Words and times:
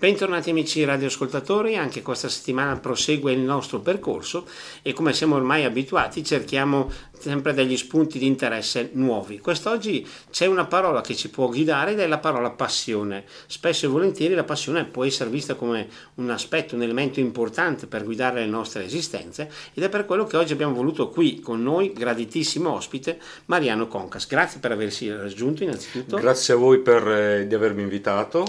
Bentornati 0.00 0.48
amici 0.48 0.82
radioascoltatori, 0.82 1.76
anche 1.76 2.00
questa 2.00 2.30
settimana 2.30 2.78
prosegue 2.78 3.32
il 3.32 3.40
nostro 3.40 3.80
percorso 3.80 4.46
e 4.80 4.94
come 4.94 5.12
siamo 5.12 5.36
ormai 5.36 5.64
abituati 5.64 6.24
cerchiamo 6.24 6.90
sempre 7.18 7.52
degli 7.52 7.76
spunti 7.76 8.18
di 8.18 8.24
interesse 8.24 8.88
nuovi. 8.94 9.40
Quest'oggi 9.40 10.08
c'è 10.30 10.46
una 10.46 10.64
parola 10.64 11.02
che 11.02 11.14
ci 11.14 11.28
può 11.28 11.48
guidare 11.48 11.92
ed 11.92 12.00
è 12.00 12.06
la 12.06 12.16
parola 12.16 12.48
passione. 12.48 13.24
Spesso 13.46 13.84
e 13.84 13.88
volentieri 13.90 14.32
la 14.32 14.44
passione 14.44 14.86
può 14.86 15.04
essere 15.04 15.28
vista 15.28 15.54
come 15.54 15.86
un 16.14 16.30
aspetto, 16.30 16.76
un 16.76 16.82
elemento 16.82 17.20
importante 17.20 17.86
per 17.86 18.02
guidare 18.02 18.40
le 18.40 18.46
nostre 18.46 18.86
esistenze 18.86 19.50
ed 19.74 19.82
è 19.82 19.90
per 19.90 20.06
quello 20.06 20.24
che 20.24 20.38
oggi 20.38 20.54
abbiamo 20.54 20.72
voluto 20.72 21.10
qui 21.10 21.40
con 21.40 21.62
noi, 21.62 21.92
graditissimo 21.92 22.72
ospite, 22.72 23.20
Mariano 23.44 23.86
Concas. 23.86 24.26
Grazie 24.26 24.60
per 24.60 24.72
aversi 24.72 25.10
raggiunto 25.10 25.62
innanzitutto. 25.62 26.16
Grazie 26.16 26.54
a 26.54 26.56
voi 26.56 26.78
per, 26.78 27.06
eh, 27.06 27.46
di 27.46 27.54
avermi 27.54 27.82
invitato 27.82 28.46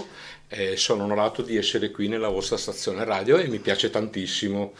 e 0.54 0.76
sono 0.76 1.04
onorato 1.04 1.40
di 1.40 1.56
essere 1.56 1.90
qui 1.90 2.08
nella 2.08 2.28
vostra 2.28 2.58
stazione 2.58 3.04
radio 3.04 3.38
e 3.38 3.48
mi 3.48 3.58
piace 3.58 3.88
tantissimo, 3.88 4.74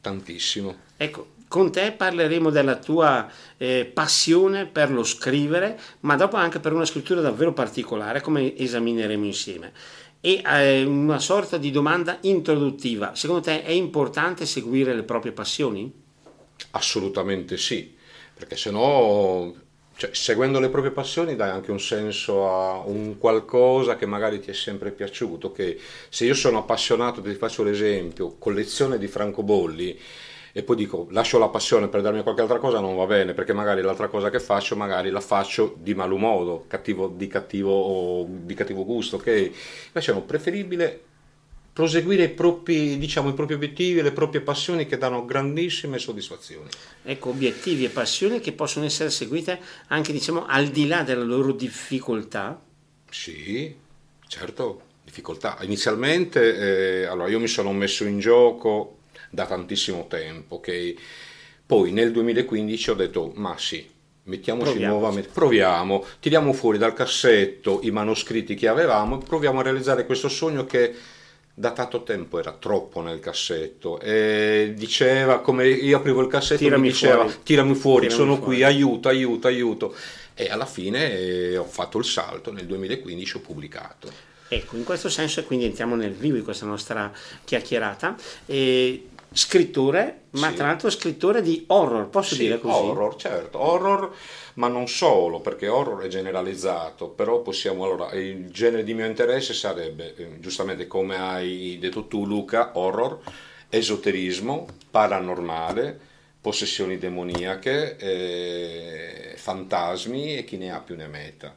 tantissimo. 0.00 0.76
Ecco, 0.96 1.32
con 1.48 1.72
te 1.72 1.90
parleremo 1.90 2.48
della 2.50 2.76
tua 2.76 3.28
eh, 3.56 3.90
passione 3.92 4.66
per 4.66 4.92
lo 4.92 5.02
scrivere, 5.02 5.78
ma 6.00 6.14
dopo 6.14 6.36
anche 6.36 6.60
per 6.60 6.72
una 6.72 6.84
scrittura 6.84 7.20
davvero 7.20 7.52
particolare, 7.52 8.20
come 8.20 8.56
esamineremo 8.56 9.24
insieme. 9.24 9.72
E 10.20 10.42
eh, 10.46 10.84
una 10.84 11.18
sorta 11.18 11.56
di 11.56 11.72
domanda 11.72 12.18
introduttiva. 12.20 13.16
Secondo 13.16 13.42
te 13.42 13.64
è 13.64 13.72
importante 13.72 14.46
seguire 14.46 14.94
le 14.94 15.02
proprie 15.02 15.32
passioni? 15.32 15.92
Assolutamente 16.70 17.56
sì, 17.56 17.96
perché 18.32 18.56
se 18.56 18.70
no 18.70 19.54
cioè, 20.00 20.14
seguendo 20.14 20.60
le 20.60 20.70
proprie 20.70 20.92
passioni 20.92 21.36
dai 21.36 21.50
anche 21.50 21.70
un 21.70 21.78
senso 21.78 22.48
a 22.48 22.78
un 22.86 23.18
qualcosa 23.18 23.96
che 23.96 24.06
magari 24.06 24.40
ti 24.40 24.48
è 24.48 24.54
sempre 24.54 24.92
piaciuto, 24.92 25.52
che 25.52 25.78
se 26.08 26.24
io 26.24 26.32
sono 26.32 26.56
appassionato, 26.56 27.20
ti 27.20 27.34
faccio 27.34 27.62
l'esempio, 27.62 28.36
collezione 28.38 28.96
di 28.96 29.06
francobolli 29.06 30.00
e 30.52 30.62
poi 30.62 30.76
dico 30.76 31.06
lascio 31.10 31.38
la 31.38 31.48
passione 31.48 31.88
per 31.88 32.00
darmi 32.00 32.22
qualche 32.22 32.40
altra 32.40 32.58
cosa 32.58 32.80
non 32.80 32.96
va 32.96 33.04
bene 33.04 33.34
perché 33.34 33.52
magari 33.52 33.82
l'altra 33.82 34.08
cosa 34.08 34.30
che 34.30 34.40
faccio 34.40 34.74
magari 34.74 35.10
la 35.10 35.20
faccio 35.20 35.76
di 35.78 35.94
malumodo, 35.94 36.64
cattivo, 36.66 37.06
di, 37.08 37.26
cattivo, 37.26 38.24
di 38.26 38.54
cattivo 38.54 38.86
gusto, 38.86 39.16
ok? 39.16 39.26
Invece 39.88 40.16
è 40.16 40.20
preferibile 40.22 41.02
proseguire 41.72 42.24
i 42.24 42.28
propri, 42.30 42.98
diciamo, 42.98 43.30
i 43.30 43.34
propri 43.34 43.54
obiettivi 43.54 44.00
e 44.00 44.02
le 44.02 44.12
proprie 44.12 44.40
passioni 44.40 44.86
che 44.86 44.98
danno 44.98 45.24
grandissime 45.24 45.98
soddisfazioni. 45.98 46.68
Ecco, 47.02 47.30
obiettivi 47.30 47.84
e 47.84 47.88
passioni 47.88 48.40
che 48.40 48.52
possono 48.52 48.84
essere 48.84 49.10
seguite 49.10 49.58
anche 49.88 50.12
diciamo, 50.12 50.46
al 50.46 50.68
di 50.68 50.86
là 50.86 51.02
della 51.02 51.24
loro 51.24 51.52
difficoltà. 51.52 52.60
Sì, 53.10 53.74
certo, 54.26 54.82
difficoltà. 55.04 55.58
Inizialmente, 55.62 57.02
eh, 57.02 57.04
allora 57.04 57.28
io 57.28 57.40
mi 57.40 57.48
sono 57.48 57.72
messo 57.72 58.04
in 58.04 58.18
gioco 58.18 58.98
da 59.30 59.46
tantissimo 59.46 60.06
tempo, 60.08 60.56
ok? 60.56 60.94
Poi 61.66 61.92
nel 61.92 62.10
2015 62.10 62.90
ho 62.90 62.94
detto, 62.94 63.32
ma 63.36 63.56
sì, 63.56 63.88
mettiamoci 64.24 64.70
proviamo. 64.70 64.92
nuovamente, 64.92 65.30
proviamo, 65.32 66.04
tiriamo 66.18 66.52
fuori 66.52 66.78
dal 66.78 66.94
cassetto 66.94 67.80
i 67.82 67.90
manoscritti 67.90 68.54
che 68.54 68.66
avevamo 68.66 69.20
e 69.20 69.24
proviamo 69.24 69.60
a 69.60 69.62
realizzare 69.62 70.04
questo 70.04 70.28
sogno 70.28 70.66
che 70.66 70.94
da 71.60 71.72
tanto 71.72 72.02
tempo 72.04 72.38
era 72.38 72.52
troppo 72.52 73.02
nel 73.02 73.20
cassetto 73.20 74.00
e 74.00 74.72
diceva 74.74 75.40
come 75.40 75.68
io 75.68 75.98
aprivo 75.98 76.22
il 76.22 76.26
cassetto 76.26 76.62
tirami 76.62 76.84
mi 76.84 76.88
diceva 76.88 77.24
fuori. 77.24 77.42
tirami 77.42 77.74
fuori 77.74 78.06
tirami 78.06 78.18
sono 78.18 78.36
fuori. 78.36 78.54
qui 78.54 78.62
aiuto 78.64 79.08
aiuto 79.10 79.46
aiuto 79.46 79.94
e 80.32 80.48
alla 80.48 80.64
fine 80.64 81.12
eh, 81.12 81.58
ho 81.58 81.64
fatto 81.64 81.98
il 81.98 82.06
salto 82.06 82.50
nel 82.50 82.64
2015 82.64 83.36
ho 83.36 83.40
pubblicato 83.40 84.10
ecco 84.48 84.76
in 84.76 84.84
questo 84.84 85.10
senso 85.10 85.44
quindi 85.44 85.66
entriamo 85.66 85.94
nel 85.96 86.12
vivo 86.12 86.36
di 86.36 86.42
questa 86.42 86.64
nostra 86.64 87.12
chiacchierata 87.44 88.16
e 88.46 89.09
scrittore, 89.32 90.22
ma 90.30 90.50
sì. 90.50 90.54
tra 90.54 90.66
l'altro 90.66 90.90
scrittore 90.90 91.42
di 91.42 91.64
horror, 91.68 92.08
posso 92.08 92.34
sì, 92.34 92.42
dire 92.42 92.58
così? 92.58 92.74
Horror, 92.74 93.16
certo, 93.16 93.60
horror, 93.60 94.14
ma 94.54 94.68
non 94.68 94.88
solo, 94.88 95.40
perché 95.40 95.68
horror 95.68 96.02
è 96.02 96.08
generalizzato, 96.08 97.08
però 97.08 97.40
possiamo, 97.40 97.84
allora, 97.84 98.12
il 98.12 98.50
genere 98.50 98.82
di 98.84 98.94
mio 98.94 99.06
interesse 99.06 99.54
sarebbe, 99.54 100.14
eh, 100.16 100.40
giustamente 100.40 100.86
come 100.86 101.16
hai 101.16 101.78
detto 101.80 102.06
tu 102.06 102.26
Luca, 102.26 102.72
horror, 102.74 103.20
esoterismo, 103.68 104.66
paranormale, 104.90 105.98
possessioni 106.40 106.98
demoniache, 106.98 107.96
eh, 107.96 109.34
fantasmi 109.36 110.36
e 110.36 110.44
chi 110.44 110.56
ne 110.56 110.72
ha 110.72 110.80
più 110.80 110.96
ne 110.96 111.06
metta. 111.06 111.56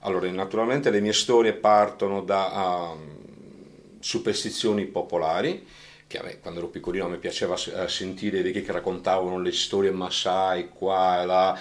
Allora, 0.00 0.30
naturalmente 0.30 0.90
le 0.90 1.00
mie 1.00 1.12
storie 1.12 1.52
partono 1.52 2.22
da 2.22 2.94
um, 2.94 3.18
superstizioni 4.00 4.86
popolari, 4.86 5.66
che 6.10 6.18
a 6.18 6.24
me 6.24 6.40
quando 6.40 6.58
ero 6.58 6.68
piccolino 6.68 7.08
mi 7.08 7.18
piaceva 7.18 7.54
eh, 7.54 7.88
sentire 7.88 8.40
i 8.40 8.42
vecchi 8.42 8.62
che 8.62 8.72
raccontavano 8.72 9.38
le 9.38 9.52
storie 9.52 9.92
Masai 9.92 10.68
qua 10.70 11.22
e 11.22 11.24
là. 11.24 11.58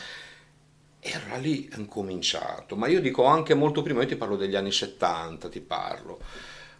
Era 1.00 1.36
lì 1.38 1.70
incominciato. 1.78 2.76
Ma 2.76 2.88
io 2.88 3.00
dico 3.00 3.26
anche 3.26 3.54
molto 3.54 3.84
prima 3.84 4.02
io 4.02 4.08
ti 4.08 4.16
parlo 4.16 4.36
degli 4.36 4.56
anni 4.56 4.72
70 4.72 5.50
ti 5.50 5.60
parlo. 5.60 6.20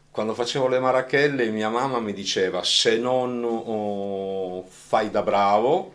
Quando 0.10 0.34
facevo 0.34 0.68
le 0.68 0.80
marachelle 0.80 1.48
mia 1.52 1.70
mamma 1.70 2.00
mi 2.00 2.12
diceva 2.12 2.64
se 2.64 2.98
non 2.98 3.44
oh, 3.44 4.64
fai 4.68 5.12
da 5.12 5.22
bravo 5.22 5.94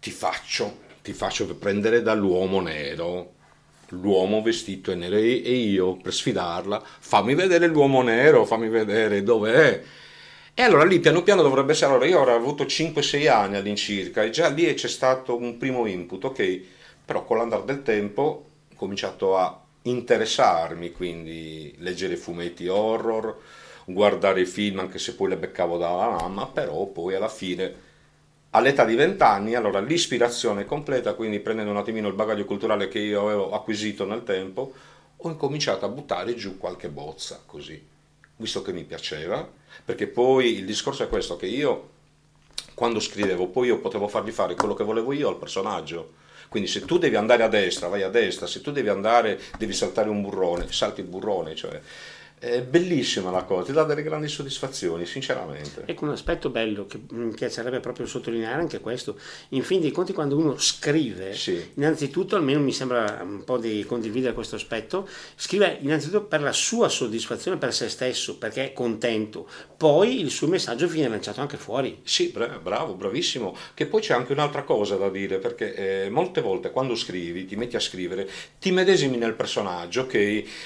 ti 0.00 0.10
faccio 0.10 0.82
ti 1.02 1.12
faccio 1.12 1.46
prendere 1.54 2.02
dall'uomo 2.02 2.60
nero. 2.60 3.32
L'uomo 3.90 4.42
vestito 4.42 4.90
in 4.90 4.98
nero 4.98 5.14
e 5.14 5.20
io 5.20 5.94
per 5.98 6.12
sfidarla 6.12 6.82
fammi 6.98 7.36
vedere 7.36 7.68
l'uomo 7.68 8.02
nero 8.02 8.44
fammi 8.44 8.68
vedere 8.68 9.22
dov'è 9.22 10.02
e 10.56 10.62
allora 10.62 10.84
lì 10.84 11.00
piano 11.00 11.22
piano 11.24 11.42
dovrebbe 11.42 11.72
essere, 11.72 11.90
allora 11.90 12.06
io 12.06 12.20
avrò 12.20 12.36
avuto 12.36 12.62
5-6 12.64 13.28
anni 13.28 13.56
all'incirca 13.56 14.22
e 14.22 14.30
già 14.30 14.48
lì 14.48 14.72
c'è 14.72 14.86
stato 14.86 15.36
un 15.36 15.56
primo 15.58 15.86
input, 15.86 16.24
ok, 16.24 16.60
però 17.04 17.24
con 17.24 17.38
l'andare 17.38 17.64
del 17.64 17.82
tempo 17.82 18.22
ho 18.22 18.76
cominciato 18.76 19.36
a 19.36 19.60
interessarmi, 19.82 20.92
quindi 20.92 21.74
leggere 21.78 22.16
fumetti 22.16 22.68
horror, 22.68 23.36
guardare 23.86 24.42
i 24.42 24.46
film 24.46 24.78
anche 24.78 24.98
se 25.00 25.16
poi 25.16 25.30
le 25.30 25.36
beccavo 25.36 25.76
dalla 25.76 26.10
mamma, 26.10 26.46
però 26.46 26.86
poi 26.86 27.16
alla 27.16 27.28
fine 27.28 27.74
all'età 28.50 28.84
di 28.84 28.94
20 28.94 29.22
anni, 29.24 29.54
allora 29.56 29.80
l'ispirazione 29.80 30.64
completa, 30.64 31.14
quindi 31.14 31.40
prendendo 31.40 31.72
un 31.72 31.78
attimino 31.78 32.06
il 32.06 32.14
bagaglio 32.14 32.44
culturale 32.44 32.86
che 32.86 33.00
io 33.00 33.22
avevo 33.22 33.50
acquisito 33.50 34.04
nel 34.06 34.22
tempo, 34.22 34.72
ho 35.16 35.28
incominciato 35.28 35.84
a 35.84 35.88
buttare 35.88 36.34
giù 36.36 36.58
qualche 36.58 36.88
bozza 36.88 37.42
così 37.44 37.92
visto 38.44 38.62
che 38.62 38.72
mi 38.72 38.84
piaceva, 38.84 39.46
perché 39.84 40.06
poi 40.06 40.58
il 40.58 40.66
discorso 40.66 41.02
è 41.02 41.08
questo, 41.08 41.36
che 41.36 41.46
io 41.46 41.90
quando 42.74 43.00
scrivevo, 43.00 43.48
poi 43.48 43.68
io 43.68 43.78
potevo 43.78 44.06
fargli 44.06 44.30
fare 44.30 44.54
quello 44.54 44.74
che 44.74 44.84
volevo 44.84 45.12
io 45.12 45.28
al 45.28 45.38
personaggio. 45.38 46.22
Quindi 46.48 46.68
se 46.68 46.84
tu 46.84 46.98
devi 46.98 47.16
andare 47.16 47.42
a 47.42 47.48
destra, 47.48 47.88
vai 47.88 48.02
a 48.02 48.08
destra, 48.08 48.46
se 48.46 48.60
tu 48.60 48.70
devi 48.70 48.88
andare, 48.88 49.40
devi 49.58 49.72
saltare 49.72 50.08
un 50.08 50.22
burrone, 50.22 50.70
salti 50.70 51.00
il 51.00 51.06
burrone, 51.06 51.54
cioè 51.54 51.80
è 52.44 52.62
bellissima 52.62 53.30
la 53.30 53.44
cosa, 53.44 53.64
ti 53.64 53.72
dà 53.72 53.84
delle 53.84 54.02
grandi 54.02 54.28
soddisfazioni, 54.28 55.06
sinceramente. 55.06 55.84
Ecco 55.86 56.04
un 56.04 56.10
aspetto 56.10 56.50
bello 56.50 56.86
che 56.86 57.00
mi 57.12 57.32
piacerebbe 57.32 57.80
proprio 57.80 58.06
sottolineare 58.06 58.60
anche 58.60 58.80
questo. 58.80 59.18
In 59.50 59.62
fin 59.62 59.80
dei 59.80 59.90
conti, 59.90 60.12
quando 60.12 60.36
uno 60.36 60.58
scrive, 60.58 61.34
sì. 61.34 61.70
innanzitutto, 61.74 62.36
almeno 62.36 62.60
mi 62.60 62.72
sembra 62.72 63.20
un 63.22 63.44
po' 63.44 63.56
di 63.56 63.84
condividere 63.86 64.34
questo 64.34 64.56
aspetto, 64.56 65.08
scrive 65.36 65.78
innanzitutto 65.80 66.24
per 66.24 66.42
la 66.42 66.52
sua 66.52 66.88
soddisfazione 66.88 67.56
per 67.56 67.72
se 67.72 67.88
stesso, 67.88 68.36
perché 68.36 68.66
è 68.66 68.72
contento. 68.74 69.48
Poi 69.76 70.20
il 70.20 70.30
suo 70.30 70.46
messaggio 70.46 70.86
viene 70.86 71.08
lanciato 71.08 71.40
anche 71.40 71.56
fuori. 71.56 72.00
Sì, 72.04 72.32
bravo, 72.62 72.94
bravissimo. 72.94 73.56
Che 73.72 73.86
poi 73.86 74.02
c'è 74.02 74.12
anche 74.12 74.32
un'altra 74.32 74.64
cosa 74.64 74.96
da 74.96 75.08
dire, 75.08 75.38
perché 75.38 76.04
eh, 76.04 76.10
molte 76.10 76.42
volte 76.42 76.70
quando 76.70 76.94
scrivi, 76.94 77.46
ti 77.46 77.56
metti 77.56 77.76
a 77.76 77.80
scrivere, 77.80 78.28
ti 78.58 78.70
medesimi 78.70 79.16
nel 79.16 79.34
personaggio, 79.34 80.02
ok? 80.02 80.14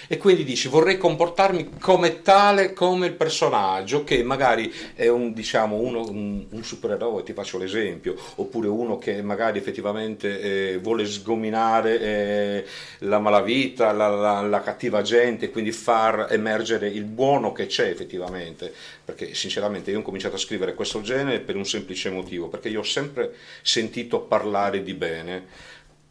E 0.09 0.17
quindi 0.19 0.43
dici 0.45 0.67
vorrei 0.69 0.99
comportarmi 0.99 1.68
come 1.81 2.23
tale, 2.23 2.73
come 2.73 3.07
il 3.07 3.15
personaggio, 3.15 4.05
che 4.05 4.23
magari 4.23 4.73
è 4.95 5.09
un, 5.09 5.33
diciamo, 5.33 5.77
uno, 5.77 6.09
un, 6.09 6.47
un 6.49 6.65
supereroe, 6.65 7.23
ti 7.23 7.33
faccio 7.33 7.59
l'esempio, 7.59 8.17
oppure 8.37 8.69
uno 8.69 8.99
che 8.99 9.23
magari 9.23 9.59
effettivamente 9.59 10.41
eh, 10.73 10.79
vuole 10.79 11.07
sgominare 11.07 12.01
eh, 12.01 12.65
la 13.01 13.19
malavita, 13.19 13.93
la, 13.93 14.09
la, 14.09 14.41
la 14.41 14.61
cattiva 14.61 15.03
gente, 15.03 15.51
quindi 15.51 15.73
far 15.73 16.29
emergere 16.31 16.89
il 16.89 17.05
buono 17.05 17.53
che 17.53 17.67
c'è 17.67 17.89
effettivamente. 17.89 18.73
Perché 19.05 19.35
sinceramente 19.35 19.91
io 19.91 20.01
ho 20.01 20.03
cominciato 20.03 20.37
a 20.37 20.39
scrivere 20.39 20.75
questo 20.75 21.01
genere 21.01 21.41
per 21.41 21.57
un 21.57 21.65
semplice 21.65 22.11
motivo, 22.11 22.49
perché 22.49 22.69
io 22.69 22.81
ho 22.81 22.85
sempre 22.85 23.35
sentito 23.63 24.21
parlare 24.21 24.83
di 24.83 24.95
bene 24.95 25.47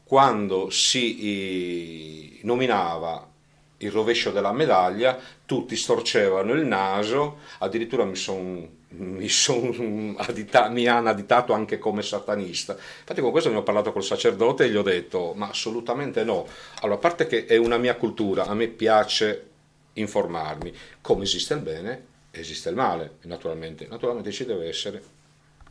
quando 0.03 0.69
si 0.69 2.39
nominava 2.43 3.29
il 3.77 3.91
rovescio 3.91 4.31
della 4.31 4.51
medaglia, 4.51 5.19
tutti 5.45 5.75
storcevano 5.75 6.53
il 6.53 6.65
naso, 6.65 7.39
addirittura 7.59 8.05
mi, 8.05 8.15
son, 8.15 8.67
mi, 8.89 9.29
son 9.29 10.15
addita, 10.19 10.69
mi 10.69 10.87
hanno 10.87 11.09
additato 11.09 11.53
anche 11.53 11.77
come 11.77 12.01
satanista. 12.01 12.73
Infatti 12.73 13.21
con 13.21 13.31
questo 13.31 13.49
ne 13.49 13.57
ho 13.57 13.63
parlato 13.63 13.91
col 13.91 14.03
sacerdote 14.03 14.65
e 14.65 14.69
gli 14.69 14.75
ho 14.75 14.81
detto, 14.81 15.33
ma 15.35 15.49
assolutamente 15.49 16.23
no. 16.23 16.47
Allora, 16.81 16.97
a 16.97 17.01
parte 17.01 17.27
che 17.27 17.45
è 17.45 17.57
una 17.57 17.77
mia 17.77 17.95
cultura, 17.95 18.45
a 18.45 18.53
me 18.55 18.67
piace 18.67 19.49
informarmi. 19.93 20.73
Come 21.01 21.23
esiste 21.23 21.53
il 21.53 21.61
bene, 21.61 22.05
esiste 22.31 22.69
il 22.69 22.75
male, 22.75 23.17
naturalmente. 23.23 23.85
Naturalmente 23.87 24.31
ci 24.31 24.45
deve 24.45 24.67
essere 24.67 25.15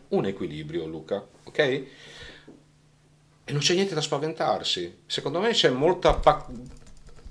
un 0.09 0.27
equilibrio, 0.27 0.87
Luca, 0.87 1.25
ok? 1.45 1.59
E 1.59 3.53
non 3.53 3.61
c'è 3.61 3.75
niente 3.75 3.95
da 3.95 4.01
spaventarsi. 4.01 5.03
Secondo 5.07 5.41
me 5.41 5.51
c'è 5.51 5.71
molta 5.71 6.15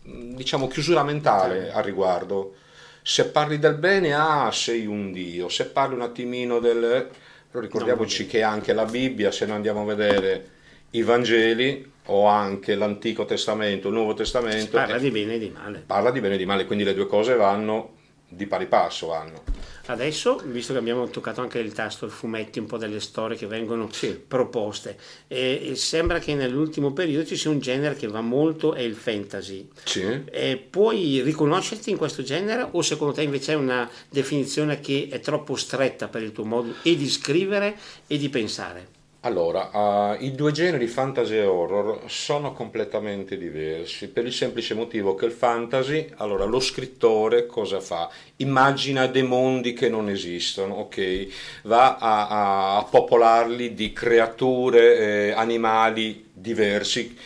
diciamo 0.06 0.68
chiusura 0.68 1.04
mentale 1.04 1.72
al 1.72 1.84
riguardo. 1.84 2.56
Se 3.02 3.28
parli 3.28 3.60
del 3.60 3.76
bene, 3.76 4.14
ah, 4.14 4.50
sei 4.52 4.86
un 4.86 5.12
dio. 5.12 5.50
Se 5.50 5.68
parli 5.68 5.96
un 5.96 6.02
attimino 6.02 6.60
del 6.60 7.10
però 7.56 7.68
ricordiamoci 7.68 8.28
che 8.28 8.42
anche 8.42 8.74
la 8.74 8.84
Bibbia, 8.84 9.32
se 9.32 9.46
noi 9.46 9.56
andiamo 9.56 9.84
a 9.84 9.86
vedere 9.86 10.50
i 10.90 11.04
Vangeli 11.04 11.90
o 12.08 12.26
anche 12.26 12.76
l'Antico 12.76 13.24
Testamento, 13.24 13.88
il 13.88 13.94
Nuovo 13.94 14.14
Testamento, 14.14 14.72
parla 14.72 14.98
di 14.98 15.10
bene 15.10 15.36
e 15.36 15.40
di 15.40 15.50
male. 15.50 15.84
Parla 15.86 16.12
di 16.12 16.20
bene 16.20 16.36
e 16.36 16.38
di 16.38 16.46
male, 16.46 16.66
quindi 16.66 16.84
le 16.84 16.94
due 16.94 17.08
cose 17.08 17.36
vanno 17.36 17.95
di 18.36 18.46
pari 18.48 18.68
passo 18.68 19.08
vanno. 19.08 19.44
Adesso, 19.88 20.42
visto 20.46 20.74
che 20.74 20.80
abbiamo 20.80 21.08
toccato 21.10 21.42
anche 21.42 21.60
il 21.60 21.72
tasto, 21.72 22.06
il 22.06 22.12
fumetti, 22.12 22.60
un 22.60 22.66
po' 22.66 22.78
delle 22.78 23.00
storie 23.00 23.38
che 23.38 23.46
vengono 23.46 23.88
sì. 23.92 24.14
proposte, 24.14 24.98
e, 25.28 25.70
e 25.70 25.76
sembra 25.76 26.20
che 26.20 26.34
nell'ultimo 26.34 26.92
periodo 26.92 27.26
ci 27.26 27.38
sia 27.38 27.52
un 27.52 27.60
genere 27.60 27.96
che 27.96 28.08
va 28.08 28.22
molto, 28.22 28.74
è 28.74 28.82
il 28.82 28.96
fantasy. 28.96 29.70
Sì. 29.84 30.24
E 30.26 30.58
puoi 30.70 31.22
riconoscerti 31.22 31.92
in 31.92 31.98
questo 31.98 32.24
genere 32.24 32.68
o 32.72 32.82
secondo 32.82 33.14
te 33.14 33.22
invece 33.22 33.54
è 33.54 33.56
una 33.56 33.90
definizione 34.10 34.80
che 34.80 35.08
è 35.12 35.20
troppo 35.20 35.56
stretta 35.56 36.08
per 36.08 36.24
il 36.24 36.32
tuo 36.32 36.46
modo 36.46 36.74
e 36.82 36.96
di 36.96 37.10
scrivere 37.10 37.78
e 38.08 38.18
di 38.18 38.30
pensare? 38.30 38.95
Allora, 39.26 39.72
uh, 39.74 40.24
i 40.24 40.36
due 40.36 40.52
generi 40.52 40.86
fantasy 40.86 41.38
e 41.38 41.46
horror 41.46 42.04
sono 42.06 42.54
completamente 42.54 43.38
diversi 43.38 44.08
per 44.08 44.24
il 44.24 44.32
semplice 44.32 44.76
motivo 44.76 45.16
che 45.16 45.26
il 45.26 45.32
fantasy, 45.32 46.08
allora 46.18 46.46
lo 46.46 46.60
scrittore 46.60 47.48
cosa 47.48 47.80
fa? 47.80 48.08
Immagina 48.36 49.08
dei 49.08 49.24
mondi 49.24 49.74
che 49.74 49.90
non 49.90 50.10
esistono, 50.10 50.76
ok? 50.76 51.28
Va 51.64 51.98
a, 51.98 52.78
a 52.78 52.84
popolarli 52.84 53.74
di 53.74 53.92
creature, 53.94 54.98
eh, 54.98 55.32
animali 55.32 56.30
diversi, 56.32 57.18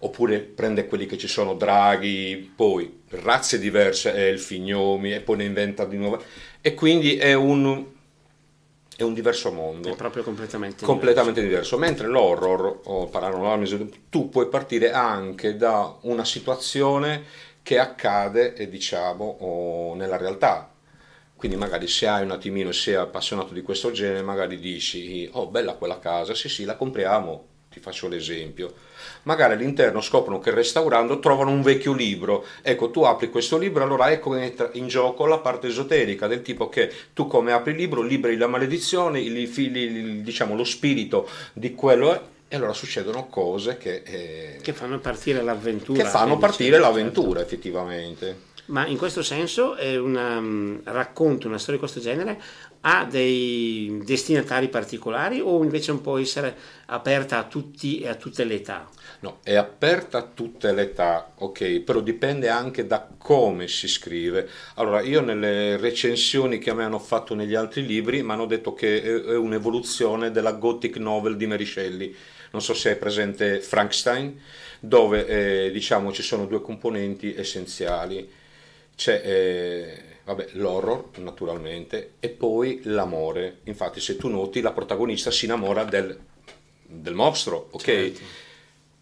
oppure 0.00 0.40
prende 0.40 0.86
quelli 0.86 1.06
che 1.06 1.16
ci 1.16 1.26
sono, 1.26 1.54
draghi, 1.54 2.52
poi 2.54 3.00
razze 3.08 3.58
diverse, 3.58 4.12
elfi, 4.12 4.58
gnomi, 4.58 5.14
e 5.14 5.20
poi 5.20 5.38
ne 5.38 5.44
inventa 5.44 5.86
di 5.86 5.96
nuovo. 5.96 6.22
E 6.60 6.74
quindi 6.74 7.16
è 7.16 7.32
un 7.32 7.94
è 8.96 9.02
un 9.02 9.14
diverso 9.14 9.52
mondo. 9.52 9.90
È 9.90 9.96
proprio 9.96 10.22
completamente, 10.22 10.84
completamente 10.84 11.42
diverso. 11.42 11.76
diverso. 11.76 11.78
Mentre 11.78 12.08
l'horror 12.08 12.80
o 12.84 13.06
paranormal, 13.06 13.90
tu 14.08 14.30
puoi 14.30 14.48
partire 14.48 14.90
anche 14.90 15.56
da 15.56 15.96
una 16.02 16.24
situazione 16.24 17.24
che 17.62 17.78
accade, 17.78 18.68
diciamo, 18.68 19.92
nella 19.96 20.16
realtà. 20.16 20.72
Quindi 21.36 21.58
magari 21.58 21.86
se 21.86 22.06
hai 22.06 22.22
un 22.22 22.30
attimino 22.30 22.70
e 22.70 22.72
sei 22.72 22.94
appassionato 22.94 23.52
di 23.52 23.60
questo 23.60 23.90
genere, 23.90 24.22
magari 24.22 24.58
dici, 24.58 25.28
oh 25.32 25.48
bella 25.48 25.74
quella 25.74 25.98
casa, 25.98 26.34
sì 26.34 26.48
sì, 26.48 26.64
la 26.64 26.76
compriamo, 26.76 27.48
ti 27.76 27.80
faccio 27.82 28.08
l'esempio 28.08 28.72
magari 29.24 29.52
all'interno 29.52 30.00
scoprono 30.00 30.38
che 30.38 30.50
restaurando 30.50 31.18
trovano 31.18 31.50
un 31.50 31.62
vecchio 31.62 31.92
libro. 31.92 32.44
Ecco, 32.62 32.90
tu 32.90 33.02
apri 33.02 33.28
questo 33.28 33.58
libro, 33.58 33.82
allora 33.82 34.10
ecco 34.10 34.30
che 34.30 34.42
entra 34.42 34.70
in 34.72 34.88
gioco 34.88 35.26
la 35.26 35.38
parte 35.38 35.66
esoterica, 35.66 36.26
del 36.26 36.42
tipo 36.42 36.68
che 36.68 36.92
tu 37.12 37.26
come 37.26 37.52
apri 37.52 37.72
il 37.72 37.76
libro 37.78 38.02
liberi 38.02 38.36
la 38.36 38.46
maledizione, 38.46 39.20
il, 39.20 39.36
il, 39.36 40.22
diciamo 40.22 40.54
lo 40.54 40.64
spirito 40.64 41.28
di 41.52 41.74
quello 41.74 42.14
è, 42.14 42.20
e 42.48 42.56
allora 42.56 42.72
succedono 42.72 43.26
cose 43.26 43.76
che, 43.76 44.02
eh, 44.04 44.58
che 44.62 44.72
fanno 44.72 45.00
partire 45.00 45.42
l'avventura. 45.42 46.02
Che 46.02 46.08
fanno 46.08 46.38
partire 46.38 46.78
l'avventura, 46.78 47.40
certo. 47.40 47.54
effettivamente. 47.54 48.54
Ma 48.66 48.86
in 48.86 48.96
questo 48.96 49.22
senso 49.22 49.76
è 49.76 49.96
un 49.96 50.14
um, 50.16 50.80
racconto, 50.84 51.46
una 51.46 51.58
storia 51.58 51.80
di 51.80 51.86
questo 51.86 52.00
genere, 52.00 52.40
ha 52.88 53.04
dei 53.04 54.00
destinatari 54.04 54.68
particolari 54.68 55.40
o 55.40 55.62
invece 55.64 55.92
può 55.96 56.18
essere 56.18 56.54
aperta 56.86 57.38
a 57.38 57.44
tutti 57.44 57.98
e 57.98 58.06
a 58.06 58.14
tutte 58.14 58.44
le 58.44 58.54
età? 58.54 58.88
No, 59.20 59.40
è 59.42 59.56
aperta 59.56 60.18
a 60.18 60.22
tutte 60.22 60.72
le 60.72 60.82
età, 60.82 61.32
ok, 61.36 61.80
però 61.80 61.98
dipende 61.98 62.48
anche 62.48 62.86
da 62.86 63.08
come 63.18 63.66
si 63.66 63.88
scrive. 63.88 64.48
Allora, 64.74 65.00
io 65.00 65.20
nelle 65.20 65.76
recensioni 65.78 66.58
che 66.58 66.70
a 66.70 66.74
me 66.74 66.84
hanno 66.84 67.00
fatto 67.00 67.34
negli 67.34 67.56
altri 67.56 67.84
libri 67.84 68.22
mi 68.22 68.30
hanno 68.30 68.46
detto 68.46 68.72
che 68.72 69.02
è 69.02 69.36
un'evoluzione 69.36 70.30
della 70.30 70.52
gothic 70.52 70.98
novel 70.98 71.36
di 71.36 71.66
Shelley. 71.66 72.14
Non 72.52 72.62
so 72.62 72.72
se 72.72 72.92
è 72.92 72.96
presente 72.96 73.60
Frankenstein, 73.60 74.40
dove 74.78 75.26
eh, 75.26 75.70
diciamo 75.72 76.12
ci 76.12 76.22
sono 76.22 76.46
due 76.46 76.62
componenti 76.62 77.34
essenziali. 77.34 78.30
C'è 78.94 79.20
eh, 79.24 80.15
vabbè, 80.26 80.48
l'horror, 80.52 81.10
naturalmente, 81.18 82.14
e 82.20 82.28
poi 82.28 82.80
l'amore. 82.84 83.60
Infatti, 83.64 84.00
se 84.00 84.16
tu 84.16 84.28
noti, 84.28 84.60
la 84.60 84.72
protagonista 84.72 85.30
si 85.30 85.46
innamora 85.46 85.84
del, 85.84 86.18
del 86.84 87.14
mostro, 87.14 87.68
ok? 87.70 87.84
Certo 87.84 88.44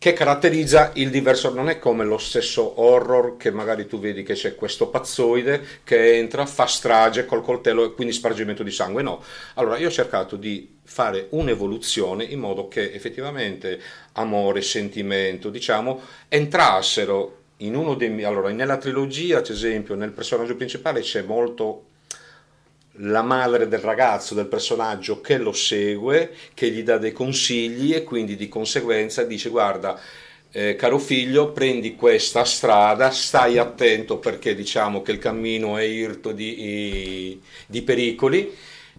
che 0.04 0.12
caratterizza 0.12 0.90
il 0.96 1.08
diverso, 1.08 1.54
non 1.54 1.70
è 1.70 1.78
come 1.78 2.04
lo 2.04 2.18
stesso 2.18 2.78
horror 2.78 3.38
che 3.38 3.50
magari 3.50 3.86
tu 3.86 3.98
vedi 3.98 4.22
che 4.22 4.34
c'è 4.34 4.54
questo 4.54 4.88
pazzoide 4.88 5.80
che 5.82 6.16
entra, 6.18 6.44
fa 6.44 6.66
strage 6.66 7.24
col 7.24 7.42
coltello 7.42 7.86
e 7.86 7.94
quindi 7.94 8.12
spargimento 8.12 8.62
di 8.62 8.70
sangue, 8.70 9.00
no. 9.00 9.24
Allora 9.54 9.78
io 9.78 9.88
ho 9.88 9.90
cercato 9.90 10.36
di 10.36 10.76
fare 10.82 11.28
un'evoluzione 11.30 12.22
in 12.22 12.38
modo 12.38 12.68
che 12.68 12.92
effettivamente 12.92 13.80
amore, 14.12 14.60
sentimento, 14.60 15.48
diciamo, 15.48 16.02
entrassero 16.28 17.44
in 17.58 17.76
dei. 17.76 18.24
Allora, 18.24 18.50
nella 18.50 18.76
trilogia, 18.76 19.38
ad 19.38 19.48
esempio, 19.48 19.94
nel 19.94 20.12
personaggio 20.12 20.56
principale 20.56 21.00
c'è 21.00 21.22
molto 21.22 21.86
la 22.98 23.22
madre 23.22 23.66
del 23.66 23.80
ragazzo, 23.80 24.34
del 24.34 24.46
personaggio 24.46 25.20
che 25.20 25.38
lo 25.38 25.52
segue, 25.52 26.32
che 26.54 26.70
gli 26.70 26.82
dà 26.82 26.98
dei 26.98 27.12
consigli 27.12 27.92
e 27.94 28.04
quindi 28.04 28.36
di 28.36 28.48
conseguenza 28.48 29.24
dice 29.24 29.48
guarda 29.48 30.00
eh, 30.56 30.76
caro 30.76 30.98
figlio 30.98 31.50
prendi 31.50 31.96
questa 31.96 32.44
strada, 32.44 33.10
stai 33.10 33.58
attento 33.58 34.18
perché 34.18 34.54
diciamo 34.54 35.02
che 35.02 35.10
il 35.10 35.18
cammino 35.18 35.76
è 35.76 35.82
irto 35.82 36.30
di, 36.30 37.40
di 37.66 37.82
pericoli 37.82 38.54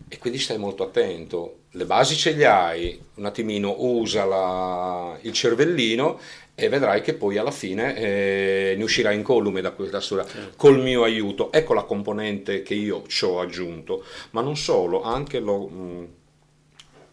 e 0.10 0.18
quindi 0.18 0.38
stai 0.38 0.58
molto 0.58 0.84
attento. 0.84 1.60
Le 1.72 1.86
basi 1.86 2.18
ce 2.18 2.34
le 2.34 2.46
hai, 2.46 3.00
un 3.16 3.26
attimino 3.26 3.74
usa 3.80 4.26
la, 4.26 5.18
il 5.22 5.32
cervellino 5.32 6.20
e 6.58 6.70
vedrai 6.70 7.02
che 7.02 7.14
poi 7.14 7.38
alla 7.38 7.52
fine 7.52 7.98
eh, 7.98 8.76
ne 8.78 8.84
uscirà 8.84 9.12
incolume 9.12 9.60
da 9.60 9.72
questa 9.72 10.00
storia 10.00 10.26
certo. 10.26 10.54
col 10.56 10.80
mio 10.80 11.04
aiuto. 11.04 11.52
Ecco 11.52 11.74
la 11.74 11.84
componente 11.84 12.62
che 12.64 12.74
io 12.74 13.04
ci 13.08 13.26
ho 13.26 13.42
aggiunto, 13.42 14.06
ma 14.32 14.42
non 14.42 14.56
solo, 14.56 15.04
anche 15.04 15.40
lo, 15.40 15.68
mh, 15.68 15.78
mm, 15.78 16.04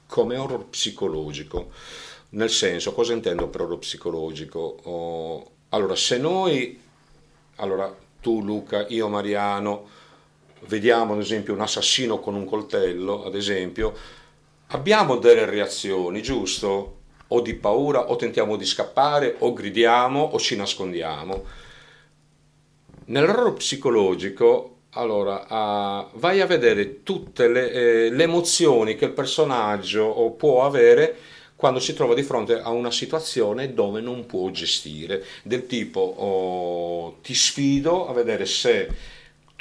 come 0.07 0.37
horror 0.37 0.67
psicologico. 0.67 1.71
Nel 2.31 2.51
senso, 2.51 2.93
cosa 2.93 3.13
intendo 3.13 3.49
per 3.49 3.63
horror 3.63 3.79
psicologico? 3.79 4.79
Oh, 4.85 5.51
allora, 5.71 5.97
se 5.97 6.19
noi, 6.19 6.81
allora 7.57 7.95
tu 8.21 8.43
Luca, 8.43 8.87
io 8.89 9.09
Mariano, 9.09 9.89
vediamo 10.67 11.15
ad 11.15 11.19
esempio 11.19 11.53
un 11.53 11.61
assassino 11.61 12.21
con 12.21 12.37
un 12.37 12.45
coltello, 12.45 13.25
ad 13.25 13.35
esempio, 13.35 13.93
abbiamo 14.69 15.17
delle 15.17 15.47
reazioni, 15.47 16.23
giusto? 16.23 17.01
O 17.33 17.41
di 17.41 17.55
paura 17.55 18.11
o 18.11 18.17
tentiamo 18.17 18.57
di 18.57 18.65
scappare 18.65 19.37
o 19.39 19.53
gridiamo 19.53 20.21
o 20.21 20.39
ci 20.39 20.57
nascondiamo. 20.57 21.45
Nell'errore 23.07 23.55
psicologico, 23.55 24.77
allora, 24.91 25.47
uh, 25.49 26.19
vai 26.19 26.41
a 26.41 26.47
vedere 26.47 27.03
tutte 27.03 27.49
le, 27.49 27.71
eh, 27.71 28.11
le, 28.11 28.23
emozioni 28.23 28.95
che 28.95 29.07
il 29.07 29.13
personaggio 29.13 30.35
può 30.37 30.65
avere 30.65 31.17
quando 31.57 31.81
si 31.81 31.95
trova 31.95 32.15
di 32.15 32.23
fronte 32.23 32.61
a 32.61 32.71
una 32.71 32.91
situazione 32.91 33.73
dove 33.73 34.01
non 34.01 34.27
può 34.27 34.51
gestire, 34.51 35.25
del 35.45 35.67
tipo 35.67 36.01
oh, 36.01 37.19
ti 37.23 37.35
sfido 37.35 38.09
a 38.09 38.13
vedere 38.13 38.47
se 38.47 38.89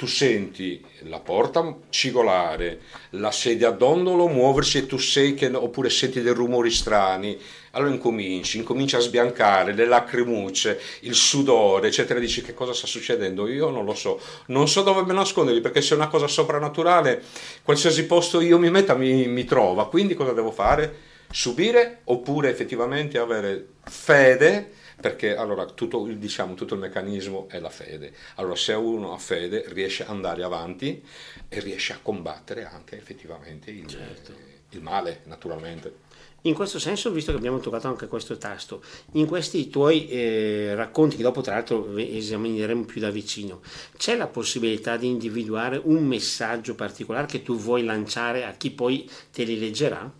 tu 0.02 0.08
senti 0.08 0.84
la 1.02 1.20
porta 1.20 1.76
cigolare, 1.90 2.80
la 3.10 3.30
sedia 3.30 3.68
a 3.68 3.70
dondolo 3.70 4.26
muoversi 4.26 4.78
e 4.78 4.86
tu 4.86 4.98
sei 4.98 5.34
che, 5.34 5.46
oppure 5.46 5.90
senti 5.90 6.20
dei 6.22 6.34
rumori 6.34 6.72
strani, 6.72 7.38
allora 7.72 7.92
incominci, 7.92 8.58
incominci 8.58 8.96
a 8.96 9.00
sbiancare 9.00 9.72
le 9.72 9.86
lacrimucce, 9.86 10.80
il 11.00 11.14
sudore, 11.14 11.88
eccetera, 11.88 12.18
dici 12.18 12.42
che 12.42 12.54
cosa 12.54 12.72
sta 12.72 12.86
succedendo? 12.86 13.48
Io 13.48 13.70
non 13.70 13.84
lo 13.84 13.94
so, 13.94 14.20
non 14.46 14.68
so 14.68 14.82
dove 14.82 15.02
me 15.02 15.12
nasconderli 15.12 15.60
perché 15.60 15.80
se 15.80 15.94
è 15.94 15.96
una 15.96 16.08
cosa 16.08 16.26
soprannaturale, 16.26 17.22
qualsiasi 17.62 18.04
posto 18.04 18.40
io 18.40 18.58
mi 18.58 18.70
metta 18.70 18.94
mi, 18.94 19.26
mi 19.26 19.44
trova, 19.44 19.88
quindi 19.88 20.14
cosa 20.14 20.32
devo 20.32 20.50
fare? 20.50 21.10
Subire 21.30 22.00
oppure 22.04 22.50
effettivamente 22.50 23.18
avere 23.18 23.66
fede? 23.84 24.80
perché 25.02 25.34
allora 25.34 25.66
tutto, 25.66 26.06
diciamo, 26.06 26.54
tutto 26.54 26.74
il 26.74 26.80
meccanismo 26.80 27.48
è 27.48 27.58
la 27.58 27.70
fede. 27.70 28.12
Allora 28.36 28.54
se 28.54 28.72
uno 28.72 29.12
ha 29.12 29.18
fede 29.18 29.64
riesce 29.66 30.04
ad 30.04 30.10
andare 30.10 30.44
avanti 30.44 31.04
e 31.48 31.58
riesce 31.58 31.92
a 31.92 31.98
combattere 32.00 32.64
anche 32.64 32.96
effettivamente 32.96 33.72
il, 33.72 33.88
certo. 33.88 34.32
il 34.70 34.80
male, 34.80 35.22
naturalmente. 35.24 35.92
In 36.42 36.54
questo 36.54 36.80
senso, 36.80 37.12
visto 37.12 37.30
che 37.30 37.38
abbiamo 37.38 37.60
toccato 37.60 37.86
anche 37.86 38.08
questo 38.08 38.36
tasto, 38.36 38.82
in 39.12 39.26
questi 39.26 39.70
tuoi 39.70 40.08
eh, 40.08 40.74
racconti, 40.74 41.16
che 41.16 41.22
dopo 41.22 41.40
tra 41.40 41.54
l'altro 41.54 41.96
esamineremo 41.96 42.84
più 42.84 43.00
da 43.00 43.10
vicino, 43.10 43.60
c'è 43.96 44.16
la 44.16 44.26
possibilità 44.26 44.96
di 44.96 45.06
individuare 45.06 45.80
un 45.84 46.04
messaggio 46.04 46.74
particolare 46.74 47.26
che 47.26 47.42
tu 47.42 47.56
vuoi 47.56 47.84
lanciare 47.84 48.44
a 48.44 48.52
chi 48.52 48.70
poi 48.70 49.08
te 49.30 49.44
li 49.44 49.58
leggerà? 49.58 50.12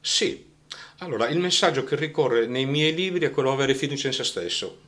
Sì. 0.00 0.46
Allora, 0.98 1.28
il 1.28 1.38
messaggio 1.38 1.84
che 1.84 1.96
ricorre 1.96 2.46
nei 2.46 2.66
miei 2.66 2.94
libri 2.94 3.24
è 3.24 3.30
quello 3.30 3.50
di 3.50 3.54
avere 3.54 3.74
fiducia 3.74 4.08
in 4.08 4.12
se 4.12 4.24
stesso 4.24 4.86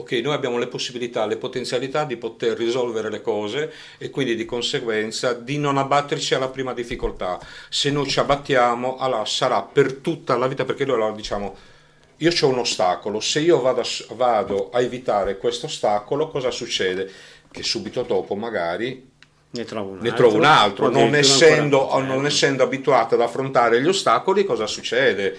ok, 0.00 0.12
noi 0.12 0.34
abbiamo 0.34 0.58
le 0.58 0.66
possibilità, 0.66 1.26
le 1.26 1.36
potenzialità 1.36 2.04
di 2.04 2.16
poter 2.16 2.56
risolvere 2.56 3.10
le 3.10 3.22
cose 3.22 3.72
e 3.98 4.10
quindi 4.10 4.34
di 4.34 4.44
conseguenza 4.44 5.32
di 5.32 5.58
non 5.58 5.78
abbatterci 5.78 6.34
alla 6.34 6.48
prima 6.48 6.74
difficoltà. 6.74 7.38
Se 7.68 7.90
noi 7.90 8.08
ci 8.08 8.18
abbattiamo, 8.18 8.96
allora 8.98 9.24
sarà 9.24 9.62
per 9.62 9.94
tutta 9.94 10.36
la 10.36 10.46
vita, 10.46 10.64
perché 10.64 10.84
noi 10.84 10.96
allora 10.96 11.12
diciamo, 11.12 11.56
io 12.18 12.30
ho 12.38 12.48
un 12.48 12.58
ostacolo, 12.58 13.20
se 13.20 13.40
io 13.40 13.60
vado 13.60 13.80
a, 13.80 13.86
vado 14.14 14.70
a 14.70 14.80
evitare 14.80 15.38
questo 15.38 15.66
ostacolo, 15.66 16.28
cosa 16.28 16.50
succede? 16.50 17.10
Che 17.50 17.62
subito 17.62 18.02
dopo 18.02 18.34
magari 18.34 19.08
ne 19.52 19.64
trovo 19.64 19.90
un 19.90 19.98
altro, 19.98 20.14
trovo 20.14 20.36
un 20.36 20.44
altro. 20.44 20.90
Non, 20.90 21.14
essendo, 21.14 21.90
ancora, 21.90 22.14
non 22.14 22.26
essendo 22.26 22.62
abituato 22.62 23.16
ad 23.16 23.20
affrontare 23.20 23.82
gli 23.82 23.88
ostacoli, 23.88 24.44
cosa 24.44 24.66
succede? 24.66 25.36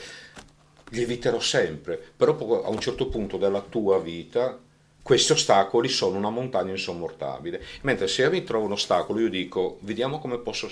Li 0.91 1.01
eviterò 1.01 1.39
sempre, 1.39 2.01
però 2.15 2.63
a 2.63 2.69
un 2.69 2.79
certo 2.79 3.07
punto 3.07 3.37
della 3.37 3.61
tua 3.61 3.99
vita 3.99 4.57
questi 5.01 5.31
ostacoli 5.31 5.89
sono 5.89 6.17
una 6.17 6.29
montagna 6.29 6.71
insormontabile, 6.71 7.63
mentre 7.81 8.07
se 8.07 8.29
mi 8.29 8.43
trovo 8.43 8.65
un 8.65 8.73
ostacolo 8.73 9.19
io 9.19 9.29
dico 9.29 9.77
vediamo 9.81 10.19
come 10.19 10.37
posso 10.37 10.69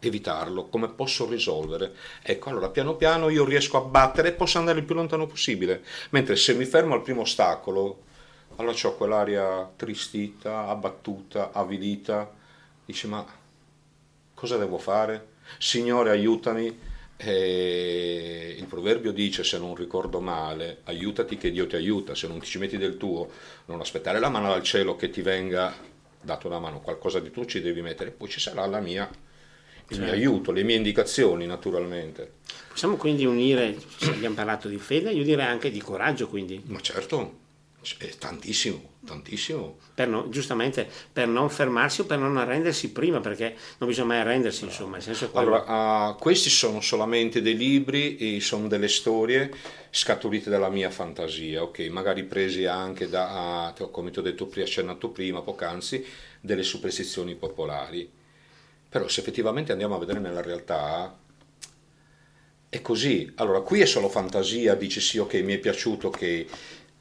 evitarlo, 0.00 0.68
come 0.68 0.88
posso 0.88 1.28
risolvere. 1.28 1.94
Ecco, 2.22 2.48
allora 2.48 2.70
piano 2.70 2.94
piano 2.94 3.28
io 3.28 3.44
riesco 3.44 3.76
a 3.76 3.82
battere 3.82 4.28
e 4.28 4.32
posso 4.32 4.58
andare 4.58 4.78
il 4.78 4.84
più 4.84 4.94
lontano 4.94 5.26
possibile, 5.26 5.84
mentre 6.10 6.36
se 6.36 6.54
mi 6.54 6.64
fermo 6.64 6.94
al 6.94 7.02
primo 7.02 7.22
ostacolo, 7.22 8.04
allora 8.56 8.76
ho 8.82 8.94
quell'aria 8.96 9.70
tristita, 9.76 10.66
abbattuta, 10.66 11.50
avvilita, 11.52 12.32
dice 12.84 13.06
ma 13.06 13.24
cosa 14.34 14.56
devo 14.56 14.78
fare? 14.78 15.28
Signore 15.58 16.10
aiutami, 16.10 16.88
e 17.22 18.54
il 18.56 18.64
proverbio 18.64 19.12
dice, 19.12 19.44
se 19.44 19.58
non 19.58 19.74
ricordo 19.74 20.20
male, 20.20 20.78
aiutati 20.84 21.36
che 21.36 21.50
Dio 21.50 21.66
ti 21.66 21.76
aiuta, 21.76 22.14
se 22.14 22.26
non 22.26 22.38
ti 22.40 22.46
ci 22.46 22.58
metti 22.58 22.78
del 22.78 22.96
tuo, 22.96 23.28
non 23.66 23.78
aspettare 23.80 24.18
la 24.18 24.30
mano 24.30 24.48
dal 24.48 24.62
cielo 24.62 24.96
che 24.96 25.10
ti 25.10 25.20
venga 25.20 25.74
dato 26.18 26.46
una 26.46 26.58
mano, 26.58 26.80
qualcosa 26.80 27.20
di 27.20 27.30
tu 27.30 27.44
ci 27.44 27.60
devi 27.60 27.82
mettere, 27.82 28.10
poi 28.10 28.30
ci 28.30 28.40
sarà 28.40 28.64
la 28.64 28.80
mia, 28.80 29.06
il 29.08 29.96
certo. 29.96 30.02
mio 30.02 30.12
aiuto, 30.12 30.50
le 30.50 30.62
mie 30.62 30.76
indicazioni 30.76 31.44
naturalmente. 31.44 32.36
Possiamo 32.70 32.96
quindi 32.96 33.26
unire, 33.26 33.76
abbiamo 34.04 34.34
parlato 34.34 34.68
di 34.68 34.78
fede, 34.78 35.10
io 35.10 35.22
direi 35.22 35.44
anche 35.44 35.70
di 35.70 35.80
coraggio 35.80 36.26
quindi. 36.26 36.62
Ma 36.68 36.80
certo, 36.80 37.39
è 37.98 38.08
tantissimo, 38.18 38.96
tantissimo. 39.06 39.78
Per 39.94 40.06
no, 40.06 40.28
giustamente 40.28 40.86
per 41.12 41.28
non 41.28 41.48
fermarsi 41.48 42.02
o 42.02 42.04
per 42.04 42.18
non 42.18 42.36
arrendersi 42.36 42.92
prima, 42.92 43.20
perché 43.20 43.56
non 43.78 43.88
bisogna 43.88 44.08
mai 44.08 44.18
arrendersi, 44.18 44.64
insomma. 44.64 44.92
Nel 44.92 45.02
senso 45.02 45.30
allora, 45.32 46.10
uh, 46.10 46.16
questi 46.16 46.50
sono 46.50 46.80
solamente 46.80 47.40
dei 47.40 47.56
libri, 47.56 48.38
sono 48.40 48.68
delle 48.68 48.88
storie 48.88 49.50
scaturite 49.90 50.50
dalla 50.50 50.68
mia 50.68 50.90
fantasia, 50.90 51.62
ok? 51.62 51.78
Magari 51.88 52.24
presi 52.24 52.66
anche 52.66 53.08
da, 53.08 53.74
uh, 53.76 53.90
come 53.90 54.10
ti 54.10 54.18
ho 54.18 54.22
detto 54.22 54.46
prima, 54.46 54.66
accennato 54.66 55.08
prima, 55.08 55.40
poc'anzi, 55.40 56.04
delle 56.40 56.62
superstizioni 56.62 57.34
popolari. 57.34 58.10
Però 58.90 59.08
se 59.08 59.20
effettivamente 59.20 59.72
andiamo 59.72 59.94
a 59.94 59.98
vedere 59.98 60.18
nella 60.18 60.42
realtà, 60.42 61.16
è 62.68 62.82
così. 62.82 63.32
Allora, 63.36 63.60
qui 63.62 63.80
è 63.80 63.86
solo 63.86 64.08
fantasia, 64.08 64.74
dici 64.74 65.00
sì, 65.00 65.18
ok, 65.18 65.34
mi 65.42 65.54
è 65.54 65.58
piaciuto 65.58 66.10
che 66.10 66.46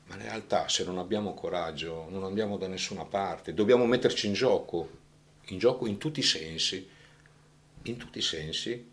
ma 0.10 0.16
in 0.16 0.22
realtà 0.24 0.68
se 0.68 0.84
non 0.84 0.98
abbiamo 0.98 1.34
coraggio 1.34 2.08
non 2.10 2.24
andiamo 2.24 2.58
da 2.58 2.68
nessuna 2.68 3.06
parte, 3.06 3.54
dobbiamo 3.54 3.86
metterci 3.86 4.28
in 4.28 4.34
gioco, 4.34 4.90
in 5.46 5.60
gioco 5.60 5.86
in 5.86 5.98
tutti 5.98 6.20
i 6.20 6.24
sensi, 6.24 6.88
in 7.84 7.98
tutti 7.98 8.18
i 8.18 8.24
sensi, 8.24 8.88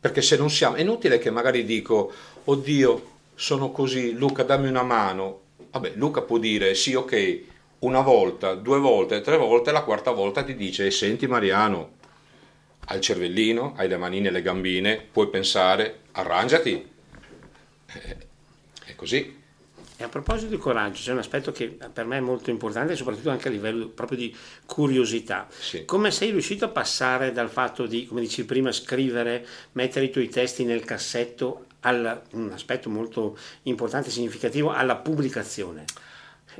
perché 0.00 0.22
se 0.22 0.36
non 0.36 0.50
siamo, 0.50 0.76
è 0.76 0.80
inutile 0.80 1.18
che 1.18 1.30
magari 1.30 1.64
dico, 1.64 2.12
oddio, 2.44 3.10
sono 3.34 3.70
così, 3.70 4.12
Luca 4.12 4.42
dammi 4.44 4.68
una 4.68 4.82
mano, 4.82 5.40
vabbè, 5.70 5.92
Luca 5.94 6.22
può 6.22 6.38
dire 6.38 6.74
sì, 6.74 6.94
ok, 6.94 7.40
una 7.80 8.00
volta, 8.00 8.54
due 8.54 8.78
volte, 8.78 9.20
tre 9.20 9.36
volte, 9.36 9.72
la 9.72 9.82
quarta 9.82 10.10
volta 10.10 10.42
ti 10.42 10.56
dice, 10.56 10.90
senti 10.90 11.26
Mariano, 11.26 12.00
hai 12.86 12.96
il 12.96 13.02
cervellino, 13.02 13.74
hai 13.76 13.88
le 13.88 13.96
manine 13.98 14.28
e 14.28 14.30
le 14.30 14.42
gambine, 14.42 14.96
puoi 14.96 15.28
pensare, 15.28 16.00
arrangiati, 16.12 16.90
eh, 17.86 18.16
è 18.86 18.94
così. 18.94 19.40
E 20.02 20.04
a 20.04 20.08
proposito 20.08 20.50
di 20.50 20.56
coraggio, 20.56 21.00
c'è 21.00 21.12
un 21.12 21.18
aspetto 21.18 21.52
che 21.52 21.78
per 21.92 22.06
me 22.06 22.16
è 22.16 22.20
molto 22.20 22.50
importante, 22.50 22.96
soprattutto 22.96 23.30
anche 23.30 23.46
a 23.46 23.52
livello 23.52 23.86
proprio 23.86 24.18
di 24.18 24.34
curiosità. 24.66 25.46
Sì. 25.56 25.84
Come 25.84 26.10
sei 26.10 26.32
riuscito 26.32 26.64
a 26.64 26.68
passare 26.70 27.30
dal 27.30 27.48
fatto 27.48 27.86
di, 27.86 28.04
come 28.06 28.20
dicevi 28.20 28.48
prima, 28.48 28.72
scrivere, 28.72 29.46
mettere 29.72 30.06
i 30.06 30.10
tuoi 30.10 30.28
testi 30.28 30.64
nel 30.64 30.82
cassetto, 30.82 31.66
al, 31.82 32.20
un 32.32 32.50
aspetto 32.50 32.90
molto 32.90 33.38
importante 33.62 34.08
e 34.08 34.10
significativo, 34.10 34.72
alla 34.72 34.96
pubblicazione? 34.96 35.84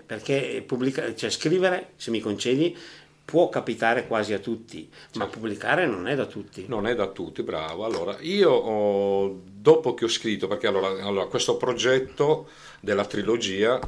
Perché 0.06 0.62
pubblica, 0.64 1.12
cioè, 1.12 1.28
scrivere, 1.28 1.94
se 1.96 2.12
mi 2.12 2.20
concedi, 2.20 2.78
può 3.24 3.48
capitare 3.48 4.06
quasi 4.06 4.32
a 4.32 4.38
tutti, 4.38 4.88
certo. 4.90 5.18
ma 5.18 5.26
pubblicare 5.26 5.86
non 5.86 6.06
è 6.08 6.14
da 6.14 6.26
tutti. 6.26 6.66
Non 6.68 6.86
è 6.86 6.94
da 6.94 7.08
tutti, 7.08 7.42
bravo. 7.42 7.84
Allora, 7.84 8.18
io 8.20 8.50
ho, 8.50 9.40
dopo 9.44 9.94
che 9.94 10.04
ho 10.04 10.08
scritto, 10.08 10.48
perché 10.48 10.66
allora, 10.66 11.02
allora, 11.04 11.26
questo 11.26 11.56
progetto 11.56 12.48
della 12.80 13.06
trilogia 13.06 13.78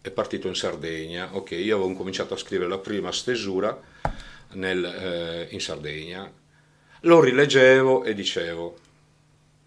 è 0.00 0.10
partito 0.10 0.48
in 0.48 0.54
Sardegna, 0.54 1.34
ok, 1.34 1.52
io 1.52 1.76
avevo 1.76 1.92
cominciato 1.94 2.34
a 2.34 2.36
scrivere 2.36 2.68
la 2.68 2.78
prima 2.78 3.10
stesura 3.10 3.78
nel, 4.52 4.84
eh, 4.84 5.48
in 5.50 5.60
Sardegna, 5.60 6.30
lo 7.00 7.20
rileggevo 7.20 8.04
e 8.04 8.14
dicevo, 8.14 8.78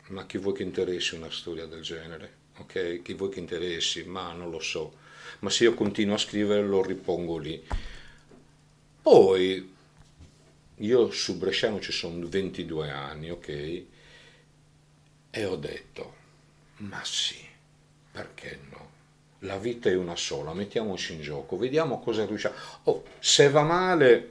ma 0.08 0.26
chi 0.26 0.38
vuoi 0.38 0.54
che 0.54 0.64
interessi 0.64 1.16
una 1.16 1.30
storia 1.30 1.66
del 1.66 1.82
genere? 1.82 2.46
Ok, 2.60 3.02
chi 3.04 3.14
vuoi 3.14 3.30
che 3.30 3.40
interessi? 3.40 4.04
Ma 4.06 4.32
non 4.34 4.50
lo 4.50 4.60
so. 4.60 5.06
Ma 5.40 5.50
se 5.52 5.66
io 5.66 5.76
continuo 5.76 6.16
a 6.16 6.20
scrivere 6.20 6.64
lo 6.64 6.82
ripongo 6.82 7.38
lì 7.38 7.64
poi 9.08 9.74
io 10.76 11.12
su 11.12 11.38
Bresciano 11.38 11.80
ci 11.80 11.94
sono 11.94 12.28
22 12.28 12.90
anni, 12.90 13.30
ok? 13.30 13.84
E 15.30 15.46
ho 15.46 15.56
detto, 15.56 16.14
ma 16.80 17.00
sì, 17.06 17.38
perché 18.12 18.60
no? 18.70 18.90
La 19.40 19.58
vita 19.58 19.88
è 19.88 19.96
una 19.96 20.18
sola, 20.18 20.54
mettiamoci 20.54 21.14
in 21.14 21.22
gioco, 21.22 21.56
vediamo 21.56 22.02
cosa 22.02 22.26
riusciamo. 22.26 22.56
Oh, 22.84 23.06
se 23.20 23.50
va 23.50 23.62
male, 23.62 24.30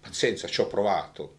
pazienza, 0.00 0.48
ci 0.48 0.60
ho 0.60 0.66
provato. 0.66 1.34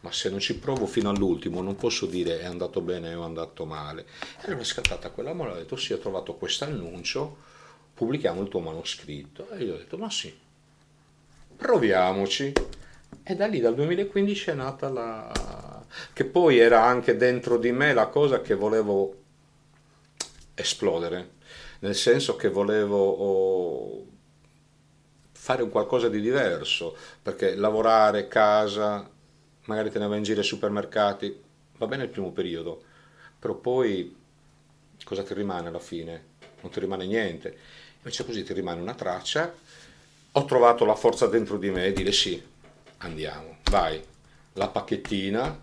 Ma 0.00 0.12
se 0.12 0.28
non 0.28 0.40
ci 0.40 0.58
provo 0.58 0.84
fino 0.84 1.08
all'ultimo 1.08 1.62
non 1.62 1.76
posso 1.76 2.04
dire 2.04 2.40
è 2.40 2.44
andato 2.44 2.82
bene 2.82 3.14
o 3.14 3.22
è 3.22 3.24
andato 3.24 3.64
male. 3.64 4.02
E 4.02 4.48
allora 4.48 4.60
è 4.60 4.64
scattata 4.64 5.08
quella 5.08 5.32
mola, 5.32 5.52
ho 5.52 5.56
detto 5.56 5.76
sì, 5.76 5.94
ho 5.94 5.98
trovato 5.98 6.34
questo 6.34 6.64
annuncio, 6.64 7.38
pubblichiamo 7.94 8.42
il 8.42 8.48
tuo 8.48 8.60
manoscritto. 8.60 9.48
E 9.52 9.64
io 9.64 9.76
ho 9.76 9.78
detto 9.78 9.96
ma 9.96 10.10
sì, 10.10 10.43
proviamoci. 11.56 12.52
E 13.22 13.34
da 13.34 13.46
lì, 13.46 13.60
dal 13.60 13.74
2015, 13.74 14.50
è 14.50 14.54
nata 14.54 14.88
la... 14.88 15.82
che 16.12 16.24
poi 16.24 16.58
era 16.58 16.84
anche 16.84 17.16
dentro 17.16 17.58
di 17.58 17.72
me 17.72 17.92
la 17.94 18.08
cosa 18.08 18.40
che 18.40 18.54
volevo 18.54 19.22
esplodere, 20.54 21.30
nel 21.80 21.94
senso 21.94 22.36
che 22.36 22.48
volevo 22.48 22.98
oh, 22.98 24.06
fare 25.32 25.62
un 25.62 25.70
qualcosa 25.70 26.08
di 26.08 26.20
diverso, 26.20 26.96
perché 27.22 27.54
lavorare, 27.54 28.28
casa, 28.28 29.08
magari 29.64 29.90
te 29.90 29.98
in 29.98 30.22
giro 30.22 30.40
ai 30.40 30.46
supermercati, 30.46 31.42
va 31.78 31.86
bene 31.86 32.04
il 32.04 32.10
primo 32.10 32.30
periodo, 32.32 32.82
però 33.38 33.54
poi 33.54 34.14
cosa 35.04 35.22
ti 35.22 35.34
rimane 35.34 35.68
alla 35.68 35.78
fine? 35.78 36.32
Non 36.60 36.70
ti 36.70 36.80
rimane 36.80 37.06
niente. 37.06 37.56
Invece 37.98 38.24
così 38.24 38.42
ti 38.42 38.52
rimane 38.52 38.80
una 38.80 38.94
traccia 38.94 39.52
ho 40.36 40.44
trovato 40.46 40.84
la 40.84 40.96
forza 40.96 41.26
dentro 41.26 41.58
di 41.58 41.70
me 41.70 41.86
e 41.86 41.92
dire 41.92 42.10
sì, 42.10 42.42
andiamo, 42.98 43.58
vai, 43.70 44.02
la 44.54 44.68
pacchettina, 44.68 45.56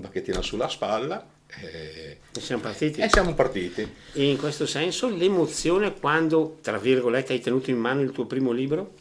pacchettina 0.00 0.40
sulla 0.40 0.68
spalla 0.68 1.26
e, 1.48 2.18
e 2.32 2.40
siamo 2.40 2.62
partiti. 2.62 3.00
E 3.00 3.08
siamo 3.08 3.34
partiti. 3.34 3.94
E 4.12 4.30
in 4.30 4.36
questo 4.36 4.66
senso 4.66 5.08
l'emozione 5.08 5.94
quando, 5.94 6.58
tra 6.60 6.78
virgolette, 6.78 7.32
hai 7.32 7.40
tenuto 7.40 7.70
in 7.70 7.78
mano 7.78 8.02
il 8.02 8.12
tuo 8.12 8.26
primo 8.26 8.52
libro? 8.52 8.94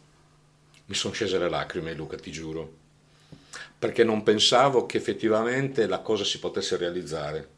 Mi 0.85 0.95
sono 0.95 1.13
scese 1.13 1.37
le 1.37 1.49
lacrime, 1.49 1.93
Luca, 1.93 2.17
ti 2.17 2.31
giuro, 2.31 2.71
perché 3.77 4.03
non 4.03 4.23
pensavo 4.23 4.85
che 4.85 4.97
effettivamente 4.97 5.85
la 5.85 5.99
cosa 5.99 6.23
si 6.23 6.39
potesse 6.39 6.77
realizzare. 6.77 7.55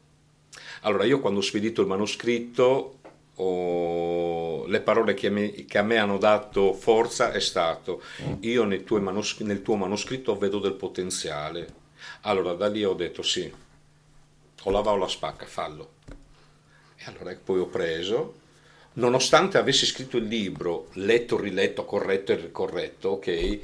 Allora, 0.82 1.04
io 1.04 1.20
quando 1.20 1.38
ho 1.38 1.42
spedito 1.42 1.80
il 1.80 1.86
manoscritto 1.86 2.98
oh, 3.40 4.66
le 4.66 4.80
parole 4.80 5.14
che, 5.14 5.30
me, 5.30 5.64
che, 5.64 5.78
a 5.78 5.82
me 5.82 5.98
hanno 5.98 6.18
dato 6.18 6.74
forza 6.74 7.32
è 7.32 7.40
stato 7.40 8.02
io 8.40 8.64
nel 8.64 8.84
tuo, 8.84 9.00
manoscritto, 9.00 9.46
nel 9.46 9.62
tuo 9.62 9.76
manoscritto 9.76 10.36
vedo 10.36 10.58
del 10.58 10.74
potenziale. 10.74 11.78
Allora 12.22 12.52
da 12.52 12.68
lì 12.68 12.84
ho 12.84 12.94
detto 12.94 13.22
sì, 13.22 13.50
o 14.62 14.70
la 14.70 14.80
va 14.80 14.92
o 14.92 14.96
la 14.96 15.08
spacca, 15.08 15.46
fallo. 15.46 15.92
E 16.96 17.04
allora 17.06 17.34
poi 17.42 17.60
ho 17.60 17.66
preso, 17.66 18.34
nonostante 18.94 19.56
avessi 19.58 19.86
scritto 19.86 20.18
il 20.18 20.24
libro, 20.24 20.88
letto, 20.94 21.38
riletto, 21.38 21.84
corretto 21.84 22.32
e 22.32 22.36
ricorretto, 22.36 23.08
ok, 23.10 23.58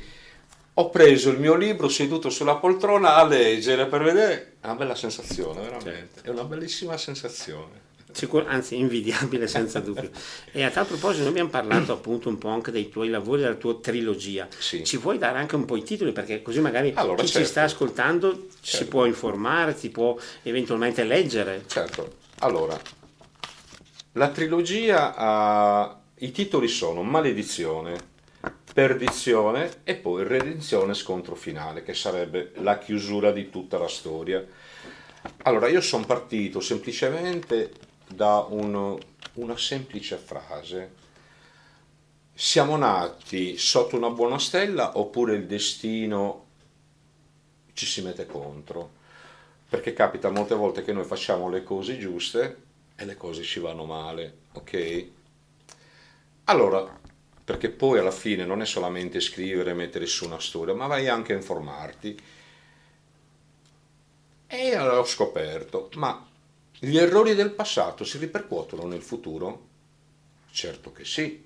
ho 0.79 0.91
preso 0.91 1.31
il 1.31 1.39
mio 1.39 1.55
libro 1.55 1.89
seduto 1.89 2.31
sulla 2.31 2.57
poltrona 2.57 3.17
a 3.17 3.27
leggere 3.27 3.87
per 3.87 4.03
vedere, 4.03 4.57
è 4.61 4.67
una 4.67 4.75
bella 4.75 4.95
sensazione, 4.95 5.61
veramente, 5.61 6.15
certo. 6.15 6.29
è 6.29 6.31
una 6.31 6.45
bellissima 6.45 6.97
sensazione. 6.97 7.85
Sicur- 8.17 8.47
anzi 8.49 8.79
invidiabile 8.79 9.47
senza 9.47 9.79
dubbio. 9.81 10.09
E 10.51 10.63
a 10.63 10.71
tal 10.71 10.87
proposito 10.87 11.25
noi 11.25 11.33
abbiamo 11.33 11.51
parlato 11.51 11.93
appunto 11.93 12.31
un 12.31 12.39
po' 12.39 12.49
anche 12.49 12.71
dei 12.71 12.89
tuoi 12.89 13.11
lavori, 13.11 13.43
della 13.43 13.57
tua 13.57 13.79
trilogia. 13.79 14.49
Sì. 14.57 14.85
Ci 14.85 14.99
puoi 14.99 15.19
dare 15.19 15.37
anche 15.37 15.55
un 15.55 15.67
po' 15.67 15.77
i 15.77 15.83
titoli 15.83 16.13
perché 16.13 16.41
così 16.41 16.61
magari 16.61 16.93
allora, 16.95 17.21
chi 17.21 17.27
certo. 17.27 17.41
ci 17.41 17.51
sta 17.51 17.65
ascoltando 17.65 18.31
certo. 18.33 18.49
si 18.63 18.87
può 18.87 19.05
informare, 19.05 19.77
si 19.77 19.91
può 19.91 20.17
eventualmente 20.45 21.05
leggere. 21.05 21.65
Certo, 21.67 22.15
allora, 22.39 22.81
la 24.13 24.29
trilogia 24.31 25.15
ha... 25.15 26.01
i 26.21 26.31
titoli 26.33 26.69
sono 26.69 27.03
Maledizione, 27.03 28.15
Perdizione 28.73 29.81
e 29.85 29.95
poi 29.95 30.25
Redenzione 30.25 30.95
scontro 30.95 31.35
finale, 31.35 31.83
che 31.83 31.93
sarebbe 31.93 32.53
la 32.61 32.79
chiusura 32.79 33.31
di 33.31 33.51
tutta 33.51 33.77
la 33.77 33.89
storia. 33.89 34.43
Allora, 35.43 35.69
io 35.69 35.83
sono 35.83 36.07
partito 36.07 36.61
semplicemente 36.61 37.73
da 38.09 38.47
un, 38.49 38.99
una 39.35 39.57
semplice 39.57 40.17
frase. 40.17 41.05
Siamo 42.33 42.77
nati 42.77 43.57
sotto 43.57 43.97
una 43.97 44.11
buona 44.11 44.39
stella 44.39 44.99
oppure 44.99 45.35
il 45.35 45.47
destino 45.47 46.45
ci 47.73 47.87
si 47.87 48.03
mette 48.03 48.27
contro? 48.27 48.91
Perché 49.69 49.93
capita 49.93 50.31
molte 50.31 50.55
volte 50.55 50.83
che 50.83 50.93
noi 50.93 51.05
facciamo 51.05 51.49
le 51.49 51.63
cose 51.63 51.99
giuste 51.99 52.65
e 52.97 53.05
le 53.05 53.17
cose 53.17 53.43
ci 53.43 53.61
vanno 53.61 53.85
male, 53.85 54.39
ok? 54.53 55.07
Allora, 56.45 56.99
perché 57.45 57.71
poi 57.71 57.99
alla 57.99 58.11
fine 58.11 58.45
non 58.45 58.63
è 58.63 58.67
solamente 58.67 59.21
scrivere 59.21 59.71
e 59.71 59.75
mettere 59.75 60.07
su 60.07 60.25
una 60.25 60.41
storia, 60.41 60.75
ma 60.75 60.87
vai 60.87 61.09
anche 61.09 61.33
a 61.33 61.37
informarti. 61.37 62.19
E 64.47 64.75
allora 64.75 64.99
ho 64.99 65.05
scoperto, 65.05 65.91
ma 65.95 66.26
gli 66.79 66.99
errori 66.99 67.35
del 67.35 67.53
passato 67.53 68.05
si 68.05 68.19
ripercuotono 68.19 68.87
nel 68.87 69.03
futuro? 69.03 69.69
Certo 70.51 70.93
che 70.93 71.05
sì. 71.07 71.45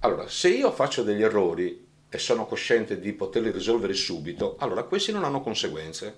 Allora, 0.00 0.28
se 0.28 0.48
io 0.48 0.72
faccio 0.72 1.02
degli 1.02 1.22
errori 1.22 1.86
e 2.08 2.18
sono 2.18 2.46
cosciente 2.46 2.98
di 2.98 3.12
poterli 3.12 3.50
risolvere 3.50 3.92
subito, 3.92 4.56
allora 4.60 4.84
questi 4.84 5.12
non 5.12 5.24
hanno 5.24 5.42
conseguenze. 5.42 6.16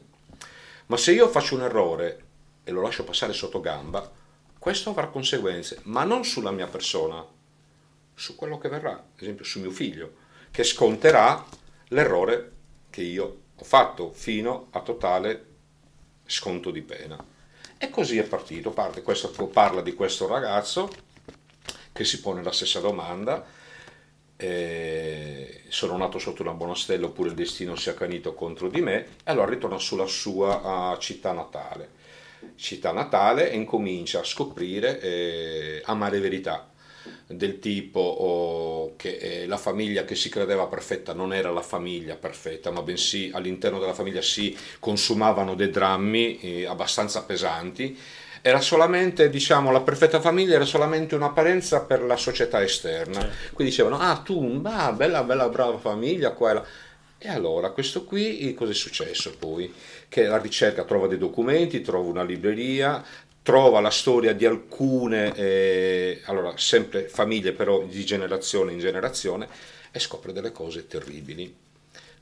Ma 0.86 0.96
se 0.96 1.12
io 1.12 1.28
faccio 1.28 1.56
un 1.56 1.62
errore 1.62 2.24
e 2.62 2.70
lo 2.70 2.80
lascio 2.80 3.02
passare 3.02 3.32
sotto 3.32 3.60
gamba, 3.60 4.08
questo 4.56 4.90
avrà 4.90 5.08
conseguenze, 5.08 5.80
ma 5.84 6.04
non 6.04 6.24
sulla 6.24 6.50
mia 6.50 6.66
persona, 6.66 7.24
su 8.14 8.34
quello 8.36 8.58
che 8.58 8.68
verrà, 8.68 8.92
ad 8.92 9.20
esempio 9.20 9.44
su 9.44 9.60
mio 9.60 9.70
figlio, 9.70 10.14
che 10.52 10.62
sconterà 10.62 11.44
l'errore 11.88 12.52
che 12.90 13.02
io 13.02 13.40
ho 13.56 13.64
fatto 13.64 14.12
fino 14.12 14.68
a 14.70 14.80
totale 14.80 15.46
sconto 16.24 16.70
di 16.70 16.82
pena. 16.82 17.34
E 17.78 17.90
così 17.90 18.18
è 18.18 18.24
partito, 18.24 18.74
questo, 19.02 19.30
parla 19.48 19.82
di 19.82 19.94
questo 19.94 20.26
ragazzo 20.26 20.90
che 21.92 22.04
si 22.04 22.20
pone 22.20 22.42
la 22.42 22.52
stessa 22.52 22.80
domanda, 22.80 23.44
eh, 24.36 25.62
sono 25.68 25.96
nato 25.96 26.18
sotto 26.18 26.42
una 26.42 26.52
buona 26.52 26.74
stella 26.74 27.06
oppure 27.06 27.30
il 27.30 27.34
destino 27.34 27.74
si 27.76 27.88
è 27.88 27.92
accanito 27.92 28.34
contro 28.34 28.68
di 28.68 28.80
me, 28.80 29.04
e 29.04 29.06
allora 29.24 29.50
ritorna 29.50 29.78
sulla 29.78 30.06
sua 30.06 30.92
uh, 30.92 30.98
città 30.98 31.32
natale. 31.32 31.90
Città 32.54 32.92
natale 32.92 33.50
e 33.50 33.56
incomincia 33.56 34.20
a 34.20 34.24
scoprire 34.24 35.00
eh, 35.00 35.82
amare 35.84 36.20
verità 36.20 36.70
del 37.26 37.58
tipo 37.58 38.00
oh, 38.00 38.94
che 38.96 39.16
eh, 39.16 39.46
la 39.46 39.56
famiglia 39.56 40.04
che 40.04 40.14
si 40.14 40.28
credeva 40.28 40.66
perfetta 40.66 41.12
non 41.12 41.34
era 41.34 41.50
la 41.50 41.62
famiglia 41.62 42.16
perfetta, 42.16 42.70
ma 42.70 42.82
bensì 42.82 43.30
all'interno 43.32 43.78
della 43.78 43.94
famiglia 43.94 44.22
si 44.22 44.56
consumavano 44.78 45.54
dei 45.54 45.70
drammi 45.70 46.38
eh, 46.40 46.66
abbastanza 46.66 47.22
pesanti. 47.22 47.98
Era 48.42 48.60
solamente, 48.60 49.28
diciamo, 49.28 49.72
la 49.72 49.80
perfetta 49.80 50.20
famiglia 50.20 50.54
era 50.54 50.64
solamente 50.64 51.16
un'apparenza 51.16 51.80
per 51.80 52.02
la 52.02 52.16
società 52.16 52.62
esterna. 52.62 53.20
Certo. 53.20 53.54
Qui 53.54 53.64
dicevano, 53.64 53.98
ah 53.98 54.18
tu, 54.18 54.60
bah, 54.60 54.92
bella, 54.92 55.24
bella, 55.24 55.48
brava 55.48 55.78
famiglia, 55.78 56.30
qua 56.30 56.50
e 56.50 56.54
là. 56.54 56.64
E 57.18 57.28
allora, 57.28 57.70
questo 57.70 58.04
qui, 58.04 58.52
cosa 58.54 58.72
è 58.72 58.74
successo 58.74 59.34
poi? 59.38 59.72
Che 60.08 60.26
la 60.26 60.36
ricerca 60.36 60.84
trova 60.84 61.06
dei 61.06 61.18
documenti, 61.18 61.80
trova 61.80 62.08
una 62.08 62.22
libreria, 62.22 63.02
trova 63.46 63.78
la 63.78 63.90
storia 63.90 64.32
di 64.32 64.44
alcune, 64.44 65.32
eh, 65.36 66.20
allora 66.24 66.54
sempre 66.56 67.06
famiglie 67.06 67.52
però 67.52 67.84
di 67.84 68.04
generazione 68.04 68.72
in 68.72 68.80
generazione 68.80 69.46
e 69.92 70.00
scopre 70.00 70.32
delle 70.32 70.50
cose 70.50 70.88
terribili. 70.88 71.54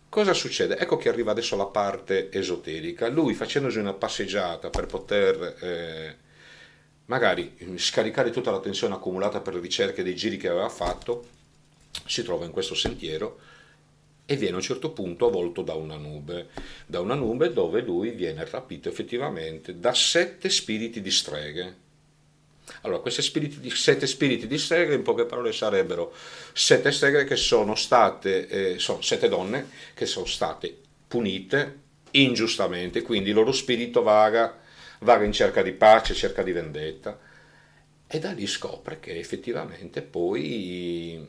Cosa 0.06 0.34
succede? 0.34 0.76
Ecco 0.76 0.98
che 0.98 1.08
arriva 1.08 1.30
adesso 1.30 1.56
la 1.56 1.64
parte 1.64 2.30
esoterica. 2.30 3.08
Lui 3.08 3.32
facendosi 3.32 3.78
una 3.78 3.94
passeggiata 3.94 4.68
per 4.68 4.84
poter 4.84 5.56
eh, 5.62 6.16
magari 7.06 7.56
scaricare 7.76 8.28
tutta 8.28 8.50
la 8.50 8.60
tensione 8.60 8.92
accumulata 8.92 9.40
per 9.40 9.54
le 9.54 9.60
ricerche 9.60 10.02
dei 10.02 10.14
giri 10.14 10.36
che 10.36 10.48
aveva 10.48 10.68
fatto, 10.68 11.24
si 12.04 12.22
trova 12.22 12.44
in 12.44 12.50
questo 12.50 12.74
sentiero 12.74 13.38
e 14.26 14.36
viene 14.36 14.54
a 14.54 14.58
un 14.58 14.62
certo 14.62 14.90
punto 14.90 15.26
avvolto 15.26 15.62
da 15.62 15.74
una 15.74 15.96
nube, 15.96 16.48
da 16.86 17.00
una 17.00 17.14
nube 17.14 17.52
dove 17.52 17.82
lui 17.82 18.10
viene 18.10 18.44
rapito 18.48 18.88
effettivamente 18.88 19.78
da 19.78 19.92
sette 19.92 20.48
spiriti 20.48 21.00
di 21.00 21.10
streghe. 21.10 21.82
Allora, 22.82 23.00
questi 23.00 23.20
spiriti 23.20 23.68
sette 23.70 24.06
spiriti 24.06 24.46
di 24.46 24.56
streghe, 24.56 24.94
in 24.94 25.02
poche 25.02 25.26
parole, 25.26 25.52
sarebbero 25.52 26.14
sette 26.52 26.90
streghe 26.90 27.24
che 27.24 27.36
sono 27.36 27.74
state, 27.74 28.46
eh, 28.46 28.78
sono 28.78 29.02
sette 29.02 29.28
donne 29.28 29.68
che 29.92 30.06
sono 30.06 30.24
state 30.24 30.74
punite 31.06 31.82
ingiustamente, 32.12 33.02
quindi 33.02 33.30
il 33.30 33.34
loro 33.34 33.52
spirito 33.52 34.02
vaga, 34.02 34.58
vaga 35.00 35.24
in 35.24 35.32
cerca 35.32 35.62
di 35.62 35.72
pace, 35.72 36.14
cerca 36.14 36.42
di 36.42 36.52
vendetta, 36.52 37.18
e 38.06 38.18
da 38.18 38.32
lì 38.32 38.46
scopre 38.46 39.00
che 39.00 39.18
effettivamente 39.18 40.00
poi 40.00 41.26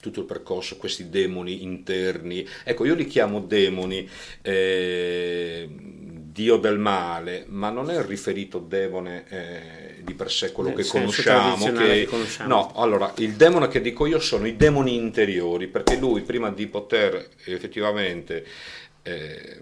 tutto 0.00 0.20
il 0.20 0.26
percorso, 0.26 0.76
questi 0.76 1.08
demoni 1.10 1.62
interni. 1.62 2.46
Ecco, 2.64 2.84
io 2.84 2.94
li 2.94 3.06
chiamo 3.06 3.40
demoni, 3.40 4.08
eh, 4.42 5.68
Dio 5.70 6.56
del 6.56 6.78
male, 6.78 7.44
ma 7.48 7.70
non 7.70 7.90
è 7.90 8.04
riferito 8.04 8.58
demone 8.58 9.24
eh, 9.28 10.02
di 10.02 10.14
per 10.14 10.30
sé 10.30 10.52
quello 10.52 10.72
che 10.72 10.84
conosciamo, 10.84 11.72
che, 11.72 11.72
che 11.72 12.06
conosciamo. 12.06 12.48
No, 12.48 12.72
allora, 12.76 13.12
il 13.18 13.34
demone 13.34 13.68
che 13.68 13.80
dico 13.80 14.06
io 14.06 14.18
sono 14.18 14.46
i 14.46 14.56
demoni 14.56 14.94
interiori, 14.94 15.66
perché 15.66 15.96
lui 15.96 16.22
prima 16.22 16.50
di 16.50 16.66
poter 16.66 17.28
effettivamente... 17.44 18.44
Eh, 19.02 19.58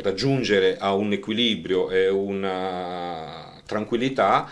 raggiungere 0.00 0.76
a 0.78 0.94
un 0.94 1.12
equilibrio 1.12 1.90
e 1.90 2.08
una 2.08 3.60
tranquillità 3.66 4.48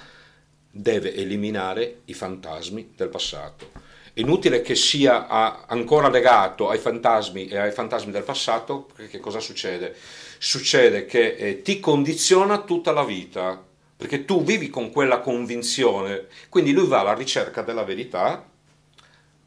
deve 0.69 1.15
eliminare 1.15 2.01
i 2.07 2.15
fantasmi 2.15 2.95
del 2.97 3.09
passato 3.09 3.86
inutile 4.19 4.63
che 4.63 4.75
sia 4.75 5.27
ancora 5.67 6.09
legato 6.09 6.69
ai 6.69 6.79
fantasmi 6.79 7.49
e 7.49 7.59
ai 7.59 7.73
fantasmi 7.73 8.13
del 8.13 8.23
passato, 8.23 8.89
che 9.11 9.19
cosa 9.21 9.41
succede? 9.41 9.95
Succede 10.39 11.07
che 11.07 11.35
eh, 11.35 11.63
ti 11.63 11.81
condiziona 11.81 12.63
tutta 12.63 12.93
la 12.93 13.05
vita, 13.05 13.63
perché 13.97 14.25
tu 14.25 14.43
vivi 14.43 14.69
con 14.69 14.91
quella 14.91 15.21
convinzione, 15.21 16.27
quindi 16.49 16.73
lui 16.73 16.87
va 16.87 17.01
alla 17.01 17.15
ricerca 17.15 17.63
della 17.63 17.85
verità, 17.85 18.45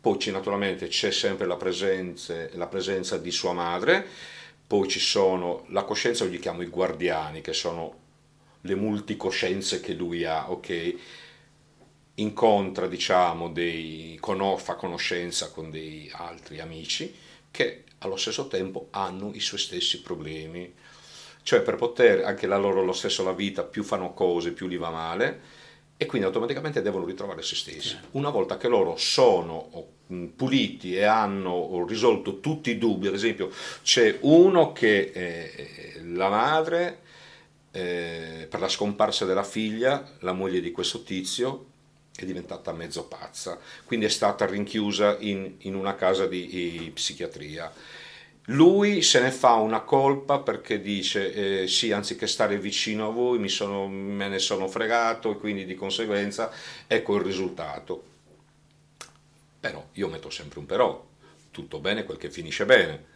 poi 0.02 0.18
c'è, 0.18 0.32
naturalmente 0.32 0.88
c'è 0.88 1.12
sempre 1.12 1.46
la 1.46 1.58
presenza, 1.58 2.34
la 2.54 2.68
presenza 2.68 3.18
di 3.18 3.32
sua 3.32 3.54
madre, 3.54 4.06
poi 4.66 4.88
ci 4.88 5.00
sono 5.00 5.66
la 5.70 5.84
coscienza, 5.84 6.24
io 6.24 6.30
li 6.30 6.40
chiamo 6.40 6.62
i 6.62 6.68
guardiani, 6.68 7.42
che 7.42 7.54
sono 7.54 7.96
le 8.62 8.76
multicoscienze 8.76 9.80
che 9.82 9.94
lui 9.94 10.26
ha, 10.26 10.52
ok? 10.52 10.96
Incontra, 12.22 12.88
diciamo, 12.88 13.50
dei, 13.50 14.20
fa 14.58 14.76
conoscenza 14.76 15.50
con 15.52 15.70
dei 15.70 16.10
altri 16.14 16.60
amici 16.60 17.14
che 17.52 17.84
allo 18.00 18.16
stesso 18.16 18.48
tempo 18.48 18.88
hanno 18.92 19.32
i 19.34 19.40
suoi 19.40 19.60
stessi 19.60 20.02
problemi. 20.02 20.74
Cioè 21.42 21.62
per 21.62 21.76
poter, 21.76 22.24
anche 22.26 22.48
la 22.48 22.58
loro 22.58 22.84
lo 22.84 22.94
stesso 22.94 23.24
la 23.24 23.34
vita, 23.34 23.64
più 23.64 23.84
fanno 23.84 24.14
cose, 24.14 24.52
più 24.52 24.68
gli 24.68 24.78
va 24.78 24.90
male 24.90 25.58
e 25.98 26.06
quindi 26.06 26.28
automaticamente 26.28 26.82
devono 26.82 27.06
ritrovare 27.06 27.42
se 27.42 27.56
stessi. 27.56 27.98
Una 28.12 28.30
volta 28.30 28.58
che 28.58 28.68
loro 28.68 28.96
sono 28.98 29.70
puliti 30.36 30.96
e 30.96 31.04
hanno 31.04 31.86
risolto 31.88 32.40
tutti 32.40 32.72
i 32.72 32.78
dubbi, 32.78 33.08
ad 33.08 33.14
esempio 33.14 33.52
c'è 33.84 34.18
uno 34.22 34.72
che 34.72 35.12
eh, 35.14 36.02
la 36.04 36.30
madre 36.30 37.00
eh, 37.72 38.48
per 38.50 38.60
la 38.60 38.70
scomparsa 38.70 39.26
della 39.26 39.44
figlia, 39.44 40.16
la 40.20 40.32
moglie 40.32 40.62
di 40.62 40.72
questo 40.72 41.04
tizio, 41.04 41.69
è 42.24 42.28
diventata 42.28 42.72
mezzo 42.74 43.06
pazza, 43.06 43.60
quindi 43.86 44.06
è 44.06 44.10
stata 44.10 44.46
rinchiusa 44.46 45.18
in, 45.20 45.56
in 45.60 45.76
una 45.76 45.96
casa 45.96 46.28
di, 46.28 46.92
psichiatria. 46.94 47.72
lui 48.46 49.02
se 49.02 49.22
ne 49.22 49.32
fa 49.32 49.54
una 49.56 49.82
colpa 49.82 50.40
perché 50.40 50.82
dice 50.82 51.62
eh, 51.64 51.68
sì, 51.68 51.92
anziché 51.92 52.28
stare 52.28 52.58
vicino 52.58 53.08
a 53.08 53.12
voi 53.12 53.40
sono, 53.50 53.88
me 53.88 54.28
ne 54.28 54.40
sono 54.40 54.68
fregato 54.68 55.32
e 55.32 55.38
quindi 55.38 55.66
di 55.66 55.76
conseguenza 55.76 56.52
ecco 56.88 57.16
il 57.16 57.24
risultato. 57.24 58.04
Però 59.60 59.86
io 59.94 60.08
metto 60.08 60.30
sempre 60.30 60.60
un 60.60 60.66
però, 60.66 61.06
tutto 61.52 61.80
bene 61.80 62.06
quel 62.06 62.18
che 62.18 62.32
finisce 62.32 62.66
bene 62.66 63.09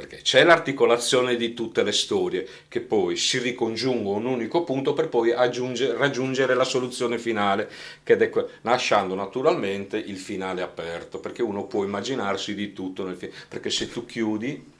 perché 0.00 0.22
c'è 0.22 0.44
l'articolazione 0.44 1.36
di 1.36 1.52
tutte 1.52 1.82
le 1.82 1.92
storie 1.92 2.48
che 2.68 2.80
poi 2.80 3.16
si 3.16 3.38
ricongiungono 3.38 4.18
in 4.20 4.24
un 4.24 4.32
unico 4.32 4.64
punto 4.64 4.94
per 4.94 5.08
poi 5.08 5.32
raggiungere 5.32 6.54
la 6.54 6.64
soluzione 6.64 7.18
finale, 7.18 7.70
que- 8.02 8.46
lasciando 8.62 9.14
naturalmente 9.14 9.98
il 9.98 10.16
finale 10.16 10.62
aperto, 10.62 11.20
perché 11.20 11.42
uno 11.42 11.64
può 11.64 11.84
immaginarsi 11.84 12.54
di 12.54 12.72
tutto 12.72 13.04
perché 13.48 13.68
se 13.68 13.90
tu 13.90 14.06
chiudi 14.06 14.78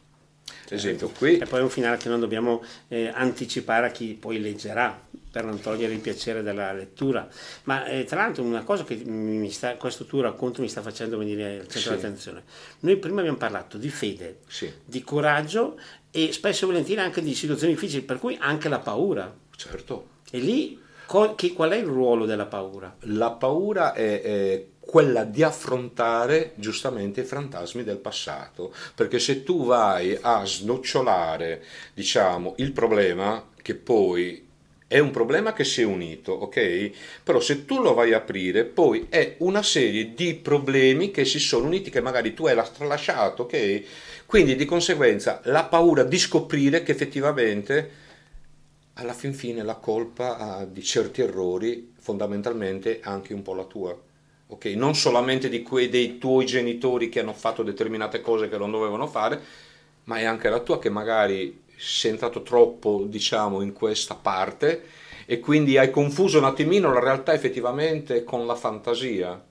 esempio 0.68 1.08
qui 1.08 1.38
e 1.38 1.46
poi 1.46 1.60
è 1.60 1.62
un 1.62 1.70
finale 1.70 1.96
che 1.96 2.08
non 2.08 2.20
dobbiamo 2.20 2.62
eh, 2.88 3.10
anticipare 3.12 3.86
a 3.86 3.90
chi 3.90 4.16
poi 4.18 4.40
leggerà 4.40 5.08
per 5.30 5.44
non 5.44 5.60
togliere 5.60 5.92
il 5.92 6.00
piacere 6.00 6.42
della 6.42 6.72
lettura 6.72 7.28
ma 7.64 7.86
eh, 7.86 8.04
tra 8.04 8.22
l'altro 8.22 8.42
una 8.42 8.62
cosa 8.62 8.84
che 8.84 9.48
sta, 9.50 9.76
questo 9.76 10.04
tuo 10.04 10.22
racconto 10.22 10.60
mi 10.60 10.68
sta 10.68 10.82
facendo 10.82 11.18
venire 11.18 11.60
al 11.60 11.68
centro 11.68 11.80
sì. 11.80 11.88
dell'attenzione 11.88 12.42
noi 12.80 12.96
prima 12.96 13.20
abbiamo 13.20 13.38
parlato 13.38 13.78
di 13.78 13.88
fede 13.88 14.40
sì. 14.46 14.72
di 14.84 15.02
coraggio 15.02 15.78
e 16.10 16.32
spesso 16.32 16.64
e 16.64 16.68
volentieri 16.68 17.00
anche 17.00 17.22
di 17.22 17.34
situazioni 17.34 17.74
difficili 17.74 18.02
per 18.02 18.18
cui 18.18 18.36
anche 18.40 18.68
la 18.68 18.78
paura 18.80 19.32
certo 19.56 20.08
e 20.30 20.38
lì 20.38 20.78
qual 21.10 21.70
è 21.70 21.76
il 21.76 21.86
ruolo 21.86 22.24
della 22.24 22.46
paura? 22.46 22.94
La 23.00 23.32
paura 23.32 23.94
è, 23.94 24.22
è 24.22 24.64
quella 24.90 25.22
di 25.22 25.44
affrontare 25.44 26.50
giustamente 26.56 27.20
i 27.20 27.24
fantasmi 27.24 27.84
del 27.84 27.98
passato, 27.98 28.74
perché 28.96 29.20
se 29.20 29.44
tu 29.44 29.64
vai 29.64 30.18
a 30.20 30.44
snocciolare, 30.44 31.62
diciamo, 31.94 32.54
il 32.56 32.72
problema 32.72 33.50
che 33.62 33.76
poi 33.76 34.48
è 34.88 34.98
un 34.98 35.12
problema 35.12 35.52
che 35.52 35.62
si 35.62 35.82
è 35.82 35.84
unito, 35.84 36.32
ok? 36.32 36.90
Però 37.22 37.38
se 37.38 37.64
tu 37.66 37.80
lo 37.80 37.94
vai 37.94 38.12
a 38.12 38.16
aprire, 38.16 38.64
poi 38.64 39.06
è 39.08 39.36
una 39.38 39.62
serie 39.62 40.12
di 40.12 40.34
problemi 40.34 41.12
che 41.12 41.24
si 41.24 41.38
sono 41.38 41.66
uniti, 41.66 41.88
che 41.88 42.00
magari 42.00 42.34
tu 42.34 42.46
hai 42.46 42.60
tralasciato, 42.76 43.44
ok? 43.44 43.82
Quindi 44.26 44.56
di 44.56 44.64
conseguenza 44.64 45.40
la 45.44 45.66
paura 45.66 46.02
di 46.02 46.18
scoprire 46.18 46.82
che 46.82 46.90
effettivamente 46.90 47.90
alla 48.94 49.14
fin 49.14 49.34
fine 49.34 49.62
la 49.62 49.76
colpa 49.76 50.66
di 50.68 50.82
certi 50.82 51.22
errori 51.22 51.92
fondamentalmente 51.96 52.98
anche 53.04 53.32
un 53.32 53.42
po' 53.42 53.54
la 53.54 53.64
tua 53.64 53.96
ok? 54.50 54.64
Non 54.66 54.94
solamente 54.94 55.48
di 55.48 55.62
quei 55.62 55.88
dei 55.88 56.18
tuoi 56.18 56.44
genitori 56.46 57.08
che 57.08 57.20
hanno 57.20 57.32
fatto 57.32 57.62
determinate 57.62 58.20
cose 58.20 58.48
che 58.48 58.58
non 58.58 58.70
dovevano 58.70 59.06
fare, 59.06 59.40
ma 60.04 60.18
è 60.18 60.24
anche 60.24 60.48
la 60.48 60.60
tua 60.60 60.78
che 60.78 60.90
magari 60.90 61.62
sei 61.76 62.10
entrato 62.10 62.42
troppo, 62.42 63.04
diciamo, 63.06 63.62
in 63.62 63.72
questa 63.72 64.14
parte 64.14 64.82
e 65.26 65.40
quindi 65.40 65.78
hai 65.78 65.90
confuso 65.90 66.38
un 66.38 66.44
attimino 66.44 66.92
la 66.92 67.00
realtà 67.00 67.32
effettivamente 67.32 68.24
con 68.24 68.46
la 68.46 68.56
fantasia 68.56 69.42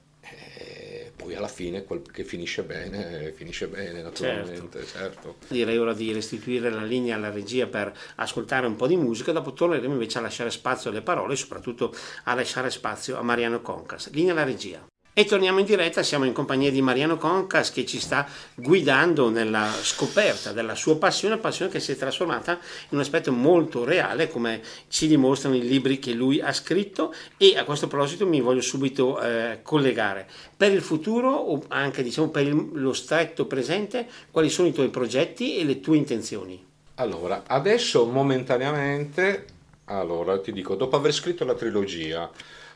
poi 1.29 1.35
alla 1.35 1.47
fine 1.47 1.83
quel 1.83 2.01
che 2.01 2.23
finisce 2.23 2.63
bene, 2.63 3.31
finisce 3.35 3.67
bene 3.67 4.01
naturalmente, 4.01 4.85
certo. 4.85 5.35
certo. 5.37 5.53
Direi 5.53 5.77
ora 5.77 5.93
di 5.93 6.11
restituire 6.11 6.71
la 6.71 6.83
linea 6.83 7.15
alla 7.15 7.29
regia 7.29 7.67
per 7.67 7.93
ascoltare 8.15 8.65
un 8.65 8.75
po' 8.75 8.87
di 8.87 8.95
musica, 8.95 9.31
dopo 9.31 9.53
torneremo 9.53 9.93
invece 9.93 10.17
a 10.17 10.21
lasciare 10.21 10.49
spazio 10.49 10.89
alle 10.89 11.01
parole 11.01 11.33
e 11.33 11.37
soprattutto 11.37 11.93
a 12.23 12.33
lasciare 12.33 12.71
spazio 12.71 13.17
a 13.17 13.21
Mariano 13.21 13.61
Concas. 13.61 14.09
Linea 14.11 14.31
alla 14.31 14.43
regia. 14.43 14.88
E 15.19 15.25
torniamo 15.25 15.59
in 15.59 15.65
diretta, 15.65 16.01
siamo 16.01 16.23
in 16.23 16.31
compagnia 16.31 16.71
di 16.71 16.81
Mariano 16.81 17.17
Concas 17.17 17.73
che 17.73 17.85
ci 17.85 17.99
sta 17.99 18.25
guidando 18.55 19.29
nella 19.29 19.69
scoperta 19.81 20.53
della 20.53 20.75
sua 20.75 20.97
passione, 20.97 21.35
passione 21.35 21.69
che 21.69 21.81
si 21.81 21.91
è 21.91 21.97
trasformata 21.97 22.53
in 22.53 22.91
un 22.91 22.99
aspetto 22.99 23.33
molto 23.33 23.83
reale 23.83 24.29
come 24.29 24.61
ci 24.87 25.07
dimostrano 25.07 25.57
i 25.57 25.67
libri 25.67 25.99
che 25.99 26.13
lui 26.13 26.39
ha 26.39 26.53
scritto 26.53 27.13
e 27.35 27.57
a 27.57 27.65
questo 27.65 27.89
proposito 27.89 28.25
mi 28.25 28.39
voglio 28.39 28.61
subito 28.61 29.19
eh, 29.19 29.59
collegare. 29.61 30.25
Per 30.55 30.71
il 30.71 30.81
futuro 30.81 31.31
o 31.31 31.63
anche 31.67 32.01
diciamo 32.01 32.29
per 32.29 32.47
il, 32.47 32.69
lo 32.71 32.93
stretto 32.93 33.45
presente, 33.45 34.07
quali 34.31 34.49
sono 34.49 34.69
i 34.69 34.71
tuoi 34.71 34.87
progetti 34.87 35.57
e 35.57 35.65
le 35.65 35.81
tue 35.81 35.97
intenzioni? 35.97 36.65
Allora, 36.95 37.43
adesso 37.45 38.05
momentaneamente, 38.05 39.45
allora 39.83 40.39
ti 40.39 40.53
dico, 40.53 40.75
dopo 40.75 40.95
aver 40.95 41.11
scritto 41.11 41.43
la 41.43 41.55
trilogia, 41.55 42.31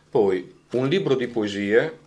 poi 0.10 0.62
un 0.71 0.89
libro 0.89 1.15
di 1.15 1.27
poesie 1.27 2.01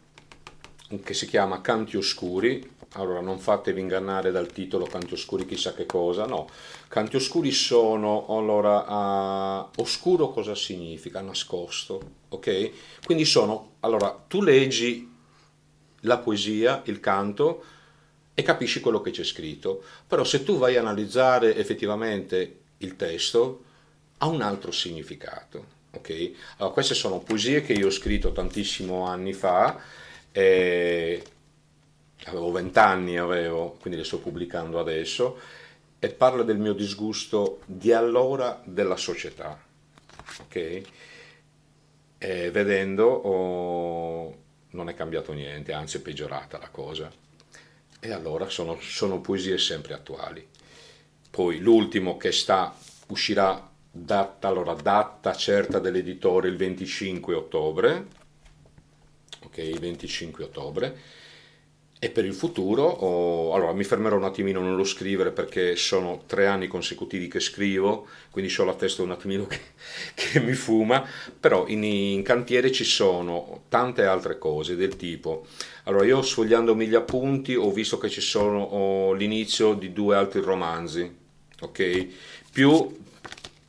che 1.03 1.15
si 1.15 1.27
chiama 1.27 1.61
Canti 1.61 1.97
Oscuri. 1.97 2.75
Allora, 2.93 3.21
non 3.21 3.39
fatevi 3.39 3.81
ingannare 3.81 4.31
dal 4.31 4.51
titolo 4.53 4.87
Canti 4.87 5.15
Oscuri 5.15 5.45
chissà 5.45 5.75
che 5.75 5.87
cosa, 5.87 6.25
no. 6.27 6.49
Canti 6.89 7.17
Oscuri 7.17 7.51
sono, 7.51 8.27
allora, 8.29 9.65
uh, 9.69 9.81
oscuro 9.81 10.31
cosa 10.31 10.55
significa? 10.55 11.21
Nascosto, 11.21 12.01
ok? 12.29 12.71
Quindi 13.05 13.25
sono, 13.25 13.73
allora, 13.81 14.25
tu 14.27 14.41
leggi 14.41 15.13
la 16.01 16.19
poesia, 16.19 16.83
il 16.87 17.01
canto, 17.01 17.65
e 18.33 18.43
capisci 18.43 18.81
quello 18.81 19.01
che 19.01 19.11
c'è 19.11 19.25
scritto, 19.25 19.83
però 20.07 20.23
se 20.23 20.45
tu 20.45 20.59
vai 20.59 20.77
a 20.77 20.81
analizzare 20.81 21.57
effettivamente 21.57 22.61
il 22.79 22.97
testo, 22.97 23.65
ha 24.19 24.27
un 24.27 24.41
altro 24.41 24.71
significato, 24.71 25.65
ok? 25.91 26.31
Allora, 26.59 26.73
queste 26.73 26.95
sono 26.95 27.19
poesie 27.19 27.63
che 27.63 27.73
io 27.73 27.89
ho 27.89 27.91
scritto 27.91 28.33
tantissimo 28.33 29.07
anni 29.07 29.33
fa, 29.33 29.79
e 30.37 31.23
avevo 32.27 32.53
vent'anni, 32.53 33.17
avevo, 33.17 33.79
quindi 33.81 33.99
le 33.99 34.05
sto 34.05 34.19
pubblicando 34.19 34.79
adesso, 34.79 35.39
e 35.99 36.11
parla 36.11 36.43
del 36.43 36.59
mio 36.59 36.75
disgusto 36.75 37.61
di 37.65 37.91
allora 37.91 38.61
della 38.63 38.97
società. 38.97 39.59
Ok? 40.43 40.83
E 42.19 42.51
vedendo 42.51 43.07
oh, 43.07 44.37
non 44.73 44.91
è 44.91 44.95
cambiato 44.95 45.33
niente, 45.33 45.73
anzi 45.73 45.97
è 45.97 46.01
peggiorata 46.01 46.59
la 46.59 46.69
cosa. 46.69 47.11
E 47.99 48.13
allora 48.13 48.51
sono, 48.51 48.79
sono 48.79 49.23
poesie 49.23 49.57
sempre 49.57 49.95
attuali. 49.95 50.47
Poi 51.31 51.61
l'ultimo 51.61 52.19
che 52.19 52.31
sta, 52.31 52.77
uscirà 53.07 53.71
data, 53.91 54.49
allora, 54.49 54.75
data 54.75 55.35
certa 55.35 55.79
dell'editore 55.79 56.49
il 56.49 56.57
25 56.57 57.35
ottobre, 57.35 58.25
ok, 59.47 59.59
il 59.59 59.79
25 59.79 60.45
ottobre. 60.45 61.25
E 61.99 62.11
per 62.11 62.27
il 62.27 62.35
futuro, 62.35 62.85
oh, 62.85 63.55
allora 63.55 63.73
mi 63.73 63.83
fermerò 63.83 64.17
un 64.17 64.25
attimino 64.25 64.61
nello 64.61 64.85
scrivere 64.85 65.31
perché 65.31 65.77
sono 65.77 66.25
tre 66.27 66.47
anni 66.47 66.67
consecutivi 66.67 67.27
che 67.27 67.41
scrivo, 67.41 68.07
quindi 68.31 68.55
ho 68.59 68.65
la 68.65 68.75
testa 68.75 69.03
un 69.03 69.13
attimino 69.13 69.47
che, 69.49 69.61
che 70.15 70.41
mi 70.41 70.53
fuma, 70.53 71.03
però 71.41 71.67
in, 71.69 71.83
in, 71.85 72.23
cantiere 72.23 72.71
ci 72.71 72.85
sono 72.85 73.63
tante 73.71 74.05
altre 74.05 74.37
cose 74.37 74.77
del 74.77 74.97
tipo, 74.97 75.47
allora 75.85 76.05
io 76.05 76.21
sfogliandomi 76.21 76.87
gli 76.87 76.95
appunti 76.95 77.55
ho 77.55 77.73
visto 77.73 77.97
che 77.97 78.11
ci 78.11 78.21
sono 78.21 78.61
oh, 78.61 79.13
l'inizio 79.15 79.73
di 79.73 79.95
due 79.95 80.17
altri 80.17 80.43
romanzi, 80.43 81.11
ok? 81.61 82.07
Più 82.53 83.05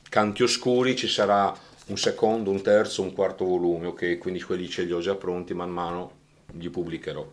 Canti 0.09 0.43
Oscuri 0.43 0.97
ci 0.97 1.07
sarà 1.07 1.57
un 1.87 1.97
secondo, 1.97 2.51
un 2.51 2.61
terzo, 2.61 3.01
un 3.01 3.13
quarto 3.13 3.45
volume, 3.45 3.87
ok? 3.87 4.17
Quindi 4.17 4.41
quelli 4.41 4.69
ce 4.69 4.83
li 4.83 4.91
ho 4.91 4.99
già 4.99 5.15
pronti, 5.15 5.53
man 5.53 5.69
mano 5.69 6.11
li 6.53 6.69
pubblicherò. 6.69 7.25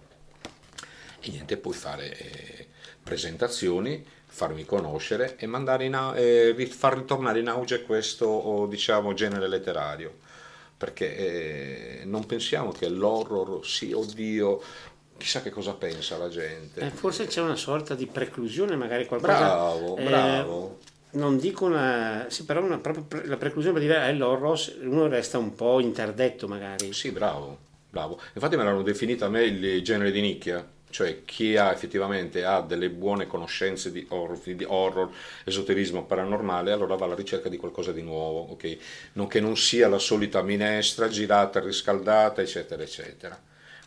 E 1.20 1.30
niente, 1.30 1.56
puoi 1.56 1.74
fare 1.74 2.16
eh, 2.16 2.66
presentazioni, 3.02 4.04
farmi 4.26 4.64
conoscere 4.64 5.36
e 5.36 5.46
in, 5.46 6.12
eh, 6.16 6.66
far 6.66 6.96
ritornare 6.96 7.40
in 7.40 7.48
auge 7.48 7.82
questo 7.82 8.66
diciamo, 8.68 9.12
genere 9.14 9.48
letterario. 9.48 10.22
Perché 10.76 11.16
eh, 11.16 12.04
non 12.04 12.26
pensiamo 12.26 12.70
che 12.70 12.88
l'horror, 12.88 13.64
sì, 13.66 13.92
oddio, 13.92 14.60
chissà 15.16 15.40
che 15.40 15.50
cosa 15.50 15.72
pensa 15.72 16.16
la 16.18 16.28
gente. 16.28 16.80
Eh, 16.80 16.90
forse 16.90 17.26
c'è 17.26 17.40
una 17.40 17.56
sorta 17.56 17.94
di 17.94 18.06
preclusione, 18.06 18.76
magari 18.76 19.06
qualcosa. 19.06 19.38
Bravo, 19.38 19.96
eh, 19.96 20.04
bravo 20.04 20.78
non 21.14 21.38
dico 21.38 21.64
una, 21.64 22.26
sì, 22.28 22.44
però 22.44 22.62
una, 22.62 22.78
proprio 22.78 23.22
la 23.24 23.36
preclusione 23.36 23.78
per 23.78 23.86
dire 23.86 24.06
è 24.06 24.12
l'horror, 24.12 24.58
uno 24.82 25.06
resta 25.08 25.38
un 25.38 25.54
po' 25.54 25.80
interdetto 25.80 26.46
magari. 26.46 26.92
Sì, 26.92 27.10
bravo, 27.10 27.58
bravo. 27.90 28.20
Infatti 28.34 28.56
me 28.56 28.64
l'hanno 28.64 28.82
definito 28.82 29.24
a 29.24 29.28
me 29.28 29.44
il 29.44 29.82
genere 29.82 30.10
di 30.10 30.20
nicchia, 30.20 30.66
cioè 30.90 31.24
chi 31.24 31.56
ha 31.56 31.72
effettivamente 31.72 32.44
ha 32.44 32.60
delle 32.60 32.90
buone 32.90 33.26
conoscenze 33.26 33.90
di 33.90 34.06
horror, 34.10 34.38
di 34.38 34.64
horror, 34.66 35.10
esoterismo 35.44 36.04
paranormale, 36.04 36.72
allora 36.72 36.94
va 36.94 37.06
alla 37.06 37.14
ricerca 37.14 37.48
di 37.48 37.56
qualcosa 37.56 37.92
di 37.92 38.02
nuovo, 38.02 38.52
ok? 38.52 38.76
Non 39.14 39.26
che 39.26 39.40
non 39.40 39.56
sia 39.56 39.88
la 39.88 39.98
solita 39.98 40.42
minestra 40.42 41.08
girata, 41.08 41.60
riscaldata, 41.60 42.42
eccetera, 42.42 42.82
eccetera 42.82 43.40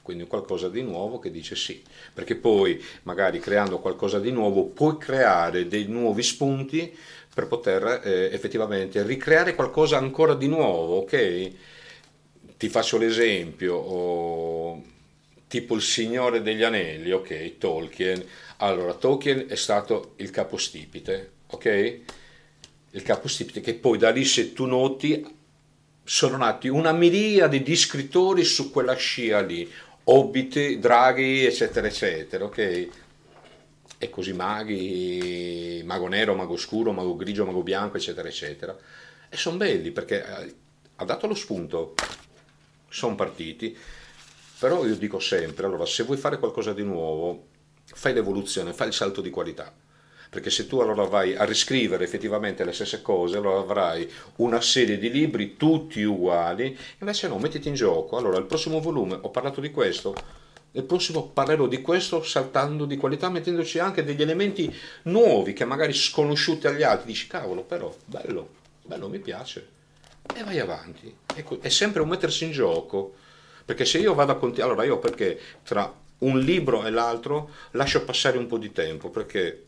quindi 0.08 0.26
qualcosa 0.26 0.70
di 0.70 0.84
nuovo 0.84 1.20
che 1.20 1.30
dice 1.30 1.58
sì, 1.58 1.84
perché 2.14 2.36
poi 2.36 2.82
magari 3.04 3.40
creando 3.40 3.80
qualcosa 3.80 4.22
di 4.22 4.32
nuovo 4.32 4.68
puoi 4.68 4.98
creare 4.98 5.68
dei 5.68 5.88
nuovi 5.88 6.24
spunti 6.24 6.98
per 7.38 7.46
poter 7.46 8.02
eh, 8.04 8.34
effettivamente 8.34 9.04
ricreare 9.04 9.54
qualcosa 9.54 9.96
ancora 9.96 10.34
di 10.34 10.48
nuovo, 10.48 11.02
ok? 11.02 11.52
Ti 12.58 12.68
faccio 12.68 12.98
l'esempio, 12.98 13.76
oh, 13.76 14.84
tipo 15.48 15.76
il 15.76 15.84
Signore 15.84 16.42
degli 16.42 16.64
Anelli, 16.64 17.12
ok, 17.12 17.60
Tolkien. 17.60 18.26
Allora, 18.58 18.96
Tolkien 18.96 19.46
è 19.48 19.56
stato 19.56 20.14
il 20.16 20.32
capostipite, 20.32 21.32
ok? 21.52 22.00
Il 22.90 23.04
capostipite 23.04 23.62
che 23.62 23.76
poi 23.76 24.00
da 24.00 24.10
lì 24.10 24.26
se 24.26 24.54
tu 24.54 24.66
noti 24.66 25.24
sono 26.04 26.38
nati 26.38 26.70
una 26.70 26.92
miriade 26.92 27.62
di 27.62 27.76
scrittori 27.76 28.44
su 28.46 28.72
quella 28.72 28.96
scia 28.96 29.42
lì, 29.42 29.72
Hobbit, 30.06 30.78
draghi, 30.78 31.46
eccetera, 31.46 31.86
eccetera, 31.86 32.46
ok? 32.46 32.88
E 33.98 34.10
così 34.10 34.34
maghi, 34.34 35.82
mago 35.86 36.08
nero, 36.08 36.36
mago 36.36 36.58
scuro, 36.58 36.92
mago 36.92 37.16
grigio, 37.16 37.46
mago 37.46 37.64
bianco, 37.64 37.98
eccetera, 37.98 38.28
eccetera. 38.28 38.78
E 39.30 39.38
sono 39.38 39.58
belli 39.58 39.92
perché 39.92 40.24
eh, 40.24 40.56
ha 40.96 41.06
dato 41.06 41.28
lo 41.28 41.36
spunto, 41.36 41.96
sono 42.90 43.16
partiti. 43.16 43.76
Però 44.60 44.86
io 44.86 44.96
dico 44.96 45.20
sempre, 45.20 45.66
allora, 45.66 45.86
se 45.86 46.04
vuoi 46.04 46.18
fare 46.18 46.40
qualcosa 46.40 46.74
di 46.74 46.84
nuovo, 46.84 47.48
fai 47.86 48.14
l'evoluzione, 48.14 48.74
fai 48.74 48.88
il 48.88 48.94
salto 48.94 49.22
di 49.22 49.30
qualità 49.30 49.74
perché 50.30 50.50
se 50.50 50.68
tu 50.68 50.80
allora 50.80 51.04
vai 51.04 51.36
a 51.36 51.46
riscrivere 51.46 52.04
effettivamente 52.04 52.64
le 52.66 52.74
stesse 52.74 53.02
cose, 53.02 53.38
allora 53.38 53.60
avrai 53.60 54.10
una 54.38 54.62
serie 54.62 54.98
di 54.98 55.10
libri 55.10 55.56
tutti 55.56 56.04
uguali, 56.04 56.78
invece 57.00 57.28
no, 57.28 57.38
mettiti 57.38 57.70
in 57.70 57.76
gioco. 57.76 58.18
Allora, 58.18 58.38
il 58.38 58.46
prossimo 58.46 58.80
volume 58.82 59.18
ho 59.22 59.30
parlato 59.30 59.62
di 59.62 59.72
questo, 59.72 60.16
nel 60.72 60.84
prossimo 60.84 61.30
parlerò 61.30 61.68
di 61.68 61.82
questo 61.82 62.22
saltando 62.22 62.86
di 62.86 62.98
qualità, 62.98 63.30
mettendoci 63.30 63.80
anche 63.80 64.04
degli 64.04 64.22
elementi 64.22 64.74
nuovi 65.04 65.54
che 65.54 65.66
magari 65.66 65.94
sconosciuti 65.94 66.68
agli 66.68 66.84
altri. 66.84 67.08
Dici, 67.08 67.28
cavolo, 67.28 67.64
però, 67.64 67.96
bello, 68.06 68.50
bello, 68.84 69.10
mi 69.10 69.20
piace. 69.20 69.68
E 70.36 70.44
vai 70.44 70.60
avanti. 70.60 71.14
Ecco, 71.36 71.60
è 71.62 71.70
sempre 71.70 72.02
un 72.02 72.10
mettersi 72.10 72.44
in 72.44 72.52
gioco. 72.52 73.16
Perché 73.66 73.86
se 73.86 73.98
io 73.98 74.14
vado 74.14 74.32
a 74.32 74.36
continuare, 74.36 74.72
allora 74.72 74.86
io 74.86 75.00
perché 75.00 75.40
tra 75.64 75.94
un 76.20 76.40
libro 76.40 76.86
e 76.86 76.90
l'altro 76.90 77.50
lascio 77.72 78.04
passare 78.04 78.38
un 78.38 78.48
po' 78.48 78.58
di 78.58 78.72
tempo, 78.72 79.10
perché 79.10 79.66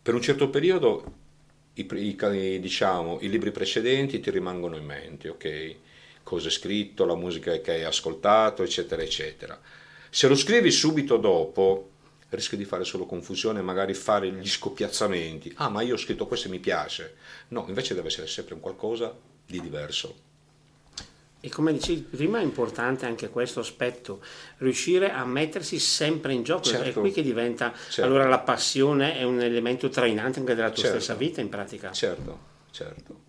per 0.00 0.14
un 0.14 0.22
certo 0.22 0.48
periodo 0.48 1.04
i, 1.74 1.88
i, 1.92 2.60
diciamo, 2.60 3.18
i 3.20 3.28
libri 3.28 3.50
precedenti 3.50 4.20
ti 4.20 4.30
rimangono 4.30 4.76
in 4.76 4.84
mente, 4.84 5.28
ok? 5.28 5.74
Cosa 6.22 6.46
hai 6.46 6.52
scritto, 6.52 7.04
la 7.04 7.16
musica 7.16 7.58
che 7.58 7.72
hai 7.72 7.84
ascoltato, 7.84 8.62
eccetera, 8.62 9.02
eccetera. 9.02 9.58
Se 10.14 10.28
lo 10.28 10.36
scrivi 10.36 10.70
subito 10.70 11.16
dopo, 11.16 11.90
rischi 12.28 12.56
di 12.56 12.64
fare 12.64 12.84
solo 12.84 13.04
confusione, 13.04 13.62
magari 13.62 13.94
fare 13.94 14.30
gli 14.30 14.48
scoppiazzamenti. 14.48 15.54
Ah, 15.56 15.68
ma 15.68 15.82
io 15.82 15.94
ho 15.94 15.96
scritto 15.96 16.28
questo 16.28 16.46
e 16.46 16.52
mi 16.52 16.60
piace. 16.60 17.16
No, 17.48 17.64
invece 17.66 17.96
deve 17.96 18.06
essere 18.06 18.28
sempre 18.28 18.54
un 18.54 18.60
qualcosa 18.60 19.12
di 19.44 19.60
diverso. 19.60 20.14
E 21.40 21.48
come 21.48 21.72
dicevi 21.72 22.02
prima 22.02 22.38
è 22.38 22.44
importante 22.44 23.06
anche 23.06 23.28
questo 23.28 23.58
aspetto, 23.58 24.22
riuscire 24.58 25.10
a 25.10 25.24
mettersi 25.24 25.80
sempre 25.80 26.32
in 26.32 26.44
gioco, 26.44 26.62
certo. 26.62 26.90
è 26.90 26.92
qui 26.92 27.10
che 27.10 27.22
diventa, 27.22 27.72
certo. 27.74 28.04
allora 28.04 28.28
la 28.28 28.38
passione 28.38 29.18
è 29.18 29.24
un 29.24 29.40
elemento 29.40 29.88
trainante 29.88 30.38
anche 30.38 30.54
della 30.54 30.70
tua 30.70 30.84
certo. 30.84 31.00
stessa 31.00 31.14
vita 31.14 31.40
in 31.40 31.48
pratica. 31.48 31.90
Certo, 31.90 32.38
certo. 32.70 33.20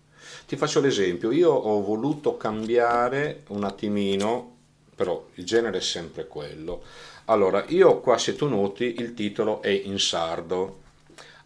Ti 0.46 0.56
faccio 0.56 0.80
l'esempio, 0.80 1.32
io 1.32 1.50
ho 1.50 1.82
voluto 1.82 2.36
cambiare 2.36 3.42
un 3.48 3.64
attimino, 3.64 4.55
però 4.96 5.26
il 5.34 5.44
genere 5.44 5.78
è 5.78 5.82
sempre 5.82 6.26
quello. 6.26 6.82
Allora, 7.26 7.64
io 7.68 8.00
qua 8.00 8.18
se 8.18 8.34
tu 8.34 8.48
noti 8.48 8.96
il 8.98 9.14
titolo 9.14 9.62
è 9.62 9.68
in 9.68 10.00
sardo. 10.00 10.80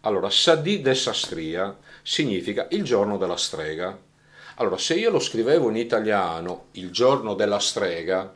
Allora, 0.01 0.31
Sadì 0.31 0.81
de 0.81 0.95
Sastria 0.95 1.77
significa 2.01 2.65
il 2.71 2.83
giorno 2.83 3.17
della 3.17 3.37
strega 3.37 4.09
allora, 4.61 4.77
se 4.77 4.93
io 4.93 5.09
lo 5.09 5.19
scrivevo 5.19 5.69
in 5.69 5.77
italiano 5.77 6.67
il 6.73 6.91
giorno 6.91 7.33
della 7.33 7.57
strega, 7.57 8.31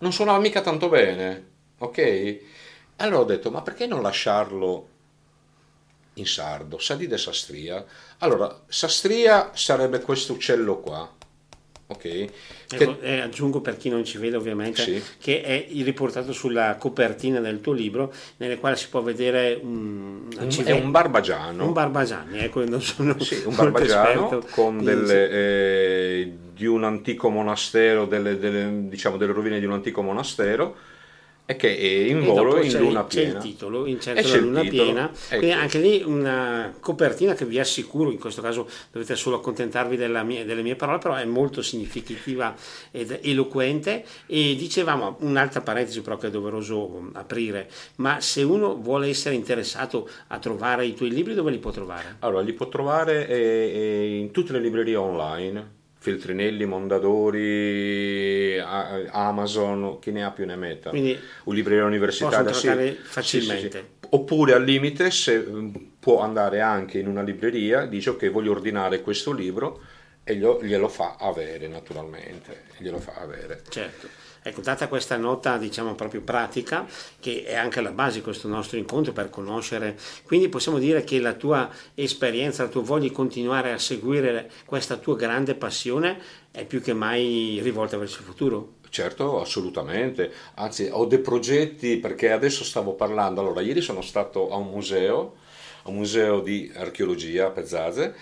non 0.00 0.12
suonava 0.12 0.38
mica 0.38 0.60
tanto 0.60 0.90
bene, 0.90 1.46
ok? 1.78 2.40
Allora 2.96 3.20
ho 3.20 3.24
detto, 3.24 3.50
ma 3.50 3.62
perché 3.62 3.86
non 3.86 4.02
lasciarlo 4.02 4.88
in 6.14 6.26
sardo? 6.26 6.78
Sadide 6.78 7.16
Sastria. 7.16 7.82
Allora, 8.18 8.62
Sastria 8.66 9.52
sarebbe 9.54 10.00
questo 10.00 10.34
uccello 10.34 10.80
qua, 10.80 11.10
ok? 11.86 12.26
Ecco, 12.70 12.98
che... 12.98 13.20
aggiungo 13.20 13.60
per 13.60 13.76
chi 13.76 13.90
non 13.90 14.04
ci 14.04 14.18
vede 14.18 14.36
ovviamente 14.36 14.82
sì. 14.82 15.02
che 15.18 15.42
è 15.42 15.66
riportato 15.82 16.32
sulla 16.32 16.76
copertina 16.76 17.40
del 17.40 17.60
tuo 17.60 17.72
libro 17.72 18.12
nelle 18.38 18.58
quali 18.58 18.76
si 18.76 18.88
può 18.88 19.02
vedere 19.02 19.58
un, 19.60 20.28
un 20.38 20.64
è 20.64 20.72
un 20.72 20.90
barbagiano 20.90 21.66
un 21.66 21.72
barbagiano 21.72 22.36
ecco 22.36 22.64
non 22.64 22.80
sono 22.80 23.18
sì, 23.20 23.42
un 23.44 23.54
barbagiano 23.54 24.42
con 24.50 24.82
delle, 24.82 25.30
eh, 25.30 26.32
di 26.54 26.66
un 26.66 26.84
antico 26.84 27.28
monastero 27.28 28.06
delle, 28.06 28.38
delle, 28.38 28.88
diciamo 28.88 29.16
delle 29.18 29.32
rovine 29.32 29.60
di 29.60 29.66
un 29.66 29.72
antico 29.72 30.00
monastero 30.00 30.92
e 31.46 31.56
che 31.56 31.76
è 31.76 32.08
in 32.08 32.22
volo 32.22 32.62
in 32.62 32.72
luna 32.78 33.04
piena. 33.04 33.32
C'è 33.32 33.36
il 33.36 33.42
titolo, 33.42 33.86
in 33.86 34.00
certo 34.00 34.28
la 34.28 34.36
luna 34.36 34.62
piena, 34.62 35.10
ecco. 35.28 35.50
anche 35.52 35.78
lì 35.78 36.02
una 36.02 36.74
copertina 36.80 37.34
che 37.34 37.44
vi 37.44 37.58
assicuro, 37.58 38.10
in 38.10 38.18
questo 38.18 38.40
caso 38.40 38.66
dovete 38.90 39.14
solo 39.14 39.36
accontentarvi 39.36 39.96
mia, 40.24 40.44
delle 40.44 40.62
mie 40.62 40.76
parole, 40.76 40.98
però 40.98 41.14
è 41.14 41.24
molto 41.24 41.60
significativa 41.60 42.54
ed 42.90 43.18
eloquente 43.22 44.04
e 44.26 44.54
dicevamo, 44.56 45.18
un'altra 45.20 45.60
parentesi 45.60 46.00
però 46.00 46.16
che 46.16 46.28
è 46.28 46.30
doveroso 46.30 47.10
aprire, 47.12 47.68
ma 47.96 48.20
se 48.20 48.42
uno 48.42 48.76
vuole 48.76 49.08
essere 49.08 49.34
interessato 49.34 50.08
a 50.28 50.38
trovare 50.38 50.86
i 50.86 50.94
tuoi 50.94 51.10
libri 51.10 51.34
dove 51.34 51.50
li 51.50 51.58
può 51.58 51.70
trovare? 51.70 52.16
Allora, 52.20 52.40
li 52.40 52.54
può 52.54 52.68
trovare 52.68 53.28
eh, 53.28 53.34
eh, 53.34 54.18
in 54.18 54.30
tutte 54.30 54.52
le 54.52 54.60
librerie 54.60 54.96
online 54.96 55.82
Feltrinelli, 56.04 56.66
Mondadori, 56.66 58.58
Amazon, 58.58 59.98
chi 60.00 60.10
ne 60.10 60.22
ha 60.22 60.30
più 60.32 60.44
ne 60.44 60.54
metta. 60.54 60.90
Quindi 60.90 61.18
un 61.44 61.54
libreria 61.54 61.86
universitaria 61.86 62.52
sì, 62.52 62.94
facilmente. 63.02 63.78
Sì, 63.78 63.84
sì, 64.00 64.06
Oppure 64.10 64.52
al 64.52 64.62
limite 64.62 65.10
se 65.10 65.38
mm, 65.38 65.74
può 65.98 66.20
andare 66.20 66.60
anche 66.60 66.98
in 66.98 67.08
una 67.08 67.22
libreria, 67.22 67.86
dice 67.86 68.10
ok 68.10 68.30
voglio 68.30 68.50
ordinare 68.50 69.00
questo 69.00 69.32
libro 69.32 69.80
e 70.24 70.36
glielo 70.36 70.88
fa 70.88 71.16
avere 71.18 71.68
naturalmente, 71.68 72.64
glielo 72.78 72.98
fa 72.98 73.14
avere. 73.16 73.62
Certo. 73.68 74.08
Ecco, 74.46 74.60
data 74.60 74.88
questa 74.88 75.16
nota, 75.16 75.56
diciamo, 75.56 75.94
proprio 75.94 76.20
pratica, 76.20 76.86
che 77.18 77.44
è 77.44 77.54
anche 77.54 77.80
la 77.80 77.92
base 77.92 78.18
di 78.18 78.22
questo 78.22 78.46
nostro 78.46 78.76
incontro 78.76 79.14
per 79.14 79.30
conoscere, 79.30 79.96
quindi 80.24 80.50
possiamo 80.50 80.78
dire 80.78 81.02
che 81.02 81.18
la 81.18 81.32
tua 81.32 81.70
esperienza, 81.94 82.62
la 82.62 82.68
tua 82.68 82.82
voglia 82.82 83.08
di 83.08 83.10
continuare 83.10 83.72
a 83.72 83.78
seguire 83.78 84.50
questa 84.66 84.96
tua 84.96 85.16
grande 85.16 85.54
passione 85.54 86.20
è 86.50 86.66
più 86.66 86.82
che 86.82 86.92
mai 86.92 87.58
rivolta 87.62 87.96
verso 87.96 88.18
il 88.18 88.26
futuro? 88.26 88.74
Certo, 88.90 89.40
assolutamente. 89.40 90.30
Anzi, 90.56 90.88
ho 90.92 91.06
dei 91.06 91.20
progetti 91.20 91.96
perché 91.96 92.30
adesso 92.30 92.64
stavo 92.64 92.92
parlando. 92.92 93.40
Allora, 93.40 93.62
ieri 93.62 93.80
sono 93.80 94.02
stato 94.02 94.50
a 94.50 94.56
un 94.56 94.68
museo, 94.68 95.36
a 95.84 95.88
un 95.88 95.96
museo 95.96 96.40
di 96.40 96.70
archeologia 96.74 97.46
a 97.46 97.50
Pezzazze, 97.50 98.14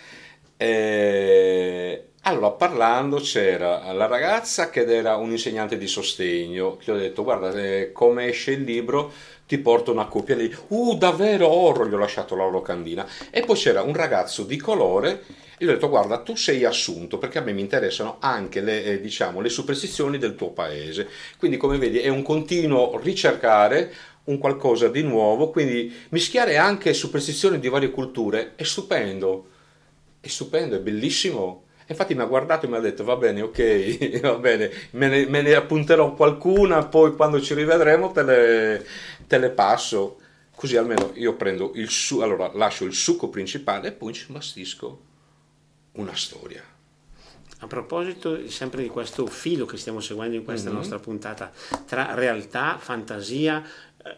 e 0.62 2.04
allora, 2.22 2.52
parlando 2.52 3.16
c'era 3.16 3.92
la 3.92 4.06
ragazza 4.06 4.70
che 4.70 4.84
era 4.84 5.16
un 5.16 5.32
insegnante 5.32 5.76
di 5.76 5.88
sostegno, 5.88 6.76
che 6.76 6.92
ho 6.92 6.96
detto 6.96 7.24
guarda 7.24 7.52
eh, 7.52 7.90
come 7.90 8.28
esce 8.28 8.52
il 8.52 8.62
libro 8.62 9.12
ti 9.44 9.58
porto 9.58 9.90
una 9.90 10.06
copia 10.06 10.36
lì, 10.36 10.54
uh 10.68 10.94
davvero 10.94 11.48
oro, 11.48 11.88
gli 11.88 11.92
ho 11.92 11.98
lasciato 11.98 12.36
la 12.36 12.48
locandina. 12.48 13.04
E 13.30 13.42
poi 13.42 13.56
c'era 13.56 13.82
un 13.82 13.92
ragazzo 13.92 14.44
di 14.44 14.56
colore. 14.56 15.24
E 15.58 15.64
gli 15.64 15.68
ho 15.68 15.72
detto 15.72 15.88
guarda 15.88 16.18
tu 16.18 16.36
sei 16.36 16.64
assunto 16.64 17.18
perché 17.18 17.38
a 17.38 17.42
me 17.42 17.52
mi 17.52 17.60
interessano 17.60 18.18
anche 18.20 18.60
le, 18.60 18.84
eh, 18.84 19.00
diciamo, 19.00 19.40
le 19.40 19.48
superstizioni 19.48 20.16
del 20.16 20.36
tuo 20.36 20.50
paese, 20.50 21.08
quindi 21.38 21.56
come 21.56 21.76
vedi 21.76 21.98
è 21.98 22.08
un 22.08 22.22
continuo 22.22 23.00
ricercare 23.02 23.92
un 24.24 24.38
qualcosa 24.38 24.86
di 24.88 25.02
nuovo, 25.02 25.50
quindi 25.50 25.92
mischiare 26.10 26.56
anche 26.56 26.94
superstizioni 26.94 27.58
di 27.58 27.68
varie 27.68 27.90
culture 27.90 28.52
è 28.54 28.62
stupendo, 28.62 29.46
è 30.22 30.28
stupendo, 30.28 30.76
è 30.76 30.80
bellissimo 30.80 31.64
Infatti 31.92 32.14
mi 32.14 32.22
ha 32.22 32.26
guardato 32.26 32.66
e 32.66 32.68
mi 32.68 32.76
ha 32.76 32.80
detto 32.80 33.04
va 33.04 33.16
bene, 33.16 33.42
ok, 33.42 34.20
va 34.22 34.36
bene, 34.36 34.70
me 34.92 35.08
ne, 35.08 35.26
me 35.26 35.42
ne 35.42 35.54
appunterò 35.54 36.14
qualcuna, 36.14 36.86
poi 36.86 37.14
quando 37.14 37.40
ci 37.40 37.54
rivedremo 37.54 38.10
te 38.10 38.22
le, 38.22 38.86
te 39.26 39.38
le 39.38 39.50
passo, 39.50 40.18
così 40.54 40.76
almeno 40.76 41.10
io 41.14 41.34
prendo 41.34 41.72
il 41.74 41.88
su, 41.90 42.20
allora 42.20 42.50
lascio 42.54 42.84
il 42.84 42.94
succo 42.94 43.28
principale 43.28 43.88
e 43.88 43.92
poi 43.92 44.12
ci 44.12 44.26
bastisco 44.32 45.00
una 45.92 46.14
storia. 46.14 46.62
A 47.58 47.66
proposito 47.68 48.48
sempre 48.48 48.82
di 48.82 48.88
questo 48.88 49.24
filo 49.26 49.66
che 49.66 49.76
stiamo 49.76 50.00
seguendo 50.00 50.34
in 50.34 50.42
questa 50.42 50.68
mm-hmm. 50.68 50.78
nostra 50.78 50.98
puntata 50.98 51.52
tra 51.86 52.14
realtà, 52.14 52.76
fantasia, 52.76 53.62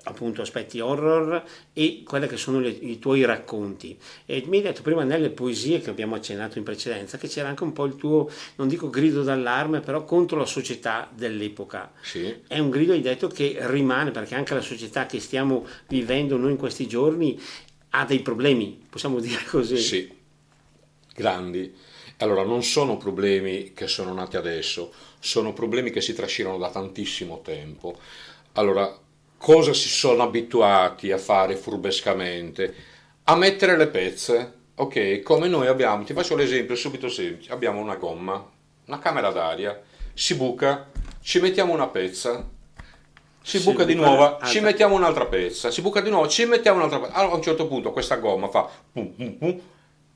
appunto 0.05 0.43
aspetti 0.43 0.81
horror 0.81 1.43
e 1.73 2.03
quelli 2.05 2.27
che 2.27 2.37
sono 2.37 2.61
le, 2.61 2.69
i 2.69 2.99
tuoi 2.99 3.25
racconti. 3.25 3.97
E 4.27 4.45
mi 4.47 4.59
hai 4.59 4.63
detto 4.63 4.83
prima 4.83 5.05
nelle 5.05 5.31
poesie 5.31 5.81
che 5.81 5.91
abbiamo 5.91 6.15
accennato 6.15 6.59
in 6.59 6.65
precedenza 6.65 7.19
che 7.19 7.29
c'era 7.29 7.49
anche 7.49 7.65
un 7.65 7.73
po' 7.73 7.85
il 7.85 7.97
tuo, 7.97 8.31
non 8.57 8.69
dico 8.69 8.91
grido 8.91 9.23
d'allarme, 9.23 9.81
però 9.81 10.05
contro 10.05 10.39
la 10.39 10.47
società 10.47 11.11
dell'epoca. 11.15 11.93
Sì. 12.01 12.35
È 12.47 12.59
un 12.59 12.71
grido, 12.71 12.93
hai 12.93 13.01
detto, 13.01 13.29
che 13.29 13.57
rimane 13.61 14.11
perché 14.11 14.35
anche 14.35 14.55
la 14.55 14.61
società 14.61 15.07
che 15.07 15.21
stiamo 15.21 15.67
vivendo 15.89 16.37
noi 16.37 16.53
in 16.53 16.57
questi 16.57 16.87
giorni 16.87 17.41
ha 17.91 18.05
dei 18.05 18.21
problemi, 18.21 18.85
possiamo 18.89 19.21
dire 19.21 19.45
così. 19.45 19.77
Sì, 19.77 20.11
grandi. 21.15 21.73
Allora, 22.19 22.45
non 22.45 22.63
sono 22.63 22.97
problemi 22.97 23.73
che 23.73 23.87
sono 23.89 24.15
nati 24.15 24.37
adesso, 24.37 24.93
sono 25.19 25.53
problemi 25.53 25.91
che 25.91 26.01
si 26.01 26.15
trascinano 26.15 26.59
da 26.59 26.71
tantissimo 26.71 27.41
tempo 27.43 27.99
Allora, 28.55 28.97
cosa 29.45 29.75
si 29.75 29.91
sono 29.91 30.23
abituati 30.23 31.13
a 31.13 31.19
fare 31.19 31.55
furbescamente? 31.55 32.75
A 33.25 33.37
mettere 33.37 33.77
le 33.77 33.89
pezze. 33.89 34.53
Ok, 34.77 35.21
come 35.21 35.49
noi 35.49 35.67
abbiamo, 35.67 36.03
ti 36.03 36.15
faccio 36.15 36.35
l'esempio 36.35 36.75
subito 36.75 37.11
semplice, 37.11 37.53
abbiamo 37.53 37.79
una 37.79 37.97
gomma, 37.97 38.43
una 38.87 38.99
camera 38.99 39.31
d'aria, 39.31 39.79
si 40.15 40.35
buca, 40.35 40.91
ci 41.21 41.41
mettiamo 41.41 41.75
una 41.75 41.87
pezza, 41.89 42.43
si, 43.43 43.59
si 43.59 43.65
buca 43.65 43.85
di 43.85 43.95
nuovo, 43.95 44.25
altra. 44.25 44.47
ci 44.47 44.61
mettiamo 44.61 44.97
un'altra 44.97 45.27
pezza, 45.27 45.71
si 45.71 45.83
buca 45.83 46.01
di 46.01 46.09
nuovo, 46.09 46.27
ci 46.27 46.47
mettiamo 46.47 46.79
un'altra 46.79 47.01
pezza. 47.01 47.13
Allora 47.13 47.35
a 47.35 47.37
un 47.37 47.43
certo 47.43 47.69
punto 47.69 47.93
questa 47.93 48.17
gomma 48.17 48.49
fa 48.49 48.69
pum 48.91 49.09
pum 49.15 49.33
pum, 49.37 49.61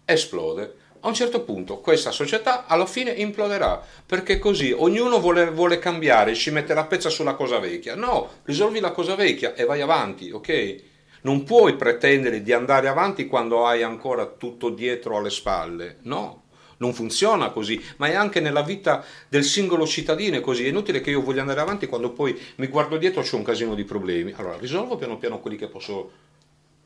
esplode. 0.06 0.74
A 1.00 1.08
un 1.08 1.14
certo 1.14 1.42
punto 1.42 1.78
questa 1.78 2.10
società 2.10 2.66
alla 2.66 2.86
fine 2.86 3.12
imploderà 3.12 3.80
perché 4.04 4.38
così 4.38 4.72
ognuno 4.72 5.20
vuole, 5.20 5.48
vuole 5.50 5.78
cambiare, 5.78 6.34
ci 6.34 6.50
mette 6.50 6.74
la 6.74 6.86
pezza 6.86 7.08
sulla 7.08 7.34
cosa 7.34 7.60
vecchia. 7.60 7.94
No, 7.94 8.28
risolvi 8.44 8.80
la 8.80 8.90
cosa 8.90 9.14
vecchia 9.14 9.54
e 9.54 9.64
vai 9.64 9.80
avanti, 9.80 10.30
ok? 10.30 10.82
Non 11.20 11.44
puoi 11.44 11.76
pretendere 11.76 12.42
di 12.42 12.52
andare 12.52 12.88
avanti 12.88 13.26
quando 13.26 13.66
hai 13.66 13.82
ancora 13.82 14.26
tutto 14.26 14.70
dietro 14.70 15.16
alle 15.16 15.30
spalle. 15.30 15.98
No, 16.02 16.44
non 16.78 16.92
funziona 16.92 17.50
così, 17.50 17.80
ma 17.98 18.08
è 18.08 18.14
anche 18.14 18.40
nella 18.40 18.62
vita 18.62 19.04
del 19.28 19.44
singolo 19.44 19.86
cittadino 19.86 20.40
così. 20.40 20.64
È 20.64 20.68
inutile 20.68 21.00
che 21.00 21.10
io 21.10 21.22
voglia 21.22 21.42
andare 21.42 21.60
avanti 21.60 21.86
quando 21.86 22.10
poi 22.10 22.36
mi 22.56 22.66
guardo 22.66 22.96
dietro 22.96 23.22
e 23.22 23.28
ho 23.30 23.36
un 23.36 23.42
casino 23.44 23.74
di 23.74 23.84
problemi. 23.84 24.32
Allora, 24.36 24.56
risolvo 24.58 24.96
piano 24.96 25.18
piano 25.18 25.40
quelli 25.40 25.56
che 25.56 25.68
posso 25.68 26.10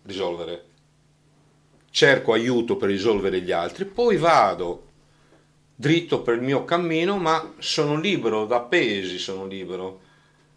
risolvere. 0.05 0.72
Cerco 1.93 2.33
aiuto 2.33 2.77
per 2.77 2.89
risolvere 2.89 3.41
gli 3.41 3.53
altri, 3.53 3.85
poi 3.85 4.17
vado 4.17 4.89
dritto 5.77 6.23
per 6.23 6.35
il 6.35 6.43
mio 6.43 6.65
cammino, 6.65 7.19
ma 7.19 7.55
sono 7.59 8.01
libero 8.01 8.47
da 8.47 8.61
pesi, 8.61 9.19
sono 9.19 9.47
libero. 9.47 10.01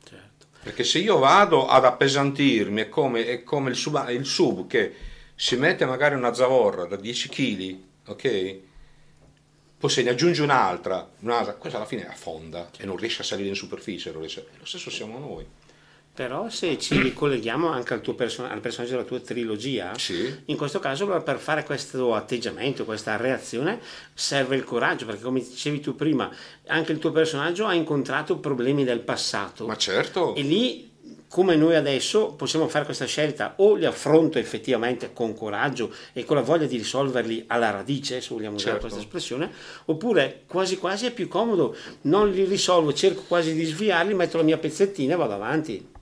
Certo. 0.04 0.48
Perché 0.64 0.84
se 0.84 0.98
io 0.98 1.20
vado 1.20 1.68
ad 1.68 1.86
appesantirmi, 1.86 2.82
è 2.82 2.90
come, 2.90 3.28
è 3.28 3.44
come 3.44 3.70
il, 3.70 3.76
sub, 3.76 4.10
il 4.10 4.26
sub 4.26 4.66
che 4.66 4.94
si 5.36 5.56
mette 5.56 5.86
magari 5.86 6.16
una 6.16 6.34
zavorra 6.34 6.86
da 6.86 6.96
10 6.96 7.30
kg, 7.30 7.78
ok? 8.08 8.60
poi 9.86 9.90
se 9.94 10.02
ne 10.02 10.10
aggiunge 10.10 10.42
un'altra, 10.42 11.08
un'altra, 11.20 11.54
questa 11.54 11.78
alla 11.78 11.88
fine 11.88 12.08
affonda 12.08 12.72
e 12.78 12.86
non 12.86 12.98
riesce 12.98 13.22
a 13.22 13.26
salire 13.26 13.50
in 13.50 13.56
superficie, 13.56 14.12
lo 14.12 14.26
stesso 14.64 14.90
siamo 14.90 15.20
noi. 15.20 15.46
Però 16.16 16.50
se 16.50 16.80
ci 16.80 17.00
ricolleghiamo 17.04 17.70
anche 17.70 17.94
al, 17.94 18.02
tuo 18.02 18.16
person- 18.16 18.50
al 18.50 18.62
personaggio 18.62 18.94
della 18.94 19.04
tua 19.04 19.20
trilogia, 19.20 19.94
sì. 19.98 20.34
in 20.46 20.56
questo 20.58 20.80
caso 20.80 21.06
per 21.22 21.38
fare 21.38 21.64
questo 21.64 22.16
atteggiamento, 22.16 22.86
questa 22.86 23.18
reazione, 23.18 23.80
serve 24.14 24.56
il 24.56 24.64
coraggio, 24.64 25.06
perché 25.06 25.22
come 25.22 25.42
dicevi 25.42 25.82
tu 25.82 25.96
prima, 25.96 26.32
anche 26.68 26.94
il 26.94 27.00
tuo 27.00 27.12
personaggio 27.12 27.66
ha 27.66 27.74
incontrato 27.74 28.38
problemi 28.38 28.84
del 28.86 29.00
passato. 29.00 29.68
Ma 29.68 29.76
certo. 29.76 30.34
E 30.36 30.42
lì 30.42 30.94
come 31.36 31.58
noi 31.58 31.76
adesso 31.76 32.32
possiamo 32.32 32.70
fare 32.70 32.86
questa 32.86 33.04
scelta 33.04 33.56
o 33.58 33.76
li 33.76 33.84
affronto 33.84 34.40
effettivamente 34.40 35.12
con 35.12 35.36
coraggio 35.36 35.94
e 36.14 36.24
con 36.24 36.38
la 36.38 36.42
voglia 36.42 36.66
di 36.66 36.78
risolverli 36.78 37.44
alla 37.48 37.72
radice, 37.72 38.22
se 38.22 38.34
vogliamo 38.34 38.56
usare 38.56 38.80
certo. 38.80 38.88
questa 38.88 39.02
espressione, 39.02 39.52
oppure 39.86 40.44
quasi 40.48 40.78
quasi 40.78 41.08
è 41.08 41.12
più 41.12 41.28
comodo, 41.28 41.76
non 42.04 42.30
li 42.30 42.46
risolvo, 42.46 42.94
cerco 42.94 43.24
quasi 43.28 43.54
di 43.54 43.66
sviarli, 43.66 44.14
metto 44.14 44.38
la 44.38 44.44
mia 44.44 44.58
pezzettina 44.58 45.16
e 45.16 45.18
vado 45.18 45.34
avanti. 45.34 45.94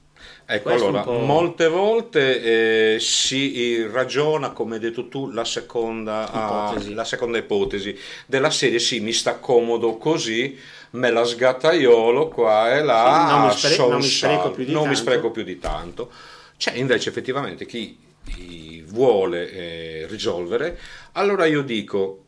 Ecco, 0.45 0.69
Questo 0.69 0.87
allora, 0.87 1.05
molte 1.05 1.69
volte 1.69 2.95
eh, 2.95 2.99
si 2.99 3.87
ragiona, 3.87 4.51
come 4.51 4.75
hai 4.75 4.81
detto 4.81 5.07
tu, 5.07 5.31
la 5.31 5.45
seconda 5.45 6.23
ipotesi. 6.23 6.91
Ah, 6.91 6.95
la 6.95 7.05
seconda 7.05 7.37
ipotesi 7.37 7.97
della 8.25 8.49
serie, 8.49 8.79
sì, 8.79 8.99
mi 8.99 9.13
sta 9.13 9.35
comodo 9.35 9.95
così, 9.97 10.59
me 10.91 11.11
la 11.11 11.23
sgattaiolo 11.23 12.27
qua 12.27 12.75
e 12.75 12.83
là, 12.83 13.25
sì, 13.25 13.31
non, 13.31 13.45
mi 13.45 13.51
spre- 13.51 13.87
non, 13.87 14.01
mi 14.01 14.07
spreco, 14.07 14.51
più 14.51 14.65
di, 14.65 14.71
non 14.73 14.87
mi 14.89 14.95
spreco 14.95 15.31
più 15.31 15.43
di 15.43 15.59
tanto. 15.59 16.11
C'è 16.57 16.73
invece 16.73 17.09
effettivamente 17.09 17.65
chi, 17.65 17.97
chi 18.25 18.83
vuole 18.85 19.49
eh, 19.49 20.07
risolvere, 20.09 20.77
allora 21.13 21.45
io 21.45 21.61
dico, 21.61 22.25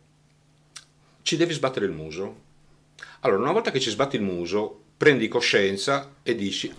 ci 1.21 1.35
devi 1.35 1.53
sbattere 1.53 1.85
il 1.85 1.91
muso. 1.91 2.43
Allora, 3.21 3.41
una 3.41 3.51
volta 3.51 3.71
che 3.71 3.81
ci 3.81 3.89
sbatti 3.89 4.15
il 4.15 4.21
muso, 4.21 4.83
prendi 4.95 5.27
coscienza 5.27 6.13
e 6.23 6.35
dici, 6.35 6.73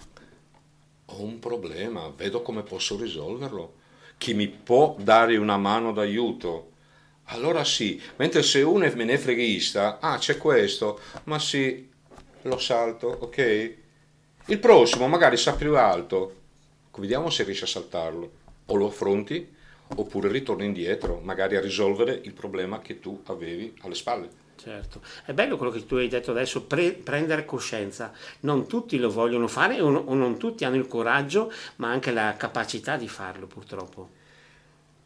ho 1.16 1.22
un 1.22 1.38
problema, 1.38 2.12
vedo 2.14 2.42
come 2.42 2.62
posso 2.62 2.96
risolverlo. 2.96 3.74
Chi 4.18 4.34
mi 4.34 4.48
può 4.48 4.96
dare 4.98 5.36
una 5.36 5.56
mano 5.56 5.92
d'aiuto? 5.92 6.74
allora 7.30 7.64
sì, 7.64 8.00
mentre 8.16 8.42
se 8.42 8.62
uno 8.62 8.84
è 8.84 8.94
menefreghista, 8.94 9.98
ah 9.98 10.18
c'è 10.18 10.36
questo, 10.36 11.00
ma 11.24 11.38
sì, 11.38 11.88
lo 12.42 12.58
salto, 12.58 13.08
ok? 13.20 13.74
Il 14.46 14.58
prossimo 14.60 15.08
magari 15.08 15.36
sa 15.36 15.54
più 15.54 15.76
alto, 15.76 16.34
vediamo 16.96 17.30
se 17.30 17.42
riesci 17.42 17.64
a 17.64 17.68
saltarlo, 17.68 18.30
o 18.66 18.74
lo 18.76 18.86
affronti, 18.86 19.54
oppure 19.96 20.28
ritorni 20.28 20.66
indietro, 20.66 21.20
magari 21.22 21.56
a 21.56 21.60
risolvere 21.60 22.20
il 22.24 22.32
problema 22.32 22.80
che 22.80 23.00
tu 23.00 23.20
avevi 23.26 23.74
alle 23.80 23.94
spalle. 23.94 24.44
Certo, 24.56 25.00
è 25.24 25.32
bello 25.32 25.56
quello 25.56 25.70
che 25.70 25.86
tu 25.86 25.96
hai 25.96 26.08
detto 26.08 26.30
adesso, 26.30 26.62
pre- 26.62 26.92
prendere 26.92 27.44
coscienza. 27.44 28.12
Non 28.40 28.66
tutti 28.66 28.98
lo 28.98 29.10
vogliono 29.10 29.48
fare 29.48 29.80
o, 29.80 29.88
o 29.88 30.14
non 30.14 30.38
tutti 30.38 30.64
hanno 30.64 30.76
il 30.76 30.86
coraggio, 30.86 31.52
ma 31.76 31.90
anche 31.90 32.10
la 32.10 32.34
capacità 32.36 32.96
di 32.96 33.08
farlo 33.08 33.46
purtroppo. 33.46 34.10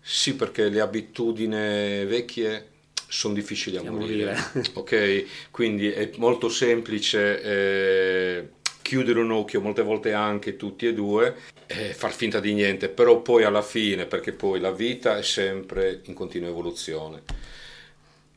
Sì, 0.00 0.34
perché 0.34 0.68
le 0.68 0.80
abitudini 0.80 2.04
vecchie 2.06 2.68
sono 3.08 3.34
difficili 3.34 3.76
a 3.76 3.82
morire. 3.82 4.36
morire. 4.52 4.70
ok, 4.74 5.24
quindi 5.50 5.90
è 5.90 6.10
molto 6.16 6.48
semplice 6.48 7.42
eh, 7.42 8.48
chiudere 8.82 9.20
un 9.20 9.30
occhio, 9.30 9.60
molte 9.60 9.82
volte 9.82 10.12
anche 10.12 10.56
tutti 10.56 10.86
e 10.86 10.94
due, 10.94 11.36
e 11.66 11.92
far 11.92 12.12
finta 12.12 12.40
di 12.40 12.54
niente, 12.54 12.88
però 12.88 13.20
poi 13.20 13.44
alla 13.44 13.62
fine, 13.62 14.06
perché 14.06 14.32
poi 14.32 14.58
la 14.58 14.72
vita 14.72 15.18
è 15.18 15.22
sempre 15.22 16.00
in 16.04 16.14
continua 16.14 16.48
evoluzione. 16.48 17.22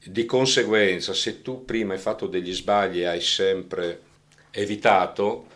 Di 0.05 0.25
conseguenza, 0.25 1.13
se 1.13 1.41
tu 1.41 1.63
prima 1.63 1.93
hai 1.93 1.99
fatto 1.99 2.27
degli 2.27 2.53
sbagli 2.53 2.99
e 2.99 3.05
hai 3.05 3.21
sempre 3.21 4.01
evitato, 4.51 5.47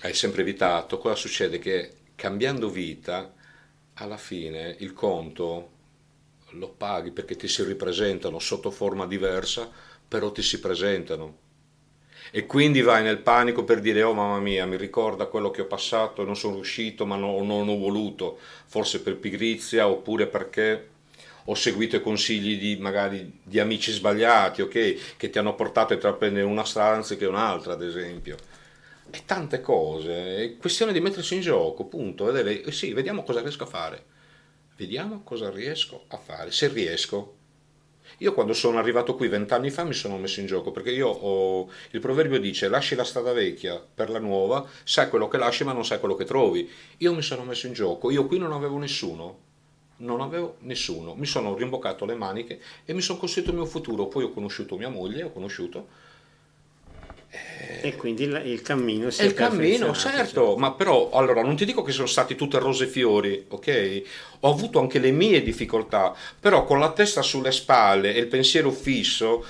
hai 0.00 0.12
sempre 0.12 0.42
evitato, 0.42 0.98
cosa 0.98 1.14
succede? 1.14 1.60
Che 1.60 1.92
cambiando 2.16 2.68
vita 2.68 3.32
alla 3.94 4.16
fine 4.16 4.74
il 4.80 4.92
conto 4.92 5.70
lo 6.50 6.68
paghi 6.68 7.12
perché 7.12 7.36
ti 7.36 7.46
si 7.46 7.62
ripresentano 7.62 8.40
sotto 8.40 8.72
forma 8.72 9.06
diversa, 9.06 9.70
però 10.08 10.32
ti 10.32 10.42
si 10.42 10.58
presentano. 10.58 11.38
E 12.32 12.44
quindi 12.44 12.82
vai 12.82 13.04
nel 13.04 13.18
panico 13.18 13.62
per 13.62 13.78
dire, 13.78 14.02
oh 14.02 14.14
mamma 14.14 14.40
mia, 14.40 14.66
mi 14.66 14.76
ricorda 14.76 15.26
quello 15.26 15.52
che 15.52 15.60
ho 15.60 15.66
passato, 15.66 16.24
non 16.24 16.34
sono 16.34 16.56
riuscito, 16.56 17.06
ma 17.06 17.14
no, 17.14 17.40
non 17.44 17.68
ho 17.68 17.78
voluto, 17.78 18.38
forse 18.66 19.00
per 19.00 19.16
pigrizia 19.18 19.86
oppure 19.86 20.26
perché 20.26 20.88
ho 21.44 21.54
seguito 21.54 21.96
i 21.96 22.02
consigli 22.02 22.58
di 22.58 22.80
magari 22.80 23.40
di 23.42 23.58
amici 23.58 23.92
sbagliati, 23.92 24.62
ok, 24.62 25.16
che 25.16 25.30
ti 25.30 25.38
hanno 25.38 25.54
portato 25.54 25.92
a 25.92 25.96
intraprendere 25.96 26.46
una 26.46 26.64
strada 26.64 26.96
anziché 26.96 27.26
un'altra, 27.26 27.72
ad 27.72 27.82
esempio 27.82 28.36
e 29.14 29.24
tante 29.26 29.60
cose, 29.60 30.36
è 30.36 30.56
questione 30.56 30.92
di 30.92 31.00
mettersi 31.00 31.34
in 31.34 31.42
gioco, 31.42 31.84
punto. 31.84 32.24
Vedere, 32.24 32.62
eh 32.62 32.72
sì, 32.72 32.94
vediamo 32.94 33.22
cosa 33.22 33.42
riesco 33.42 33.64
a 33.64 33.66
fare. 33.66 34.04
Vediamo 34.76 35.22
cosa 35.22 35.50
riesco 35.50 36.04
a 36.08 36.16
fare, 36.16 36.50
se 36.50 36.68
riesco. 36.68 37.36
Io 38.18 38.32
quando 38.32 38.54
sono 38.54 38.78
arrivato 38.78 39.14
qui 39.14 39.28
vent'anni 39.28 39.70
fa 39.70 39.84
mi 39.84 39.92
sono 39.92 40.16
messo 40.16 40.40
in 40.40 40.46
gioco 40.46 40.70
perché 40.70 40.90
io 40.90 41.08
ho 41.08 41.68
il 41.90 42.00
proverbio 42.00 42.38
dice 42.38 42.68
lasci 42.68 42.94
la 42.94 43.04
strada 43.04 43.32
vecchia 43.32 43.82
per 43.94 44.10
la 44.10 44.18
nuova, 44.18 44.66
sai 44.84 45.08
quello 45.08 45.28
che 45.28 45.38
lasci 45.38 45.64
ma 45.64 45.72
non 45.72 45.84
sai 45.84 45.98
quello 45.98 46.14
che 46.14 46.24
trovi. 46.24 46.70
Io 46.98 47.14
mi 47.14 47.22
sono 47.22 47.44
messo 47.44 47.66
in 47.66 47.74
gioco, 47.74 48.10
io 48.10 48.26
qui 48.26 48.38
non 48.38 48.52
avevo 48.52 48.78
nessuno, 48.78 49.38
non 50.02 50.20
avevo 50.20 50.56
nessuno, 50.60 51.14
mi 51.14 51.26
sono 51.26 51.56
rimboccato 51.56 52.04
le 52.04 52.14
maniche 52.14 52.60
e 52.84 52.92
mi 52.92 53.00
sono 53.00 53.18
costruito 53.18 53.50
il 53.50 53.56
mio 53.56 53.66
futuro, 53.66 54.06
poi 54.06 54.24
ho 54.24 54.30
conosciuto 54.30 54.76
mia 54.76 54.88
moglie, 54.88 55.24
ho 55.24 55.32
conosciuto 55.32 56.10
e 57.80 57.96
quindi 57.96 58.24
il, 58.24 58.42
il 58.44 58.60
cammino 58.60 59.08
si 59.10 59.22
è 59.22 59.24
il 59.24 59.32
cammino, 59.32 59.94
certo, 59.94 60.56
ma 60.56 60.72
però 60.72 61.10
allora 61.10 61.42
non 61.42 61.56
ti 61.56 61.64
dico 61.64 61.82
che 61.82 61.90
sono 61.90 62.06
stati 62.06 62.34
tutte 62.34 62.58
rose 62.58 62.84
e 62.84 62.88
fiori, 62.88 63.46
ok? 63.48 64.02
Ho 64.40 64.50
avuto 64.50 64.78
anche 64.78 64.98
le 64.98 65.10
mie 65.12 65.42
difficoltà, 65.42 66.14
però 66.38 66.64
con 66.64 66.78
la 66.78 66.92
testa 66.92 67.22
sulle 67.22 67.50
spalle 67.50 68.14
e 68.14 68.18
il 68.18 68.26
pensiero 68.26 68.70
fisso 68.70 69.44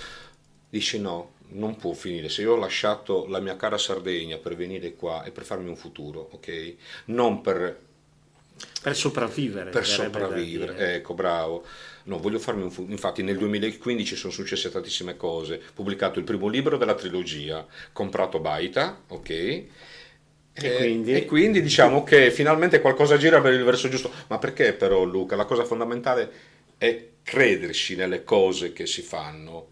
dici 0.68 1.00
no, 1.00 1.32
non 1.48 1.76
può 1.76 1.92
finire. 1.92 2.28
Se 2.28 2.42
io 2.42 2.52
ho 2.52 2.56
lasciato 2.56 3.26
la 3.26 3.40
mia 3.40 3.56
cara 3.56 3.76
Sardegna 3.76 4.36
per 4.36 4.54
venire 4.54 4.94
qua 4.94 5.24
e 5.24 5.32
per 5.32 5.44
farmi 5.44 5.68
un 5.68 5.76
futuro, 5.76 6.28
ok? 6.32 6.74
Non 7.06 7.40
per 7.40 7.78
per 8.82 8.96
sopravvivere. 8.96 9.70
Per 9.70 9.86
sopravvivere, 9.86 10.94
ecco, 10.94 11.14
bravo. 11.14 11.64
No, 12.04 12.18
voglio 12.18 12.38
farmi 12.38 12.62
un 12.62 12.90
infatti 12.90 13.22
nel 13.22 13.38
2015 13.38 14.16
sono 14.16 14.32
successe 14.32 14.70
tantissime 14.70 15.16
cose. 15.16 15.60
Pubblicato 15.74 16.18
il 16.18 16.24
primo 16.24 16.48
libro 16.48 16.76
della 16.76 16.94
trilogia, 16.94 17.64
comprato 17.92 18.40
Baita, 18.40 19.02
ok? 19.08 19.30
E, 19.30 19.68
e, 20.54 20.76
quindi? 20.76 21.14
e, 21.14 21.24
quindi? 21.24 21.62
diciamo 21.62 22.02
che 22.02 22.30
finalmente 22.30 22.80
qualcosa 22.80 23.16
gira 23.16 23.40
per 23.40 23.52
il 23.52 23.64
verso 23.64 23.88
giusto. 23.88 24.10
Ma 24.28 24.38
perché 24.38 24.72
però 24.72 25.04
Luca? 25.04 25.36
La 25.36 25.44
cosa 25.44 25.64
fondamentale 25.64 26.30
è 26.76 27.08
crederci 27.22 27.94
nelle 27.94 28.24
cose 28.24 28.72
che 28.72 28.86
si 28.86 29.02
fanno. 29.02 29.68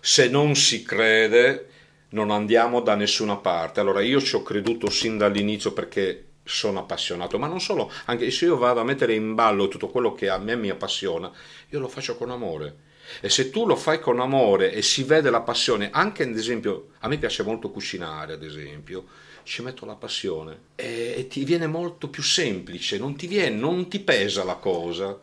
Se 0.00 0.28
non 0.28 0.56
si 0.56 0.82
crede 0.82 1.66
non 2.10 2.30
andiamo 2.30 2.80
da 2.80 2.94
nessuna 2.94 3.36
parte. 3.36 3.80
Allora 3.80 4.00
io 4.00 4.20
ci 4.20 4.34
ho 4.34 4.42
creduto 4.42 4.90
sin 4.90 5.16
dall'inizio 5.18 5.72
perché 5.72 6.24
sono 6.48 6.80
appassionato, 6.80 7.38
ma 7.38 7.46
non 7.46 7.60
solo, 7.60 7.92
anche 8.06 8.30
se 8.30 8.46
io 8.46 8.56
vado 8.56 8.80
a 8.80 8.84
mettere 8.84 9.14
in 9.14 9.34
ballo 9.34 9.68
tutto 9.68 9.88
quello 9.88 10.14
che 10.14 10.30
a 10.30 10.38
me 10.38 10.56
mi 10.56 10.70
appassiona, 10.70 11.30
io 11.68 11.78
lo 11.78 11.88
faccio 11.88 12.16
con 12.16 12.30
amore. 12.30 12.86
E 13.20 13.28
se 13.28 13.50
tu 13.50 13.66
lo 13.66 13.76
fai 13.76 14.00
con 14.00 14.20
amore 14.20 14.72
e 14.72 14.82
si 14.82 15.02
vede 15.02 15.30
la 15.30 15.40
passione, 15.42 15.90
anche 15.92 16.22
ad 16.22 16.36
esempio, 16.36 16.88
a 17.00 17.08
me 17.08 17.18
piace 17.18 17.42
molto 17.42 17.70
cucinare, 17.70 18.34
ad 18.34 18.42
esempio, 18.42 19.04
ci 19.44 19.62
metto 19.62 19.86
la 19.86 19.94
passione 19.94 20.60
e, 20.74 21.26
ti 21.28 21.44
viene 21.44 21.66
molto 21.66 22.08
più 22.08 22.22
semplice, 22.22 22.98
non 22.98 23.16
ti 23.16 23.26
viene, 23.26 23.56
non 23.56 23.88
ti 23.88 24.00
pesa 24.00 24.44
la 24.44 24.56
cosa. 24.56 25.18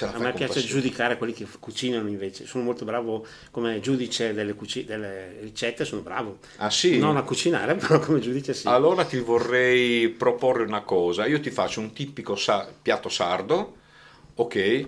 A 0.00 0.18
me 0.18 0.32
piace 0.32 0.62
giudicare 0.64 1.16
quelli 1.16 1.32
che 1.32 1.46
cucinano 1.58 2.08
invece, 2.08 2.46
sono 2.46 2.64
molto 2.64 2.84
bravo 2.84 3.26
come 3.50 3.80
giudice 3.80 4.32
delle, 4.34 4.54
cuci- 4.54 4.84
delle, 4.84 5.36
ricette, 5.40 5.84
sono 5.84 6.02
bravo. 6.02 6.38
Ah 6.56 6.70
sì? 6.70 6.98
Non 6.98 7.16
a 7.16 7.22
cucinare, 7.22 7.74
però 7.76 7.98
come 7.98 8.20
giudice 8.20 8.54
sì. 8.54 8.68
Allora 8.68 9.04
ti 9.04 9.18
vorrei 9.18 10.08
proporre 10.08 10.64
una 10.64 10.82
cosa, 10.82 11.26
io 11.26 11.40
ti 11.40 11.50
faccio 11.50 11.80
un 11.80 11.92
tipico 11.92 12.36
sa- 12.36 12.68
piatto 12.80 13.08
sardo, 13.08 13.76
ok? 14.34 14.86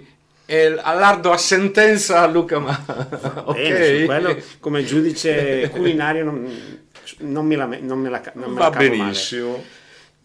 E 0.48 0.78
allardo 0.80 1.32
a 1.32 1.36
sentenza 1.38 2.22
a 2.22 2.26
Luca 2.26 2.59
Ma... 2.59 2.84
ok? 3.46 3.54
Bene, 3.54 4.04
quello 4.04 4.36
come 4.61 4.84
giudice 4.84 5.68
culinario 5.74 6.24
non 6.24 6.84
non 7.18 7.46
me 7.46 7.57
la, 7.57 7.66
non 7.66 7.98
me 8.00 8.09
la, 8.09 8.20
non 8.34 8.52
me 8.52 8.59
Va 8.59 8.70
benissimo. 8.70 9.50
Male. 9.50 9.64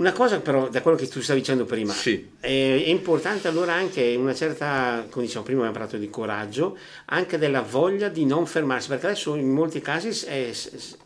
Una 0.01 0.13
cosa 0.13 0.39
però, 0.39 0.67
da 0.67 0.81
quello 0.81 0.97
che 0.97 1.07
tu 1.07 1.21
stavi 1.21 1.41
dicendo 1.41 1.65
prima, 1.65 1.93
sì. 1.93 2.31
è, 2.39 2.47
è, 2.47 2.87
importante 2.87 3.47
allora 3.47 3.73
anche 3.73 4.15
una 4.15 4.33
certa, 4.33 5.05
come 5.11 5.25
diciamo 5.25 5.45
prima 5.45 5.59
abbiamo 5.59 5.77
parlato 5.77 5.99
di 5.99 6.09
coraggio, 6.09 6.75
anche 7.05 7.37
della 7.37 7.61
voglia 7.61 8.09
di 8.09 8.25
non 8.25 8.47
fermarsi, 8.47 8.87
perché 8.87 9.05
adesso 9.05 9.35
in 9.35 9.51
molti 9.51 9.79
casi 9.79 10.25
è, 10.25 10.49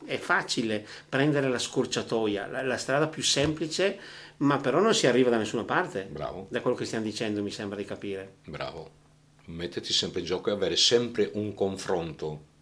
è 0.06 0.18
facile 0.18 0.88
prendere 1.10 1.50
la 1.50 1.60
scorciatoia, 1.60 2.48
la, 2.48 2.62
la, 2.64 2.78
strada 2.78 3.08
più 3.08 3.22
semplice, 3.22 4.00
ma 4.38 4.60
però 4.60 4.80
non 4.80 4.96
si 4.96 5.08
arriva 5.08 5.30
da 5.30 5.38
nessuna 5.38 5.66
parte. 5.66 6.08
Bravo. 6.10 6.48
Da 6.50 6.62
quello 6.62 6.78
che 6.78 6.86
stiamo 6.86 7.04
dicendo 7.04 7.43
mi 7.43 7.52
sembra 7.52 7.76
di 7.76 7.84
capire. 7.84 8.36
Bravo. 8.46 8.89
Metterti 9.48 9.91
sempre 9.91 10.22
in 10.22 10.26
gioco 10.26 10.50
e 10.50 10.54
avere 10.54 10.78
sempre 10.78 11.32
un 11.34 11.54
confronto 11.54 12.54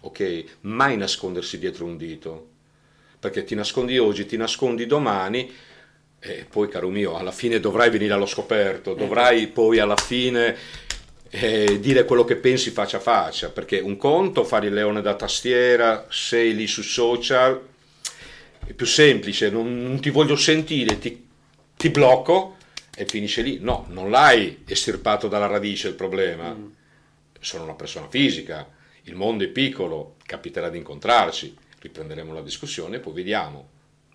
ok? 0.00 0.44
Mai 0.62 0.96
nascondersi 0.96 1.58
dietro 1.58 1.84
un 1.84 1.96
dito, 1.96 2.49
perché 3.20 3.44
ti 3.44 3.54
nascondi 3.54 3.98
oggi, 3.98 4.24
ti 4.26 4.36
nascondi 4.36 4.86
domani 4.86 5.52
e 6.18 6.46
poi, 6.50 6.68
caro 6.68 6.88
mio, 6.88 7.16
alla 7.16 7.32
fine 7.32 7.60
dovrai 7.60 7.90
venire 7.90 8.12
allo 8.12 8.26
scoperto, 8.26 8.94
dovrai 8.94 9.46
poi 9.46 9.78
alla 9.78 9.96
fine 9.96 10.56
eh, 11.30 11.78
dire 11.80 12.04
quello 12.04 12.24
che 12.24 12.36
pensi 12.36 12.70
faccia 12.70 12.96
a 12.96 13.00
faccia, 13.00 13.50
perché 13.50 13.78
un 13.78 13.96
conto 13.96 14.44
fare 14.44 14.66
il 14.66 14.74
leone 14.74 15.00
da 15.00 15.14
tastiera, 15.14 16.06
sei 16.10 16.54
lì 16.54 16.66
su 16.66 16.82
social, 16.82 17.60
è 18.66 18.72
più 18.72 18.86
semplice, 18.86 19.48
non, 19.48 19.82
non 19.82 20.00
ti 20.00 20.10
voglio 20.10 20.36
sentire, 20.36 20.98
ti, 20.98 21.26
ti, 21.76 21.88
blocco 21.90 22.56
e 22.94 23.06
finisce 23.06 23.42
lì. 23.42 23.58
No, 23.60 23.86
non 23.88 24.10
l'hai 24.10 24.62
estirpato 24.66 25.28
dalla 25.28 25.46
radice 25.46 25.88
il 25.88 25.94
problema, 25.94 26.52
mm. 26.52 26.66
sono 27.38 27.64
una 27.64 27.74
persona 27.74 28.08
fisica 28.08 28.66
il 29.04 29.14
mondo 29.14 29.44
è 29.44 29.48
piccolo, 29.48 30.16
capiterà 30.24 30.68
di 30.68 30.78
incontrarci, 30.78 31.56
riprenderemo 31.80 32.32
la 32.32 32.42
discussione 32.42 32.96
e 32.96 33.00
poi 33.00 33.12
vediamo 33.12 33.68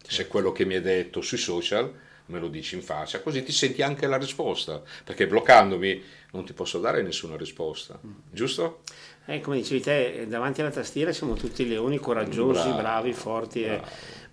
se 0.08 0.28
quello 0.28 0.52
che 0.52 0.66
mi 0.66 0.76
hai 0.76 0.82
detto 0.82 1.22
sui 1.22 1.38
social 1.38 1.94
me 2.28 2.40
lo 2.40 2.48
dici 2.48 2.76
in 2.76 2.82
faccia, 2.82 3.22
così 3.22 3.44
ti 3.44 3.52
senti 3.52 3.84
anche 3.84 4.08
la 4.08 4.18
risposta, 4.18 4.82
perché 5.04 5.28
bloccandomi 5.28 6.04
non 6.32 6.44
ti 6.44 6.54
posso 6.54 6.80
dare 6.80 7.04
nessuna 7.04 7.38
risposta, 7.38 8.00
giusto? 8.32 8.82
Eh, 9.26 9.42
come 9.42 9.58
dicevi 9.58 9.82
te, 9.82 10.26
davanti 10.28 10.62
alla 10.62 10.72
tastiera 10.72 11.12
siamo 11.14 11.36
tutti 11.36 11.68
leoni 11.68 12.00
coraggiosi, 12.00 12.68
bravo, 12.70 12.82
bravi, 12.82 13.14
forti 13.14 13.62
bravo. 13.62 13.84
e 13.84 13.90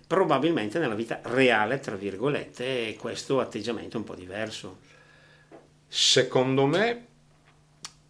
probabilmente 0.07 0.79
nella 0.79 0.95
vita 0.95 1.21
reale, 1.23 1.79
tra 1.79 1.95
virgolette, 1.95 2.95
questo 2.97 3.39
atteggiamento 3.39 3.97
è 3.97 3.99
un 3.99 4.05
po' 4.05 4.15
diverso. 4.15 4.79
Secondo 5.87 6.65
me 6.65 7.07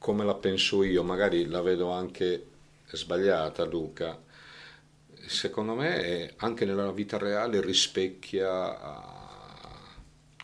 come 0.04 0.26
la 0.26 0.36
penso 0.36 0.84
io, 0.84 1.02
magari 1.02 1.46
la 1.46 1.62
vedo 1.62 1.90
anche 1.90 2.48
sbagliata 2.92 3.64
Luca, 3.64 4.20
secondo 5.26 5.74
me 5.74 6.34
anche 6.38 6.66
nella 6.66 6.92
vita 6.92 7.18
reale 7.18 7.62
rispecchia 7.62 9.22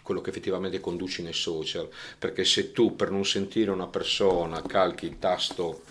quello 0.02 0.22
che 0.22 0.32
effettivamente 0.32 0.80
conduci 0.80 1.22
nei 1.22 1.34
social, 1.34 1.88
perché 2.18 2.44
se 2.44 2.72
tu 2.72 2.96
per 2.96 3.12
non 3.12 3.26
sentire 3.26 3.70
una 3.70 3.86
persona 3.86 4.60
calchi 4.64 5.06
il 5.06 5.20
tasto, 5.20 5.84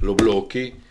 lo 0.00 0.14
blocchi, 0.14 0.82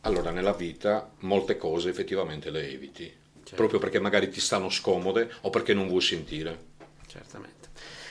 allora 0.00 0.32
nella 0.32 0.52
vita 0.52 1.12
molte 1.20 1.56
cose 1.56 1.90
effettivamente 1.90 2.50
le 2.50 2.68
eviti, 2.68 3.04
certo. 3.04 3.54
proprio 3.54 3.78
perché 3.78 4.00
magari 4.00 4.28
ti 4.30 4.40
stanno 4.40 4.68
scomode 4.68 5.30
o 5.42 5.50
perché 5.50 5.74
non 5.74 5.86
vuoi 5.86 6.00
sentire. 6.00 6.74
Certamente 7.06 7.54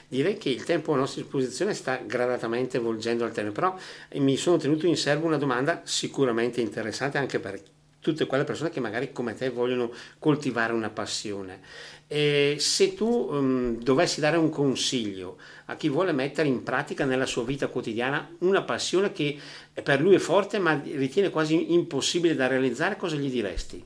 direi 0.08 0.38
che 0.38 0.50
il 0.50 0.64
tempo 0.64 0.94
a 0.94 0.98
nostra 0.98 1.22
disposizione 1.22 1.74
sta 1.74 1.98
gradatamente 1.98 2.80
volgendo 2.80 3.26
al 3.26 3.34
termine, 3.34 3.54
però 3.54 3.76
mi 4.14 4.38
sono 4.38 4.56
tenuto 4.56 4.86
in 4.86 4.96
serbo 4.96 5.26
una 5.26 5.38
domanda 5.38 5.82
sicuramente 5.84 6.62
interessante 6.62 7.18
anche 7.18 7.40
per 7.40 7.62
tutte 8.06 8.28
quelle 8.28 8.44
persone 8.44 8.70
che 8.70 8.80
magari 8.80 9.12
come 9.12 9.34
te 9.34 9.50
vogliono 9.50 9.92
coltivare 10.20 10.74
una 10.74 10.90
passione. 10.90 11.62
E 12.08 12.58
se 12.60 12.94
tu 12.94 13.08
um, 13.08 13.82
dovessi 13.82 14.20
dare 14.20 14.38
un 14.38 14.50
consiglio 14.50 15.38
a 15.66 15.76
chi 15.76 15.90
vuole 15.90 16.12
mettere 16.12 16.48
in 16.48 16.62
pratica 16.62 17.04
nella 17.06 17.26
sua 17.26 17.44
vita 17.44 17.68
quotidiana 17.68 18.36
una 18.40 18.62
passione 18.62 19.12
che 19.12 19.38
per 19.82 20.00
lui 20.00 20.16
è 20.16 20.20
forte 20.20 20.60
ma 20.60 20.80
ritiene 20.84 21.32
quasi 21.32 21.74
impossibile 21.74 22.36
da 22.36 22.46
realizzare, 22.46 22.96
cosa 22.96 23.16
gli 23.16 23.32
diresti? 23.32 23.84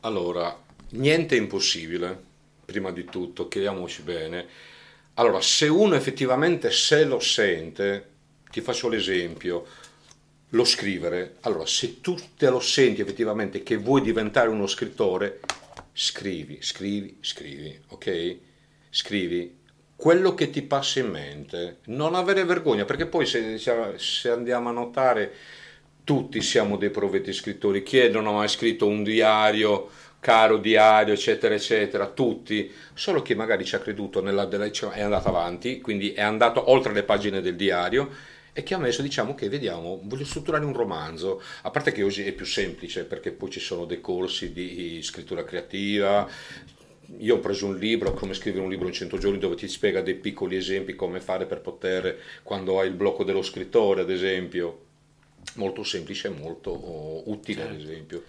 Allora, 0.00 0.56
niente 0.90 1.36
è 1.36 1.38
impossibile, 1.38 2.16
prima 2.64 2.92
di 2.92 3.04
tutto, 3.04 3.48
chiariamoci 3.48 4.02
bene 4.02 4.46
allora, 5.14 5.42
se 5.42 5.66
uno 5.66 5.94
effettivamente 5.94 6.70
se 6.70 7.04
lo 7.04 7.20
sente, 7.20 8.06
ti 8.50 8.62
faccio 8.62 8.88
l'esempio, 8.88 9.66
lo 10.54 10.64
scrivere, 10.64 11.36
allora 11.40 11.66
se 11.66 12.00
tu 12.00 12.16
te 12.36 12.48
lo 12.50 12.60
senti 12.60 13.00
effettivamente 13.00 13.62
che 13.62 13.76
vuoi 13.76 14.02
diventare 14.02 14.48
uno 14.48 14.66
scrittore, 14.66 15.40
scrivi, 15.92 16.58
scrivi, 16.60 17.18
scrivi, 17.20 17.78
ok? 17.88 18.36
Scrivi 18.90 19.60
quello 19.96 20.34
che 20.34 20.50
ti 20.50 20.62
passa 20.62 20.98
in 21.00 21.10
mente, 21.10 21.78
non 21.86 22.14
avere 22.14 22.44
vergogna, 22.44 22.84
perché 22.84 23.06
poi 23.06 23.24
se, 23.24 23.56
se 23.96 24.28
andiamo 24.28 24.68
a 24.68 24.72
notare 24.72 25.32
tutti 26.04 26.42
siamo 26.42 26.76
dei 26.76 26.90
provetti 26.90 27.32
scrittori, 27.32 27.82
chi 27.82 27.98
è 27.98 28.08
non 28.08 28.46
scritto 28.48 28.86
un 28.86 29.04
diario 29.04 29.88
caro 30.18 30.58
diario, 30.58 31.14
eccetera, 31.14 31.52
eccetera, 31.52 32.06
tutti, 32.06 32.72
solo 32.94 33.22
che 33.22 33.34
magari 33.34 33.64
ci 33.64 33.74
ha 33.74 33.80
creduto 33.80 34.22
nella, 34.22 34.48
è 34.48 35.00
andato 35.00 35.28
avanti, 35.28 35.80
quindi 35.80 36.12
è 36.12 36.20
andato 36.22 36.70
oltre 36.70 36.92
le 36.92 37.02
pagine 37.02 37.40
del 37.40 37.56
diario 37.56 38.08
e 38.52 38.62
che 38.62 38.74
ha 38.74 38.78
messo, 38.78 39.02
diciamo 39.02 39.34
che 39.34 39.48
vediamo, 39.48 40.00
voglio 40.02 40.24
strutturare 40.24 40.64
un 40.64 40.72
romanzo, 40.72 41.42
a 41.62 41.70
parte 41.70 41.92
che 41.92 42.02
oggi 42.02 42.24
è 42.24 42.32
più 42.32 42.44
semplice 42.44 43.04
perché 43.04 43.32
poi 43.32 43.50
ci 43.50 43.60
sono 43.60 43.84
dei 43.84 44.00
corsi 44.00 44.52
di 44.52 45.00
scrittura 45.02 45.44
creativa, 45.44 46.28
io 47.18 47.36
ho 47.36 47.40
preso 47.40 47.66
un 47.66 47.76
libro, 47.76 48.12
come 48.14 48.34
scrivere 48.34 48.64
un 48.64 48.70
libro 48.70 48.86
in 48.86 48.94
100 48.94 49.18
giorni, 49.18 49.38
dove 49.38 49.56
ti 49.56 49.68
spiega 49.68 50.00
dei 50.00 50.14
piccoli 50.14 50.56
esempi 50.56 50.94
come 50.94 51.20
fare 51.20 51.46
per 51.46 51.60
poter, 51.60 52.18
quando 52.42 52.80
hai 52.80 52.88
il 52.88 52.94
blocco 52.94 53.24
dello 53.24 53.42
scrittore, 53.42 54.02
ad 54.02 54.10
esempio, 54.10 54.86
molto 55.54 55.82
semplice 55.82 56.28
e 56.28 56.30
molto 56.30 57.28
utile, 57.30 57.60
certo. 57.60 57.74
ad 57.74 57.80
esempio 57.80 58.22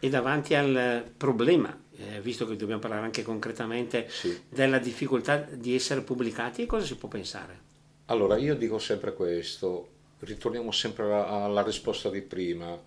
e 0.00 0.08
davanti 0.08 0.54
al 0.54 1.10
problema, 1.16 1.76
eh, 1.96 2.20
visto 2.20 2.46
che 2.46 2.56
dobbiamo 2.56 2.80
parlare 2.80 3.04
anche 3.04 3.22
concretamente 3.22 4.06
sì. 4.08 4.42
della 4.48 4.78
difficoltà 4.78 5.36
di 5.38 5.74
essere 5.74 6.02
pubblicati, 6.02 6.66
cosa 6.66 6.86
si 6.86 6.96
può 6.96 7.08
pensare? 7.08 7.66
Allora, 8.10 8.36
io 8.38 8.54
dico 8.56 8.78
sempre 8.78 9.12
questo, 9.12 9.88
ritorniamo 10.20 10.72
sempre 10.72 11.04
alla, 11.04 11.28
alla 11.28 11.62
risposta 11.62 12.08
di 12.10 12.22
prima. 12.22 12.78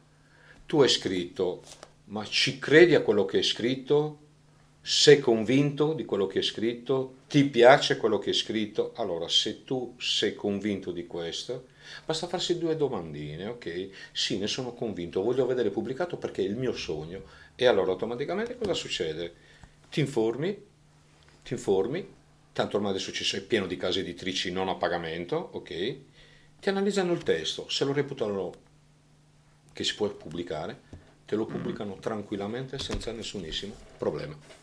Tu 0.66 0.82
hai 0.82 0.90
scritto, 0.90 1.62
ma 2.06 2.26
ci 2.26 2.58
credi 2.60 2.96
a 2.96 3.02
quello 3.02 3.26
che 3.26 3.38
hai 3.38 3.44
scritto? 3.44 4.18
Sei 4.82 5.20
convinto 5.20 5.94
di 5.94 6.06
quello 6.06 6.26
che 6.26 6.40
hai 6.40 6.44
scritto? 6.44 7.18
Ti 7.28 7.46
piace 7.46 7.98
quello 7.98 8.18
che 8.18 8.30
hai 8.30 8.36
scritto? 8.36 8.94
Allora, 8.96 9.28
se 9.28 9.64
tu 9.64 9.96
sei 10.00 10.34
convinto 10.34 10.92
di 10.92 11.06
questo, 11.06 11.68
Basta 12.06 12.28
farsi 12.28 12.58
due 12.58 12.76
domandine, 12.76 13.48
ok? 13.48 13.90
Sì, 14.12 14.38
ne 14.38 14.48
sono 14.48 14.74
convinto, 14.74 15.22
voglio 15.22 15.46
vedere 15.46 15.70
pubblicato 15.72 16.18
perché 16.18 16.42
è 16.42 16.46
il 16.46 16.56
mio 16.56 16.74
sogno. 16.74 17.24
E 17.56 17.66
allora 17.66 17.92
automaticamente 17.92 18.58
cosa 18.58 18.74
succede? 18.74 19.34
Ti 19.90 20.00
informi, 20.00 20.58
ti 21.44 21.54
informi, 21.54 22.08
tanto 22.54 22.76
ormai 22.78 22.92
adesso 22.92 23.12
ci 23.12 23.24
sei 23.24 23.42
pieno 23.42 23.66
di 23.66 23.78
case 23.78 24.02
editrici 24.02 24.52
non 24.52 24.70
a 24.70 24.76
pagamento, 24.76 25.36
ok? 25.54 25.96
Ti 26.60 26.70
analizzano 26.70 27.14
il 27.14 27.24
testo, 27.24 27.70
se 27.70 27.86
lo 27.86 27.94
reputano 27.94 28.54
che 29.74 29.84
si 29.84 29.96
può 29.96 30.08
pubblicare, 30.10 30.82
te 31.26 31.36
lo 31.36 31.46
pubblicano 31.46 31.96
tranquillamente 31.96 32.78
senza 32.78 33.12
nessunissimo 33.12 33.74
problema. 33.98 34.61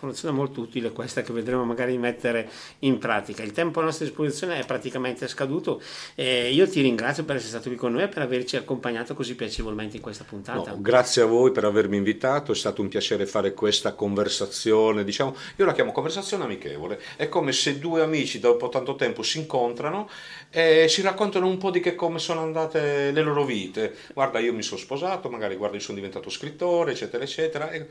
Informazione 0.00 0.34
molto 0.34 0.60
utile 0.62 0.92
questa 0.92 1.22
che 1.22 1.32
vedremo 1.32 1.64
magari 1.64 1.96
mettere 1.98 2.48
in 2.80 2.98
pratica. 2.98 3.42
Il 3.42 3.52
tempo 3.52 3.80
a 3.80 3.84
nostra 3.84 4.06
disposizione 4.06 4.58
è 4.58 4.64
praticamente 4.64 5.28
scaduto 5.28 5.82
e 6.14 6.50
io 6.52 6.68
ti 6.68 6.80
ringrazio 6.80 7.24
per 7.24 7.36
essere 7.36 7.50
stato 7.50 7.68
qui 7.68 7.76
con 7.76 7.92
noi 7.92 8.02
e 8.04 8.08
per 8.08 8.22
averci 8.22 8.56
accompagnato 8.56 9.14
così 9.14 9.34
piacevolmente 9.34 9.96
in 9.96 10.02
questa 10.02 10.24
puntata. 10.24 10.70
No, 10.70 10.80
grazie 10.80 11.22
a 11.22 11.26
voi 11.26 11.52
per 11.52 11.64
avermi 11.64 11.98
invitato, 11.98 12.52
è 12.52 12.54
stato 12.54 12.80
un 12.80 12.88
piacere 12.88 13.26
fare 13.26 13.52
questa 13.52 13.92
conversazione, 13.92 15.04
diciamo, 15.04 15.36
io 15.56 15.64
la 15.66 15.72
chiamo 15.72 15.92
conversazione 15.92 16.44
amichevole, 16.44 17.00
è 17.16 17.28
come 17.28 17.52
se 17.52 17.78
due 17.78 18.00
amici 18.02 18.40
dopo 18.40 18.68
tanto 18.70 18.96
tempo 18.96 19.22
si 19.22 19.38
incontrano 19.38 20.08
e 20.48 20.86
si 20.88 21.02
raccontano 21.02 21.46
un 21.46 21.58
po' 21.58 21.70
di 21.70 21.80
che 21.80 21.94
come 21.94 22.18
sono 22.18 22.40
andate 22.40 23.10
le 23.10 23.22
loro 23.22 23.44
vite. 23.44 23.94
Guarda, 24.14 24.38
io 24.38 24.54
mi 24.54 24.62
sono 24.62 24.80
sposato, 24.80 25.28
magari 25.28 25.56
guarda, 25.56 25.76
io 25.76 25.82
sono 25.82 25.96
diventato 25.96 26.30
scrittore, 26.30 26.92
eccetera, 26.92 27.22
eccetera. 27.22 27.70
E 27.70 27.86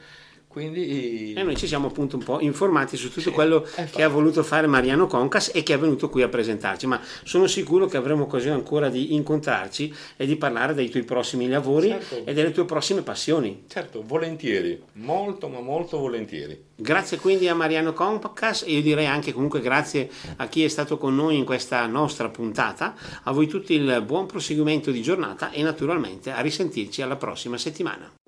quindi... 0.50 1.34
E 1.34 1.43
noi 1.43 1.56
ci 1.56 1.68
siamo 1.68 1.88
appunto 1.88 2.18
un 2.18 2.24
po' 2.24 2.39
informati 2.39 2.97
su 2.97 3.10
tutto 3.10 3.30
sì, 3.30 3.30
quello 3.30 3.64
che 3.91 4.02
ha 4.02 4.08
voluto 4.08 4.41
fare 4.41 4.66
Mariano 4.66 5.06
Concas 5.06 5.52
e 5.54 5.62
che 5.62 5.76
è 5.76 5.78
venuto 5.78 6.10
qui 6.10 6.24
a 6.24 6.28
presentarci, 6.28 6.88
ma 6.88 7.00
sono 7.24 7.45
sicuro 7.45 7.86
che 7.86 7.97
avremo 7.97 8.24
occasione 8.24 8.56
ancora 8.56 8.89
di 8.89 9.14
incontrarci 9.14 9.93
e 10.18 10.26
di 10.26 10.38
parlare 10.38 10.74
dei 10.74 10.89
tuoi 10.89 11.04
prossimi 11.04 11.47
lavori 11.47 11.89
certo. 11.89 12.26
e 12.26 12.34
delle 12.34 12.50
tue 12.50 12.66
prossime 12.66 13.04
passioni. 13.04 13.66
Certo, 13.68 14.04
volentieri, 14.04 14.82
molto 14.93 15.50
ma 15.50 15.60
molto 15.60 16.00
volentieri. 16.00 16.60
Grazie 16.76 17.20
quindi 17.20 17.47
a 17.47 17.54
Mariano 17.54 17.93
Concas 17.93 18.64
e 18.64 18.72
io 18.72 18.82
direi 18.82 19.06
anche 19.06 19.34
comunque 19.34 19.62
grazie 19.62 20.10
a 20.38 20.47
chi 20.47 20.64
è 20.64 20.68
stato 20.68 20.97
con 20.97 21.16
noi 21.16 21.38
in 21.38 21.45
questa 21.45 21.86
nostra 21.86 22.28
puntata, 22.30 22.95
a 23.22 23.32
voi 23.32 23.45
tutti 23.45 23.76
il 23.76 24.02
buon 24.04 24.26
proseguimento 24.26 24.89
di 24.89 25.04
giornata 25.04 25.52
e 25.52 25.62
naturalmente 25.62 26.32
a 26.32 26.41
risentirci 26.41 27.04
alla 27.04 27.18
prossima 27.18 27.60
settimana. 27.60 28.10